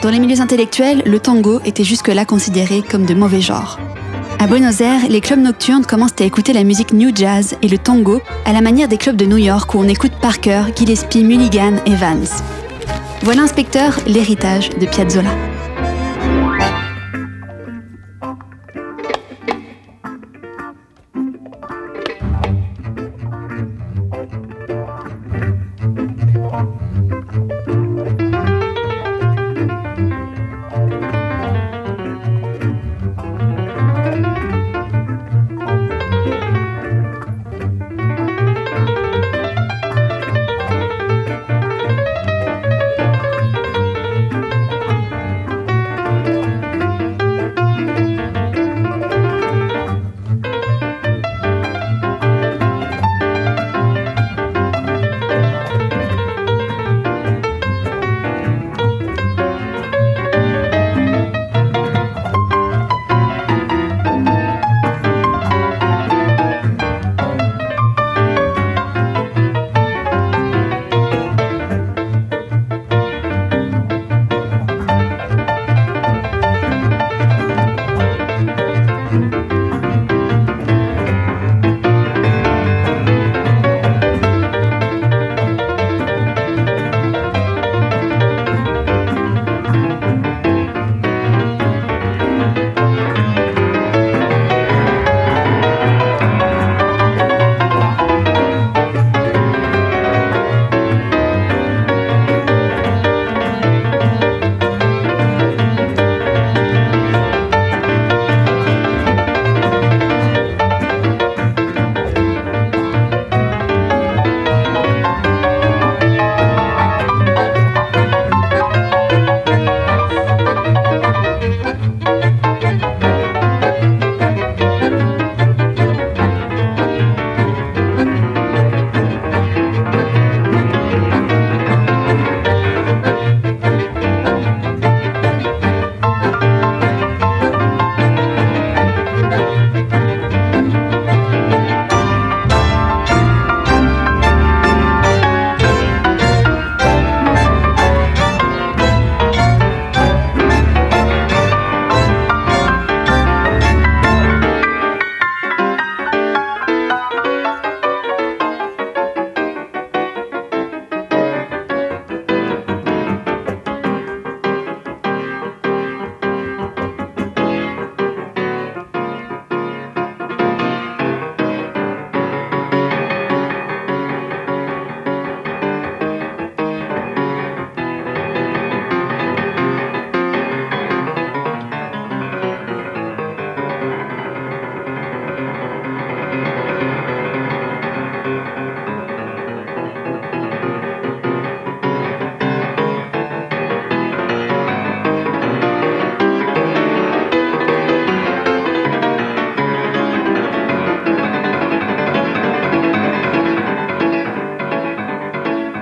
Dans 0.00 0.10
les 0.10 0.20
milieux 0.20 0.40
intellectuels, 0.40 1.02
le 1.06 1.18
tango 1.18 1.60
était 1.64 1.82
jusque-là 1.82 2.24
considéré 2.24 2.82
comme 2.82 3.04
de 3.04 3.14
mauvais 3.14 3.40
genre. 3.40 3.80
À 4.38 4.46
Buenos 4.46 4.80
Aires, 4.80 5.08
les 5.08 5.20
clubs 5.20 5.40
nocturnes 5.40 5.84
commencent 5.84 6.20
à 6.20 6.24
écouter 6.24 6.52
la 6.52 6.62
musique 6.62 6.92
new 6.92 7.10
jazz 7.12 7.56
et 7.62 7.68
le 7.68 7.78
tango 7.78 8.20
à 8.44 8.52
la 8.52 8.60
manière 8.60 8.86
des 8.86 8.96
clubs 8.96 9.16
de 9.16 9.24
New 9.24 9.38
York 9.38 9.74
où 9.74 9.78
on 9.78 9.88
écoute 9.88 10.12
Parker, 10.22 10.62
Gillespie, 10.76 11.24
Mulligan 11.24 11.74
et 11.84 11.96
Vance. 11.96 12.44
Voilà, 13.22 13.42
inspecteur, 13.42 13.98
l'héritage 14.06 14.70
de 14.70 14.86
Piazzolla. 14.86 15.47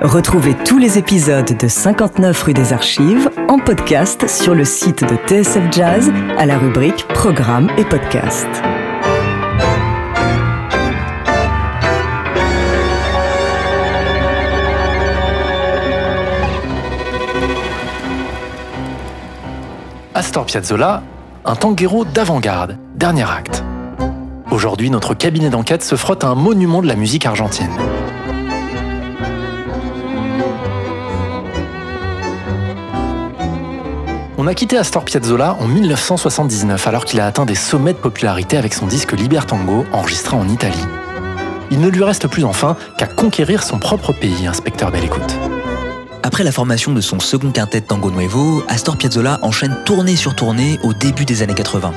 Retrouvez 0.07 0.55
tous 0.65 0.79
les 0.79 0.99
épisodes 0.99 1.59
de 1.59 1.67
59 1.67 2.41
rue 2.45 2.55
des 2.55 2.73
Archives 2.73 3.29
en 3.49 3.59
podcast 3.59 4.29
sur 4.29 4.55
le 4.55 4.65
site 4.65 5.03
de 5.03 5.17
TSF 5.27 5.73
Jazz 5.73 6.13
à 6.39 6.47
la 6.47 6.59
rubrique 6.59 7.09
Programme 7.09 7.69
et 7.77 7.85
Podcast. 7.85 8.47
Astor 20.15 20.47
Piazzolla, 20.47 21.03
un 21.45 21.57
tanguero 21.57 22.05
d'avant-garde, 22.05 22.79
dernier 22.95 23.29
acte. 23.29 23.65
Aujourd'hui, 24.53 24.89
notre 24.89 25.15
cabinet 25.15 25.51
d'enquête 25.51 25.83
se 25.83 25.97
frotte 25.97 26.23
à 26.23 26.29
un 26.29 26.37
monument 26.37 26.81
de 26.81 26.87
la 26.87 26.95
musique 26.95 27.27
argentine. 27.27 27.73
On 34.47 34.49
a 34.49 34.55
quitté 34.55 34.79
Astor 34.79 35.05
Piazzolla 35.05 35.57
en 35.59 35.67
1979 35.67 36.87
alors 36.87 37.05
qu'il 37.05 37.19
a 37.19 37.27
atteint 37.27 37.47
des 37.47 37.57
sommets 37.57 37.95
de 37.95 37.99
popularité 37.99 38.57
avec 38.57 38.75
son 38.75 38.87
disque 38.87 39.11
Libertango 39.11 39.85
enregistré 39.91 40.37
en 40.37 40.49
Italie. 40.49 40.85
Il 41.73 41.81
ne 41.81 41.89
lui 41.89 42.05
reste 42.05 42.29
plus 42.29 42.45
enfin 42.45 42.77
qu'à 42.97 43.09
conquérir 43.09 43.65
son 43.65 43.81
propre 43.81 44.13
pays, 44.13 44.47
inspecteur 44.47 44.93
belle 44.93 45.03
écoute. 45.03 45.37
Après 46.23 46.45
la 46.45 46.53
formation 46.53 46.93
de 46.93 47.01
son 47.01 47.19
second 47.19 47.51
quintet 47.51 47.81
Tango 47.81 48.13
Nuevo, 48.13 48.63
Astor 48.69 48.97
Piazzolla 48.97 49.41
enchaîne 49.43 49.79
tournée 49.85 50.15
sur 50.15 50.37
tournée 50.37 50.79
au 50.85 50.93
début 50.95 51.25
des 51.25 51.43
années 51.43 51.53
80. 51.53 51.93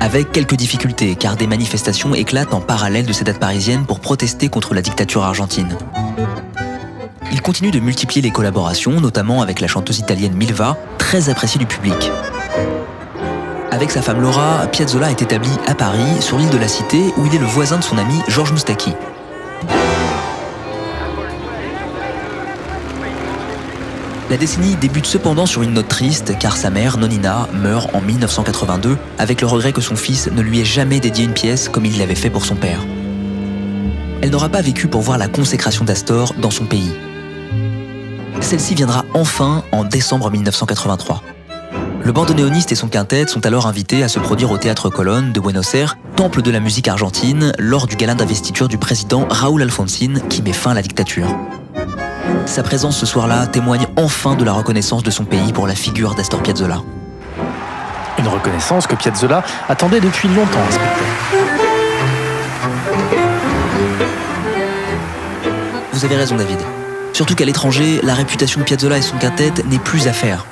Avec 0.00 0.32
quelques 0.32 0.56
difficultés, 0.56 1.14
car 1.14 1.36
des 1.36 1.46
manifestations 1.46 2.12
éclatent 2.12 2.54
en 2.54 2.60
parallèle 2.60 3.06
de 3.06 3.12
ces 3.12 3.22
dates 3.22 3.38
parisiennes 3.38 3.86
pour 3.86 4.00
protester 4.00 4.48
contre 4.48 4.74
la 4.74 4.82
dictature 4.82 5.22
argentine. 5.22 5.78
Il 7.34 7.42
continue 7.42 7.72
de 7.72 7.80
multiplier 7.80 8.22
les 8.22 8.30
collaborations, 8.30 9.00
notamment 9.00 9.42
avec 9.42 9.58
la 9.58 9.66
chanteuse 9.66 9.98
italienne 9.98 10.34
Milva, 10.34 10.78
très 10.98 11.30
appréciée 11.30 11.58
du 11.58 11.66
public. 11.66 12.12
Avec 13.72 13.90
sa 13.90 14.02
femme 14.02 14.20
Laura, 14.20 14.68
Piazzolla 14.70 15.10
est 15.10 15.20
établi 15.20 15.50
à 15.66 15.74
Paris, 15.74 16.20
sur 16.20 16.38
l'île 16.38 16.50
de 16.50 16.58
la 16.58 16.68
Cité, 16.68 17.12
où 17.16 17.26
il 17.26 17.34
est 17.34 17.40
le 17.40 17.44
voisin 17.44 17.78
de 17.78 17.82
son 17.82 17.98
ami 17.98 18.14
Georges 18.28 18.52
Moustaki. 18.52 18.92
La 24.30 24.36
décennie 24.36 24.76
débute 24.76 25.06
cependant 25.06 25.46
sur 25.46 25.62
une 25.62 25.72
note 25.72 25.88
triste 25.88 26.38
car 26.38 26.56
sa 26.56 26.70
mère, 26.70 26.98
Nonina, 26.98 27.48
meurt 27.52 27.92
en 27.96 28.00
1982 28.00 28.96
avec 29.18 29.40
le 29.40 29.48
regret 29.48 29.72
que 29.72 29.80
son 29.80 29.96
fils 29.96 30.30
ne 30.30 30.40
lui 30.40 30.60
ait 30.60 30.64
jamais 30.64 31.00
dédié 31.00 31.24
une 31.24 31.34
pièce 31.34 31.68
comme 31.68 31.84
il 31.84 31.98
l'avait 31.98 32.14
fait 32.14 32.30
pour 32.30 32.44
son 32.44 32.54
père. 32.54 32.86
Elle 34.22 34.30
n'aura 34.30 34.50
pas 34.50 34.62
vécu 34.62 34.86
pour 34.86 35.00
voir 35.00 35.18
la 35.18 35.26
consécration 35.26 35.84
d'Astor 35.84 36.32
dans 36.38 36.52
son 36.52 36.66
pays. 36.66 36.92
Celle-ci 38.44 38.74
viendra 38.74 39.06
enfin 39.14 39.64
en 39.72 39.84
décembre 39.84 40.30
1983. 40.30 41.22
Le 42.04 42.12
bandoneoniste 42.12 42.72
et 42.72 42.74
son 42.74 42.88
quintet 42.88 43.26
sont 43.26 43.46
alors 43.46 43.66
invités 43.66 44.02
à 44.02 44.08
se 44.08 44.18
produire 44.18 44.50
au 44.50 44.58
Théâtre 44.58 44.90
Colonne 44.90 45.32
de 45.32 45.40
Buenos 45.40 45.74
Aires, 45.74 45.96
temple 46.14 46.42
de 46.42 46.50
la 46.50 46.60
musique 46.60 46.86
argentine, 46.86 47.54
lors 47.58 47.86
du 47.86 47.96
gala 47.96 48.14
d'investiture 48.14 48.68
du 48.68 48.76
président 48.76 49.26
Raúl 49.30 49.62
Alfonsín 49.62 50.20
qui 50.28 50.42
met 50.42 50.52
fin 50.52 50.72
à 50.72 50.74
la 50.74 50.82
dictature. 50.82 51.26
Sa 52.44 52.62
présence 52.62 52.98
ce 52.98 53.06
soir-là 53.06 53.46
témoigne 53.46 53.86
enfin 53.96 54.34
de 54.34 54.44
la 54.44 54.52
reconnaissance 54.52 55.02
de 55.02 55.10
son 55.10 55.24
pays 55.24 55.54
pour 55.54 55.66
la 55.66 55.74
figure 55.74 56.14
d'Astor 56.14 56.42
Piazzolla. 56.42 56.82
Une 58.18 58.28
reconnaissance 58.28 58.86
que 58.86 58.94
Piazzolla 58.94 59.42
attendait 59.70 60.00
depuis 60.00 60.28
longtemps, 60.28 60.60
inspecteur. 60.68 61.06
Vous 65.94 66.04
avez 66.04 66.16
raison, 66.16 66.36
David. 66.36 66.58
Surtout 67.14 67.36
qu'à 67.36 67.44
l'étranger, 67.44 68.00
la 68.02 68.12
réputation 68.12 68.60
de 68.60 68.64
Piazzolla 68.64 68.98
et 68.98 69.02
son 69.02 69.16
quintet 69.16 69.52
n'est 69.66 69.78
plus 69.78 70.08
à 70.08 70.12
faire. 70.12 70.46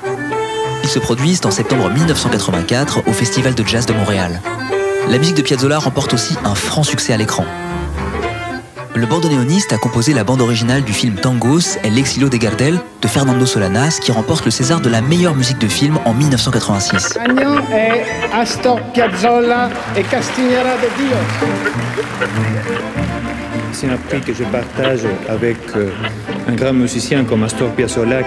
Ils 0.85 0.89
se 0.89 1.01
produisent 1.01 1.45
en 1.45 1.51
septembre 1.51 1.91
1984 1.91 3.03
au 3.09 3.13
Festival 3.13 3.57
de 3.57 3.67
Jazz 3.67 3.85
de 3.85 3.93
Montréal. 3.93 4.41
La 5.09 5.19
musique 5.19 5.35
de 5.35 5.43
Piazzolla 5.43 5.81
remporte 5.81 6.15
aussi 6.15 6.37
un 6.45 6.55
franc 6.55 6.85
succès 6.85 7.13
à 7.13 7.17
l'écran. 7.17 7.45
Le 8.95 9.07
bandoneoniste 9.07 9.73
a 9.73 9.77
composé 9.77 10.15
la 10.15 10.23
bande 10.23 10.41
originale 10.41 10.85
du 10.85 10.93
film 10.93 11.17
Tangos 11.17 11.79
El 11.83 11.99
Exilio 11.99 12.29
de 12.29 12.37
Gardel 12.37 12.79
de 13.01 13.09
Fernando 13.09 13.45
Solanas 13.45 13.99
qui 14.01 14.13
remporte 14.13 14.45
le 14.45 14.53
César 14.53 14.81
de 14.81 14.89
la 14.89 15.01
meilleure 15.01 15.35
musique 15.35 15.59
de 15.59 15.67
film 15.67 15.99
en 16.05 16.15
1986. 16.15 17.19
Astor 18.33 18.81
Piazzolla 18.93 19.69
et 19.97 20.05
Castigliera 20.05 20.77
de 20.77 20.89
Dios. 21.03 21.19
C'est 23.73 23.89
un 23.89 23.97
prix 23.97 24.21
que 24.21 24.33
je 24.33 24.45
partage 24.45 25.01
avec 25.29 25.57
euh, 25.77 25.89
un 26.49 26.55
grand 26.55 26.73
musicien 26.73 27.25
comme 27.25 27.43
Astor 27.43 27.71
Piazzolla. 27.71 28.21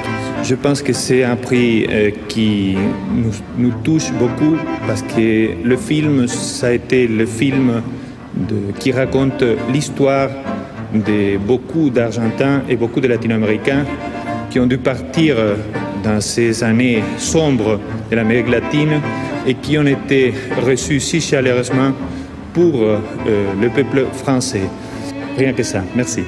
Je 0.44 0.56
pense 0.56 0.82
que 0.82 0.92
c'est 0.92 1.24
un 1.24 1.36
prix 1.36 1.86
euh, 1.90 2.12
qui 2.28 2.76
nous, 3.58 3.72
touche 3.84 4.12
beaucoup 4.14 4.58
parce 4.88 5.02
que 5.04 5.50
le 5.64 5.78
film, 5.78 6.28
ça 6.28 6.68
a 6.68 6.72
été 6.72 7.08
le 7.08 7.26
film 7.26 7.82
qui 8.80 8.92
raconte 8.92 9.44
l'histoire 9.72 10.30
de 10.94 11.38
beaucoup 11.38 11.90
d'Argentins 11.90 12.64
et 12.68 12.76
beaucoup 12.76 13.00
de 13.00 13.08
Latino-Américains 13.08 13.86
qui 14.50 14.60
ont 14.60 14.68
dû 14.68 14.78
partir 14.78 15.38
dans 16.04 16.20
ces 16.22 16.64
années 16.64 17.04
sombres 17.18 17.80
de 18.10 18.16
l'Amérique 18.16 18.50
latine 18.50 19.02
et 19.48 19.54
qui 19.56 19.78
ont 19.78 19.86
été 19.86 20.34
reçus 20.66 21.00
si 21.00 21.22
chaleureusement 21.22 21.92
pour 22.54 22.82
euh, 22.82 23.00
le 23.62 23.70
peuple 23.70 24.06
français. 24.14 24.62
Rien 25.38 25.54
que 25.54 25.64
ça. 25.64 25.84
Merci. 25.96 26.24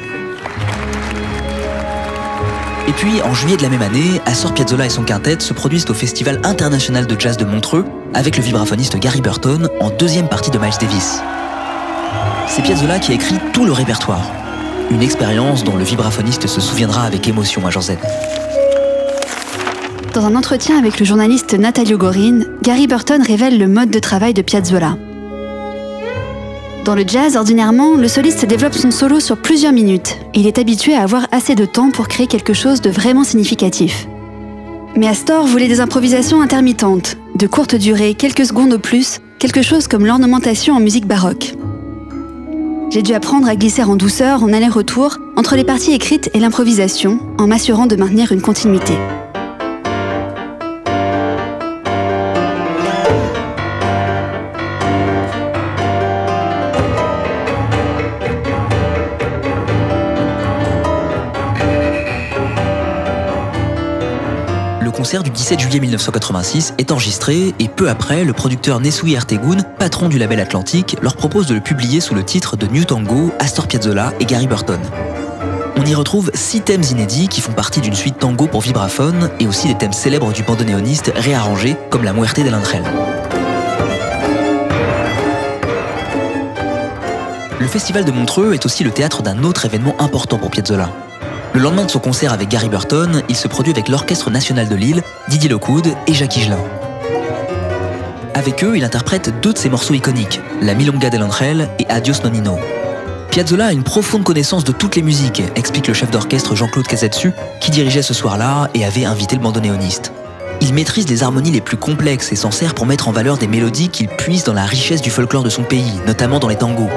Et 2.88 2.94
puis, 2.94 3.22
en 3.22 3.34
juillet 3.34 3.58
de 3.58 3.64
la 3.64 3.70
même 3.70 3.82
année, 3.82 4.22
Assor 4.26 4.54
Piazzolla 4.54 4.86
et 4.86 4.90
son 4.90 5.04
quintet 5.04 5.40
se 5.40 5.54
produisent 5.54 5.90
au 5.90 5.94
Festival 5.94 6.40
international 6.44 7.06
de 7.06 7.20
jazz 7.20 7.36
de 7.36 7.44
Montreux 7.44 7.84
avec 8.14 8.38
le 8.38 8.44
vibraphoniste 8.44 8.98
Gary 8.98 9.22
Burton 9.22 9.70
en 9.82 9.90
deuxième 9.90 10.30
partie 10.30 10.52
de 10.52 10.58
Miles 10.58 10.72
Davis. 10.80 11.22
C'est 12.48 12.62
Piazzolla 12.62 13.00
qui 13.00 13.12
a 13.12 13.16
écrit 13.16 13.36
tout 13.52 13.66
le 13.66 13.74
répertoire. 13.74 14.32
Une 14.90 15.02
expérience 15.02 15.66
dont 15.66 15.76
le 15.76 15.84
vibraphoniste 15.84 16.48
se 16.48 16.62
souviendra 16.62 17.04
avec 17.04 17.28
émotion 17.28 17.68
à 17.68 17.72
Z. 17.72 17.98
Dans 20.14 20.26
un 20.26 20.36
entretien 20.36 20.80
avec 20.80 21.00
le 21.00 21.06
journaliste 21.06 21.54
Natalio 21.54 21.98
Gorin, 21.98 22.40
Gary 22.64 22.88
Burton 22.88 23.22
révèle 23.22 23.60
le 23.60 23.68
mode 23.68 23.90
de 23.90 24.00
travail 24.00 24.34
de 24.34 24.42
Piazzolla. 24.42 24.96
Dans 26.88 26.96
le 26.96 27.04
jazz, 27.06 27.36
ordinairement, 27.36 27.96
le 27.96 28.08
soliste 28.08 28.46
développe 28.46 28.74
son 28.74 28.92
solo 28.92 29.20
sur 29.20 29.36
plusieurs 29.36 29.74
minutes. 29.74 30.18
Il 30.34 30.48
est 30.48 30.58
habitué 30.58 30.94
à 30.96 31.02
avoir 31.02 31.28
assez 31.34 31.54
de 31.54 31.66
temps 31.66 31.92
pour 31.92 32.08
créer 32.08 32.28
quelque 32.28 32.54
chose 32.54 32.80
de 32.80 32.90
vraiment 32.90 33.26
significatif. 33.26 34.08
Mais 34.96 35.10
Astor 35.10 35.46
voulait 35.46 35.68
des 35.68 35.82
improvisations 35.82 36.40
intermittentes, 36.40 37.18
de 37.36 37.46
courte 37.46 37.76
durée, 37.76 38.14
quelques 38.14 38.46
secondes 38.46 38.72
au 38.72 38.80
plus, 38.80 39.20
quelque 39.38 39.62
chose 39.62 39.90
comme 39.90 40.06
l'ornementation 40.06 40.76
en 40.76 40.80
musique 40.80 41.08
baroque. 41.08 41.56
J'ai 42.90 43.02
dû 43.02 43.14
apprendre 43.14 43.50
à 43.50 43.58
glisser 43.58 43.84
en 43.84 43.98
douceur, 43.98 44.42
en 44.42 44.54
aller-retour, 44.54 45.18
entre 45.36 45.58
les 45.58 45.66
parties 45.66 45.92
écrites 45.92 46.30
et 46.34 46.40
l'improvisation, 46.40 47.20
en 47.38 47.48
m'assurant 47.48 47.88
de 47.88 47.98
maintenir 47.98 48.32
une 48.32 48.42
continuité. 48.42 48.94
Concert 65.08 65.24
du 65.24 65.30
17 65.30 65.62
juillet 65.62 65.80
1986 65.80 66.74
est 66.78 66.92
enregistré 66.92 67.54
et 67.60 67.70
peu 67.70 67.90
après, 67.90 68.26
le 68.26 68.34
producteur 68.34 68.82
Nesui 68.82 69.14
Ertegun, 69.14 69.64
patron 69.80 70.10
du 70.10 70.20
label 70.20 70.42
Atlantique, 70.42 70.98
leur 71.02 71.16
propose 71.16 71.48
de 71.48 71.54
le 71.54 71.62
publier 71.62 72.02
sous 72.02 72.14
le 72.14 72.26
titre 72.26 72.58
de 72.58 72.68
New 72.68 72.84
Tango, 72.84 73.32
Astor 73.40 73.68
Piazzolla 73.68 74.12
et 74.20 74.26
Gary 74.26 74.48
Burton. 74.48 74.82
On 75.78 75.86
y 75.86 75.96
retrouve 75.96 76.30
six 76.34 76.60
thèmes 76.60 76.84
inédits 76.92 77.30
qui 77.30 77.40
font 77.40 77.54
partie 77.54 77.80
d'une 77.80 77.94
suite 77.94 78.20
tango 78.20 78.48
pour 78.48 78.60
vibraphone 78.60 79.30
et 79.40 79.48
aussi 79.48 79.70
des 79.70 79.78
thèmes 79.78 79.94
célèbres 79.94 80.34
du 80.34 80.44
bandoneoniste 80.44 81.14
réarrangés 81.16 81.78
comme 81.90 82.04
la 82.04 82.12
Muerte 82.12 82.44
de 82.44 82.50
l'Entrel. 82.50 82.84
Le 87.62 87.68
festival 87.68 88.04
de 88.04 88.12
Montreux 88.12 88.54
est 88.54 88.66
aussi 88.66 88.84
le 88.84 88.92
théâtre 88.92 89.22
d'un 89.22 89.46
autre 89.46 89.64
événement 89.64 89.96
important 90.02 90.38
pour 90.38 90.52
Piazzolla. 90.52 90.90
Le 91.58 91.64
lendemain 91.64 91.86
de 91.86 91.90
son 91.90 91.98
concert 91.98 92.34
avec 92.34 92.50
Gary 92.50 92.70
Burton, 92.70 93.24
il 93.30 93.36
se 93.36 93.48
produit 93.48 93.74
avec 93.74 93.90
l'Orchestre 93.90 94.30
national 94.30 94.70
de 94.70 94.76
Lille, 94.76 95.02
Didier 95.28 95.50
Lockwood 95.50 95.88
et 96.06 96.14
Jacques 96.14 96.38
Higelin. 96.38 96.60
Avec 98.36 98.64
eux, 98.64 98.78
il 98.78 98.84
interprète 98.84 99.42
deux 99.42 99.54
de 99.54 99.58
ses 99.58 99.68
morceaux 99.68 99.96
iconiques, 99.96 100.40
La 100.62 100.76
Milonga 100.76 101.10
de 101.10 101.18
l'Entrel 101.18 101.68
et 101.80 101.88
Adios 101.90 102.22
Nonino. 102.24 102.60
Piazzolla 103.32 103.66
a 103.66 103.74
une 103.74 103.82
profonde 103.82 104.24
connaissance 104.24 104.66
de 104.66 104.72
toutes 104.72 104.96
les 104.96 105.02
musiques, 105.02 105.42
explique 105.56 105.88
le 105.88 105.96
chef 105.96 106.12
d'orchestre 106.12 106.56
Jean-Claude 106.56 106.86
Casetsu, 106.86 107.34
qui 107.60 107.72
dirigeait 107.72 108.04
ce 108.04 108.14
soir-là 108.14 108.70
et 108.76 108.86
avait 108.86 109.06
invité 109.06 109.36
le 109.36 109.42
bandoneoniste. 109.42 110.14
Il 110.62 110.76
maîtrise 110.76 111.10
les 111.10 111.24
harmonies 111.24 111.50
les 111.50 111.62
plus 111.62 111.78
complexes 111.78 112.32
et 112.32 112.36
s'en 112.36 112.52
sert 112.52 112.76
pour 112.76 112.86
mettre 112.86 113.08
en 113.08 113.12
valeur 113.12 113.40
des 113.40 113.48
mélodies 113.48 113.90
qu'il 113.90 114.10
puise 114.10 114.44
dans 114.44 114.54
la 114.54 114.66
richesse 114.66 115.02
du 115.02 115.10
folklore 115.10 115.42
de 115.42 115.50
son 115.50 115.64
pays, 115.64 115.94
notamment 116.06 116.38
dans 116.38 116.50
les 116.50 116.56
tangos. 116.56 116.92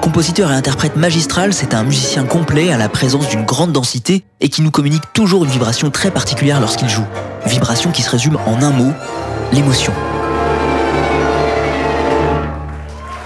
Compositeur 0.00 0.50
et 0.50 0.54
interprète 0.54 0.96
magistral, 0.96 1.52
c'est 1.52 1.74
un 1.74 1.82
musicien 1.84 2.24
complet 2.24 2.72
à 2.72 2.78
la 2.78 2.88
présence 2.88 3.28
d'une 3.28 3.44
grande 3.44 3.72
densité 3.72 4.24
et 4.40 4.48
qui 4.48 4.62
nous 4.62 4.70
communique 4.70 5.12
toujours 5.12 5.44
une 5.44 5.50
vibration 5.50 5.90
très 5.90 6.10
particulière 6.10 6.58
lorsqu'il 6.58 6.88
joue. 6.88 7.04
Vibration 7.44 7.90
qui 7.90 8.00
se 8.00 8.10
résume 8.10 8.38
en 8.46 8.62
un 8.62 8.70
mot, 8.70 8.92
l'émotion. 9.52 9.92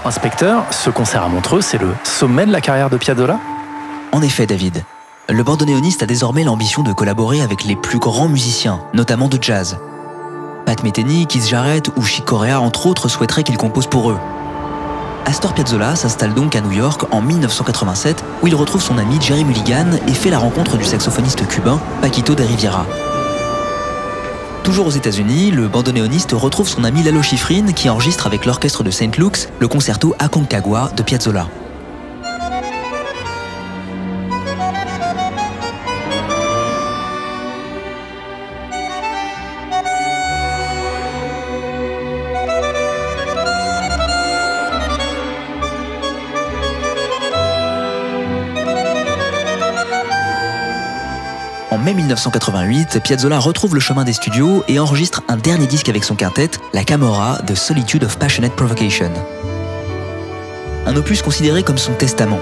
Inspecteur, 0.03 0.65
ce 0.69 0.89
concert 0.89 1.23
à 1.23 1.29
Montreux, 1.29 1.61
c'est 1.61 1.79
le 1.79 1.87
sommet 2.03 2.45
de 2.45 2.51
la 2.51 2.61
carrière 2.61 2.89
de 2.89 2.97
Piazzolla? 2.97 3.39
En 4.11 4.21
effet, 4.21 4.45
David. 4.45 4.83
Le 5.29 5.43
bandoneoniste 5.43 6.03
a 6.03 6.05
désormais 6.05 6.43
l'ambition 6.43 6.83
de 6.83 6.91
collaborer 6.91 7.41
avec 7.41 7.63
les 7.63 7.77
plus 7.77 7.99
grands 7.99 8.27
musiciens, 8.27 8.81
notamment 8.93 9.29
de 9.29 9.39
jazz. 9.41 9.77
Pat 10.65 10.83
Metheny, 10.83 11.25
Keith 11.25 11.47
Jarrett 11.47 11.89
ou 11.95 12.03
Chick 12.03 12.25
Corea, 12.25 12.59
entre 12.59 12.85
autres, 12.85 13.07
souhaiteraient 13.07 13.43
qu'il 13.43 13.57
compose 13.57 13.87
pour 13.87 14.11
eux. 14.11 14.17
Astor 15.25 15.53
Piazzolla 15.53 15.95
s'installe 15.95 16.35
donc 16.35 16.55
à 16.55 16.61
New 16.61 16.71
York 16.71 17.01
en 17.11 17.19
1987, 17.19 18.23
où 18.43 18.47
il 18.47 18.55
retrouve 18.55 18.81
son 18.81 18.97
ami 18.99 19.19
Jerry 19.19 19.43
Mulligan 19.43 19.87
et 20.07 20.13
fait 20.13 20.29
la 20.29 20.37
rencontre 20.37 20.77
du 20.77 20.85
saxophoniste 20.85 21.47
cubain 21.47 21.79
Paquito 22.01 22.35
de 22.35 22.43
Riviera. 22.43 22.85
Toujours 24.63 24.87
aux 24.87 24.91
États-Unis, 24.91 25.51
le 25.51 25.67
bandoneoniste 25.67 26.31
retrouve 26.33 26.67
son 26.67 26.83
ami 26.83 27.01
Lalo 27.03 27.21
Schifrin 27.23 27.71
qui 27.73 27.89
enregistre 27.89 28.27
avec 28.27 28.45
l'orchestre 28.45 28.83
de 28.83 28.91
St. 28.91 29.17
Luke's 29.17 29.49
le 29.59 29.67
concerto 29.67 30.15
Aconcagua 30.19 30.91
de 30.95 31.01
Piazzolla. 31.01 31.47
Mai 51.85 51.93
1988, 51.93 52.99
Piazzolla 53.03 53.37
retrouve 53.37 53.75
le 53.75 53.79
chemin 53.79 54.03
des 54.03 54.13
studios 54.13 54.63
et 54.67 54.79
enregistre 54.79 55.21
un 55.27 55.37
dernier 55.37 55.67
disque 55.67 55.87
avec 55.87 56.03
son 56.03 56.15
quintet, 56.15 56.49
la 56.73 56.83
Camorra 56.83 57.37
The 57.45 57.53
Solitude 57.53 58.03
of 58.03 58.17
Passionate 58.17 58.53
Provocation. 58.53 59.11
Un 60.87 60.95
opus 60.95 61.21
considéré 61.21 61.61
comme 61.61 61.77
son 61.77 61.93
testament. 61.93 62.39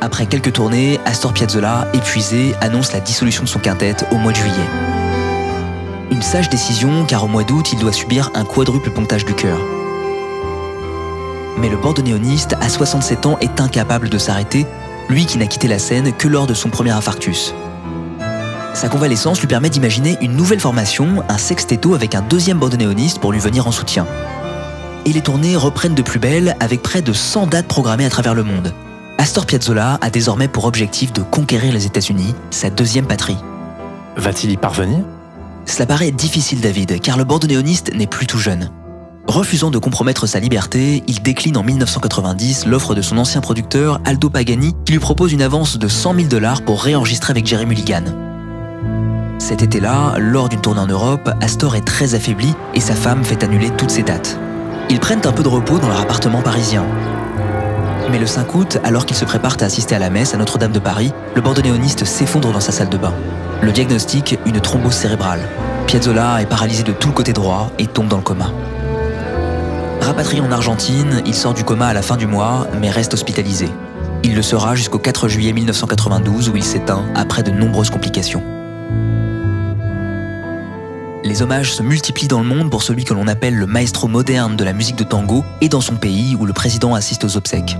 Après 0.00 0.26
quelques 0.26 0.52
tournées, 0.52 0.98
Astor 1.04 1.32
Piazzolla, 1.32 1.86
épuisé, 1.94 2.56
annonce 2.60 2.92
la 2.92 2.98
dissolution 2.98 3.44
de 3.44 3.48
son 3.48 3.60
quintet 3.60 3.94
au 4.10 4.16
mois 4.16 4.32
de 4.32 4.38
juillet. 4.38 4.68
Une 6.10 6.22
sage 6.22 6.50
décision 6.50 7.04
car 7.04 7.22
au 7.22 7.28
mois 7.28 7.44
d'août, 7.44 7.70
il 7.72 7.78
doit 7.78 7.92
subir 7.92 8.32
un 8.34 8.44
quadruple 8.44 8.90
pontage 8.90 9.24
du 9.24 9.34
cœur. 9.34 9.60
Mais 11.56 11.68
le 11.68 11.76
bandoneoniste, 11.76 12.56
à 12.60 12.68
67 12.68 13.26
ans, 13.26 13.38
est 13.40 13.60
incapable 13.60 14.08
de 14.08 14.18
s'arrêter 14.18 14.66
lui 15.08 15.26
qui 15.26 15.38
n'a 15.38 15.46
quitté 15.46 15.68
la 15.68 15.78
scène 15.78 16.12
que 16.12 16.28
lors 16.28 16.46
de 16.46 16.54
son 16.54 16.68
premier 16.68 16.90
infarctus. 16.90 17.54
Sa 18.74 18.88
convalescence 18.88 19.40
lui 19.40 19.48
permet 19.48 19.70
d'imaginer 19.70 20.16
une 20.20 20.36
nouvelle 20.36 20.60
formation, 20.60 21.22
un 21.28 21.38
sextetto 21.38 21.94
avec 21.94 22.14
un 22.14 22.22
deuxième 22.22 22.58
bandoneoniste 22.58 23.18
pour 23.18 23.32
lui 23.32 23.40
venir 23.40 23.66
en 23.66 23.72
soutien. 23.72 24.06
Et 25.04 25.12
les 25.12 25.20
tournées 25.20 25.56
reprennent 25.56 25.94
de 25.94 26.02
plus 26.02 26.18
belle 26.18 26.56
avec 26.60 26.82
près 26.82 27.02
de 27.02 27.12
100 27.12 27.48
dates 27.48 27.66
programmées 27.66 28.04
à 28.04 28.10
travers 28.10 28.34
le 28.34 28.44
monde. 28.44 28.72
Astor 29.18 29.46
Piazzolla 29.46 29.98
a 30.00 30.10
désormais 30.10 30.46
pour 30.46 30.64
objectif 30.64 31.12
de 31.12 31.22
conquérir 31.22 31.72
les 31.72 31.86
États-Unis, 31.86 32.34
sa 32.50 32.70
deuxième 32.70 33.06
patrie. 33.06 33.38
Va-t-il 34.16 34.52
y 34.52 34.56
parvenir? 34.56 35.00
Cela 35.66 35.86
paraît 35.86 36.12
difficile 36.12 36.60
David, 36.60 37.00
car 37.00 37.18
le 37.18 37.24
bandoneoniste 37.24 37.94
n'est 37.94 38.06
plus 38.06 38.26
tout 38.26 38.38
jeune. 38.38 38.70
Refusant 39.28 39.70
de 39.70 39.76
compromettre 39.76 40.26
sa 40.26 40.40
liberté, 40.40 41.04
il 41.06 41.20
décline 41.20 41.58
en 41.58 41.62
1990 41.62 42.64
l'offre 42.64 42.94
de 42.94 43.02
son 43.02 43.18
ancien 43.18 43.42
producteur 43.42 44.00
Aldo 44.06 44.30
Pagani 44.30 44.74
qui 44.86 44.92
lui 44.92 44.98
propose 45.00 45.34
une 45.34 45.42
avance 45.42 45.76
de 45.76 45.86
100 45.86 46.14
000 46.14 46.28
dollars 46.28 46.62
pour 46.62 46.82
réenregistrer 46.82 47.32
avec 47.32 47.46
Jerry 47.46 47.66
Mulligan. 47.66 48.04
Cet 49.38 49.62
été-là, 49.62 50.14
lors 50.18 50.48
d'une 50.48 50.62
tournée 50.62 50.80
en 50.80 50.86
Europe, 50.86 51.30
Astor 51.42 51.76
est 51.76 51.84
très 51.84 52.14
affaibli 52.14 52.54
et 52.72 52.80
sa 52.80 52.94
femme 52.94 53.22
fait 53.22 53.44
annuler 53.44 53.68
toutes 53.76 53.90
ses 53.90 54.02
dates. 54.02 54.38
Ils 54.88 54.98
prennent 54.98 55.26
un 55.26 55.32
peu 55.32 55.42
de 55.42 55.48
repos 55.48 55.78
dans 55.78 55.88
leur 55.88 56.00
appartement 56.00 56.40
parisien. 56.40 56.86
Mais 58.10 58.18
le 58.18 58.26
5 58.26 58.54
août, 58.54 58.78
alors 58.82 59.04
qu'ils 59.04 59.18
se 59.18 59.26
préparent 59.26 59.58
à 59.60 59.64
assister 59.64 59.94
à 59.94 59.98
la 59.98 60.08
messe 60.08 60.32
à 60.32 60.38
Notre-Dame 60.38 60.72
de 60.72 60.78
Paris, 60.78 61.12
le 61.34 61.42
bandoneoniste 61.42 62.06
s'effondre 62.06 62.50
dans 62.50 62.60
sa 62.60 62.72
salle 62.72 62.88
de 62.88 62.96
bain. 62.96 63.12
Le 63.60 63.72
diagnostic, 63.72 64.38
une 64.46 64.58
thrombose 64.58 64.94
cérébrale. 64.94 65.40
Piazzolla 65.86 66.40
est 66.40 66.46
paralysé 66.46 66.82
de 66.82 66.92
tout 66.92 67.08
le 67.08 67.14
côté 67.14 67.34
droit 67.34 67.70
et 67.78 67.86
tombe 67.86 68.08
dans 68.08 68.16
le 68.16 68.22
coma. 68.22 68.50
Rapatrié 70.00 70.40
en 70.40 70.50
Argentine, 70.52 71.22
il 71.26 71.34
sort 71.34 71.54
du 71.54 71.64
coma 71.64 71.88
à 71.88 71.92
la 71.92 72.02
fin 72.02 72.16
du 72.16 72.26
mois, 72.26 72.66
mais 72.80 72.90
reste 72.90 73.14
hospitalisé. 73.14 73.68
Il 74.22 74.34
le 74.34 74.42
sera 74.42 74.74
jusqu'au 74.74 74.98
4 74.98 75.28
juillet 75.28 75.52
1992 75.52 76.48
où 76.48 76.56
il 76.56 76.64
s'éteint 76.64 77.04
après 77.14 77.42
de 77.42 77.50
nombreuses 77.50 77.90
complications. 77.90 78.42
Les 81.24 81.42
hommages 81.42 81.74
se 81.74 81.82
multiplient 81.82 82.28
dans 82.28 82.40
le 82.40 82.46
monde 82.46 82.70
pour 82.70 82.82
celui 82.82 83.04
que 83.04 83.12
l'on 83.12 83.28
appelle 83.28 83.54
le 83.54 83.66
maestro 83.66 84.08
moderne 84.08 84.56
de 84.56 84.64
la 84.64 84.72
musique 84.72 84.96
de 84.96 85.04
tango 85.04 85.44
et 85.60 85.68
dans 85.68 85.80
son 85.80 85.96
pays 85.96 86.36
où 86.38 86.46
le 86.46 86.52
président 86.52 86.94
assiste 86.94 87.24
aux 87.24 87.36
obsèques. 87.36 87.76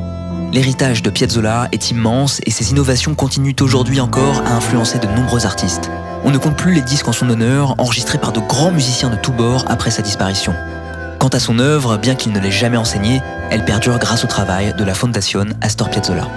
L'héritage 0.52 1.02
de 1.02 1.10
Piazzolla 1.10 1.68
est 1.72 1.90
immense 1.90 2.40
et 2.46 2.50
ses 2.50 2.72
innovations 2.72 3.14
continuent 3.14 3.56
aujourd'hui 3.60 4.00
encore 4.00 4.42
à 4.46 4.54
influencer 4.54 4.98
de 4.98 5.06
nombreux 5.06 5.46
artistes. 5.46 5.90
On 6.24 6.30
ne 6.30 6.38
compte 6.38 6.56
plus 6.56 6.74
les 6.74 6.80
disques 6.80 7.08
en 7.08 7.12
son 7.12 7.30
honneur 7.30 7.74
enregistrés 7.78 8.18
par 8.18 8.32
de 8.32 8.40
grands 8.40 8.72
musiciens 8.72 9.10
de 9.10 9.16
tous 9.16 9.32
bords 9.32 9.64
après 9.68 9.90
sa 9.90 10.02
disparition. 10.02 10.54
Quant 11.18 11.28
à 11.28 11.40
son 11.40 11.58
œuvre, 11.58 11.96
bien 11.96 12.14
qu'il 12.14 12.32
ne 12.32 12.38
l'ait 12.38 12.52
jamais 12.52 12.76
enseignée, 12.76 13.20
elle 13.50 13.64
perdure 13.64 13.98
grâce 13.98 14.24
au 14.24 14.28
travail 14.28 14.72
de 14.74 14.84
la 14.84 14.94
Fondation 14.94 15.46
Astor 15.60 15.90
Piazzolla. 15.90 16.28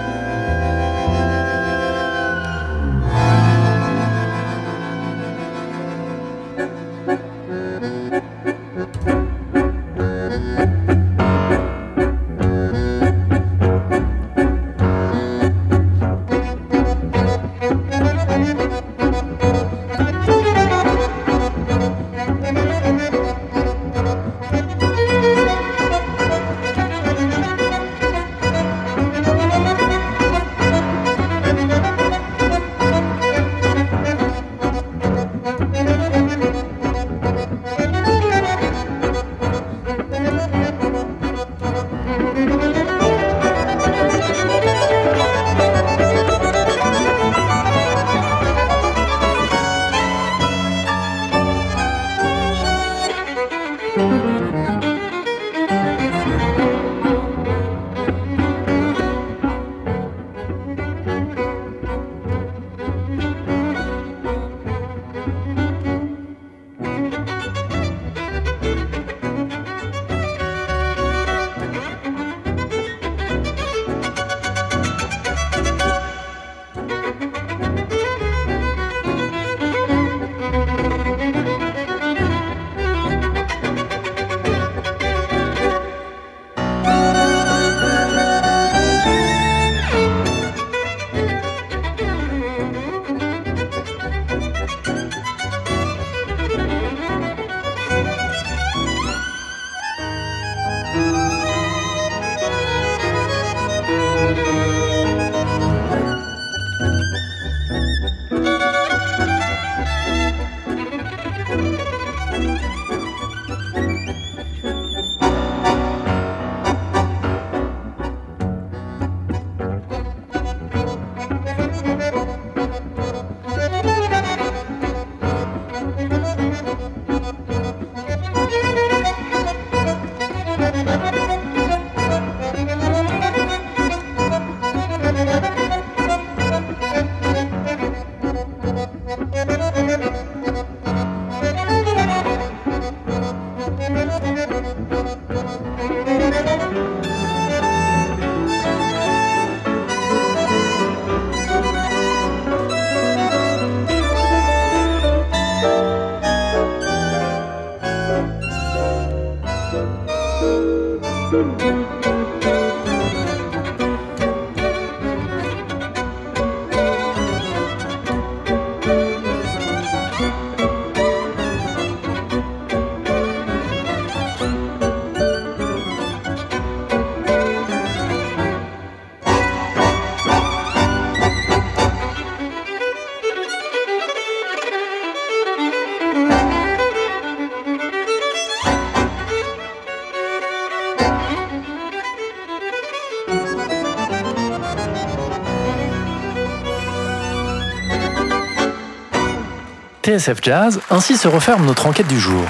TSF 200.12 200.40
Jazz, 200.42 200.80
ainsi 200.90 201.16
se 201.16 201.30
referme 201.30 201.66
notre 201.66 201.88
enquête 201.88 202.08
du 202.08 202.20
jour. 202.20 202.44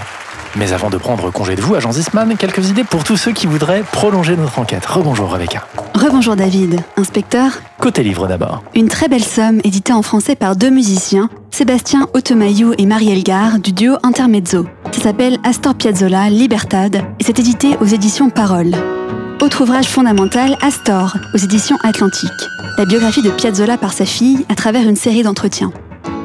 Mais 0.56 0.74
avant 0.74 0.90
de 0.90 0.98
prendre 0.98 1.30
congé 1.30 1.56
de 1.56 1.62
vous, 1.62 1.76
agent 1.76 1.92
Zisman, 1.92 2.36
quelques 2.36 2.70
idées 2.70 2.84
pour 2.84 3.04
tous 3.04 3.18
ceux 3.18 3.34
qui 3.34 3.46
voudraient 3.46 3.84
prolonger 3.84 4.36
notre 4.36 4.58
enquête. 4.58 4.84
Rebonjour 4.84 5.32
Rebecca. 5.32 5.68
Rebonjour 5.94 6.36
David. 6.36 6.82
Inspecteur 6.98 7.52
Côté 7.80 8.02
livre 8.02 8.28
d'abord. 8.28 8.64
Une 8.74 8.88
très 8.88 9.08
belle 9.08 9.24
somme 9.24 9.62
éditée 9.64 9.94
en 9.94 10.02
français 10.02 10.36
par 10.36 10.56
deux 10.56 10.72
musiciens, 10.72 11.30
Sébastien 11.52 12.08
Automayou 12.16 12.74
et 12.80 12.88
Marie 12.88 13.12
Elgar, 13.12 13.60
du 13.60 13.74
duo 13.74 13.98
Intermezzo. 14.02 14.66
Ça 14.92 15.02
s'appelle 15.02 15.38
Astor 15.44 15.76
Piazzolla, 15.76 16.30
Libertad, 16.30 16.96
et 16.96 17.24
c'est 17.24 17.38
édité 17.38 17.78
aux 17.80 17.86
éditions 17.86 18.32
Parole. 18.32 18.72
Autre 19.40 19.62
ouvrage 19.62 19.88
fondamental, 19.88 20.58
Astor, 20.64 21.16
aux 21.36 21.38
éditions 21.38 21.78
Atlantique. 21.84 22.32
La 22.80 22.86
biographie 22.86 23.22
de 23.22 23.30
Piazzolla 23.30 23.78
par 23.78 23.94
sa 23.94 24.06
fille 24.06 24.48
à 24.50 24.56
travers 24.56 24.88
une 24.88 24.96
série 24.96 25.22
d'entretiens. 25.22 25.72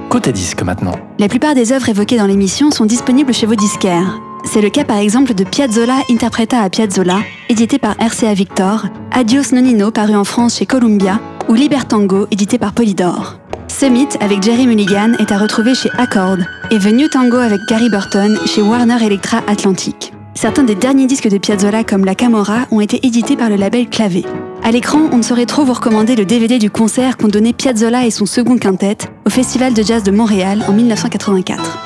Côté 0.09 0.33
disque 0.33 0.63
maintenant. 0.63 0.95
La 1.19 1.29
plupart 1.29 1.55
des 1.55 1.73
œuvres 1.73 1.89
évoquées 1.89 2.17
dans 2.17 2.27
l'émission 2.27 2.71
sont 2.71 2.85
disponibles 2.85 3.35
chez 3.35 3.47
vos 3.47 3.57
disquaires. 3.57 4.21
C'est 4.45 4.61
le 4.61 4.71
cas 4.71 4.85
par 4.85 4.99
exemple 4.99 5.35
de 5.35 5.43
Piazzolla 5.43 5.99
Interpreta 6.09 6.61
a 6.61 6.71
Piazzolla, 6.71 7.19
édité 7.49 7.79
par 7.79 7.97
RCA 7.99 8.33
Victor, 8.33 8.87
Adios 9.11 9.53
Nonino 9.53 9.91
paru 9.91 10.15
en 10.15 10.23
France 10.23 10.59
chez 10.59 10.67
Columbia, 10.67 11.21
ou 11.49 11.55
Libertango, 11.55 12.29
édité 12.31 12.57
par 12.57 12.73
Polydor. 12.73 13.39
Summit 13.67 14.09
avec 14.21 14.43
Jerry 14.43 14.69
Mulligan 14.69 15.15
est 15.19 15.33
à 15.33 15.39
retrouver 15.39 15.75
chez 15.75 15.91
Accord, 15.99 16.39
et 16.71 16.79
The 16.79 16.93
New 16.93 17.09
Tango 17.09 17.39
avec 17.39 17.61
Gary 17.69 17.91
Burton 17.91 18.39
chez 18.47 18.63
Warner 18.63 19.05
Electra 19.05 19.39
Atlantic. 19.49 20.13
Certains 20.35 20.65
des 20.65 20.77
derniers 20.77 21.07
disques 21.07 21.29
de 21.29 21.39
Piazzolla 21.39 21.83
comme 21.83 22.05
La 22.05 22.15
Camorra 22.15 22.67
ont 22.71 22.81
été 22.81 23.05
édités 23.05 23.37
par 23.37 23.49
le 23.49 23.57
label 23.57 23.89
Clavé. 23.89 24.25
À 24.67 24.73
l'écran, 24.73 24.99
on 25.12 25.19
ne 25.19 25.23
saurait 25.23 25.47
trop 25.47 25.62
vous 25.62 25.75
recommander 25.75 26.17
le 26.17 26.25
DVD 26.25 26.59
du 26.59 26.71
concert 26.73 27.17
qu'ont 27.17 27.29
donné 27.29 27.53
Piazzolla 27.53 28.05
et 28.05 28.11
son 28.11 28.27
second 28.27 28.59
quintet 28.59 28.97
au 29.25 29.31
Festival 29.31 29.75
de 29.75 29.81
jazz 29.81 30.03
de 30.03 30.11
Montréal 30.11 30.64
en 30.67 30.73
1984. 30.73 31.79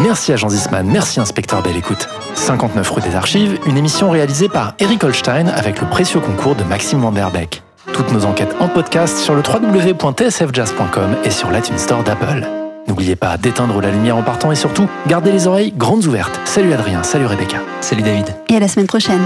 Merci 0.00 0.32
Agent 0.32 0.48
Zisman, 0.48 0.86
merci 0.86 1.20
Inspecteur 1.20 1.62
Belle 1.62 1.76
Écoute. 1.76 2.08
59 2.34 2.90
rue 2.90 3.02
des 3.02 3.14
Archives, 3.14 3.58
une 3.66 3.76
émission 3.76 4.08
réalisée 4.08 4.48
par 4.48 4.72
Eric 4.78 5.04
Holstein 5.04 5.48
avec 5.48 5.82
le 5.82 5.86
précieux 5.86 6.20
concours 6.20 6.54
de 6.54 6.64
Maxime 6.64 7.00
Vanderbeck. 7.00 7.62
Toutes 7.92 8.10
nos 8.10 8.24
enquêtes 8.24 8.56
en 8.58 8.68
podcast 8.68 9.18
sur 9.18 9.34
le 9.34 9.42
www.tsfjazz.com 9.42 11.16
et 11.24 11.30
sur 11.30 11.50
l'iTunes 11.50 11.76
Store 11.76 12.04
d'Apple. 12.04 12.48
N'oubliez 12.86 13.16
pas 13.16 13.36
d'éteindre 13.36 13.82
la 13.82 13.90
lumière 13.90 14.16
en 14.16 14.22
partant 14.22 14.50
et 14.50 14.56
surtout, 14.56 14.88
gardez 15.08 15.30
les 15.30 15.46
oreilles 15.46 15.74
grandes 15.76 16.06
ouvertes. 16.06 16.40
Salut 16.46 16.72
Adrien, 16.72 17.02
salut 17.02 17.26
Rebecca. 17.26 17.58
Salut 17.82 18.00
David. 18.00 18.34
Et 18.48 18.56
à 18.56 18.60
la 18.60 18.68
semaine 18.68 18.86
prochaine. 18.86 19.20